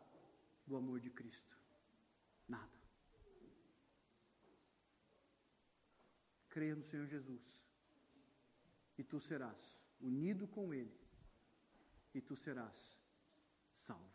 do 0.65 0.75
amor 0.75 0.99
de 0.99 1.09
Cristo. 1.09 1.57
Nada. 2.47 2.71
Creia 6.49 6.75
no 6.75 6.83
Senhor 6.83 7.07
Jesus 7.07 7.63
e 8.97 9.03
tu 9.03 9.19
serás 9.19 9.81
unido 9.99 10.47
com 10.47 10.73
Ele 10.73 10.97
e 12.13 12.21
tu 12.21 12.35
serás 12.35 12.97
salvo. 13.73 14.11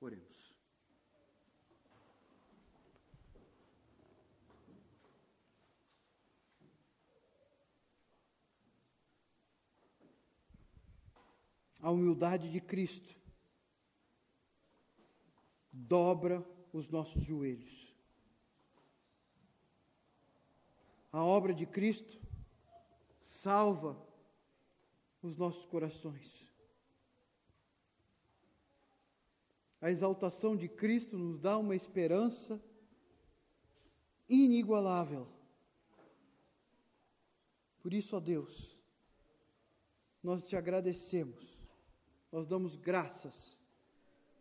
Oremos. 0.00 0.51
A 11.82 11.90
humildade 11.90 12.48
de 12.48 12.60
Cristo 12.60 13.20
dobra 15.72 16.46
os 16.72 16.88
nossos 16.88 17.20
joelhos. 17.24 17.92
A 21.10 21.22
obra 21.24 21.52
de 21.52 21.66
Cristo 21.66 22.20
salva 23.20 24.00
os 25.20 25.36
nossos 25.36 25.66
corações. 25.66 26.46
A 29.80 29.90
exaltação 29.90 30.56
de 30.56 30.68
Cristo 30.68 31.18
nos 31.18 31.40
dá 31.40 31.58
uma 31.58 31.74
esperança 31.74 32.62
inigualável. 34.28 35.26
Por 37.80 37.92
isso, 37.92 38.16
ó 38.16 38.20
Deus, 38.20 38.78
nós 40.22 40.44
te 40.44 40.54
agradecemos 40.54 41.51
nós 42.32 42.46
damos 42.46 42.74
graças, 42.74 43.60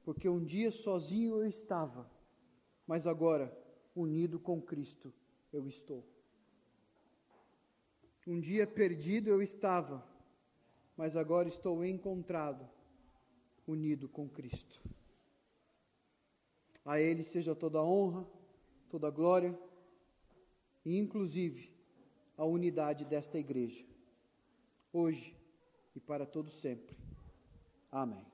porque 0.05 0.29
um 0.29 0.41
dia 0.41 0.71
sozinho 0.71 1.35
eu 1.35 1.45
estava, 1.45 2.09
mas 2.87 3.05
agora, 3.05 3.55
unido 3.93 4.39
com 4.39 4.61
Cristo, 4.61 5.13
eu 5.51 5.67
estou. 5.67 6.01
Um 8.25 8.39
dia 8.39 8.65
perdido 8.65 9.29
eu 9.29 9.41
estava, 9.41 10.07
mas 10.95 11.17
agora 11.17 11.49
estou 11.49 11.83
encontrado, 11.83 12.67
unido 13.67 14.07
com 14.07 14.29
Cristo. 14.29 14.81
A 16.85 16.99
Ele 16.99 17.23
seja 17.23 17.53
toda 17.53 17.79
a 17.79 17.83
honra, 17.83 18.25
toda 18.89 19.07
a 19.07 19.11
glória 19.11 19.57
e, 20.85 20.97
inclusive, 20.97 21.69
a 22.37 22.45
unidade 22.45 23.03
desta 23.03 23.37
igreja, 23.37 23.85
hoje 24.93 25.35
e 25.93 25.99
para 25.99 26.25
todo 26.25 26.49
sempre. 26.49 27.00
Amém. 27.91 28.30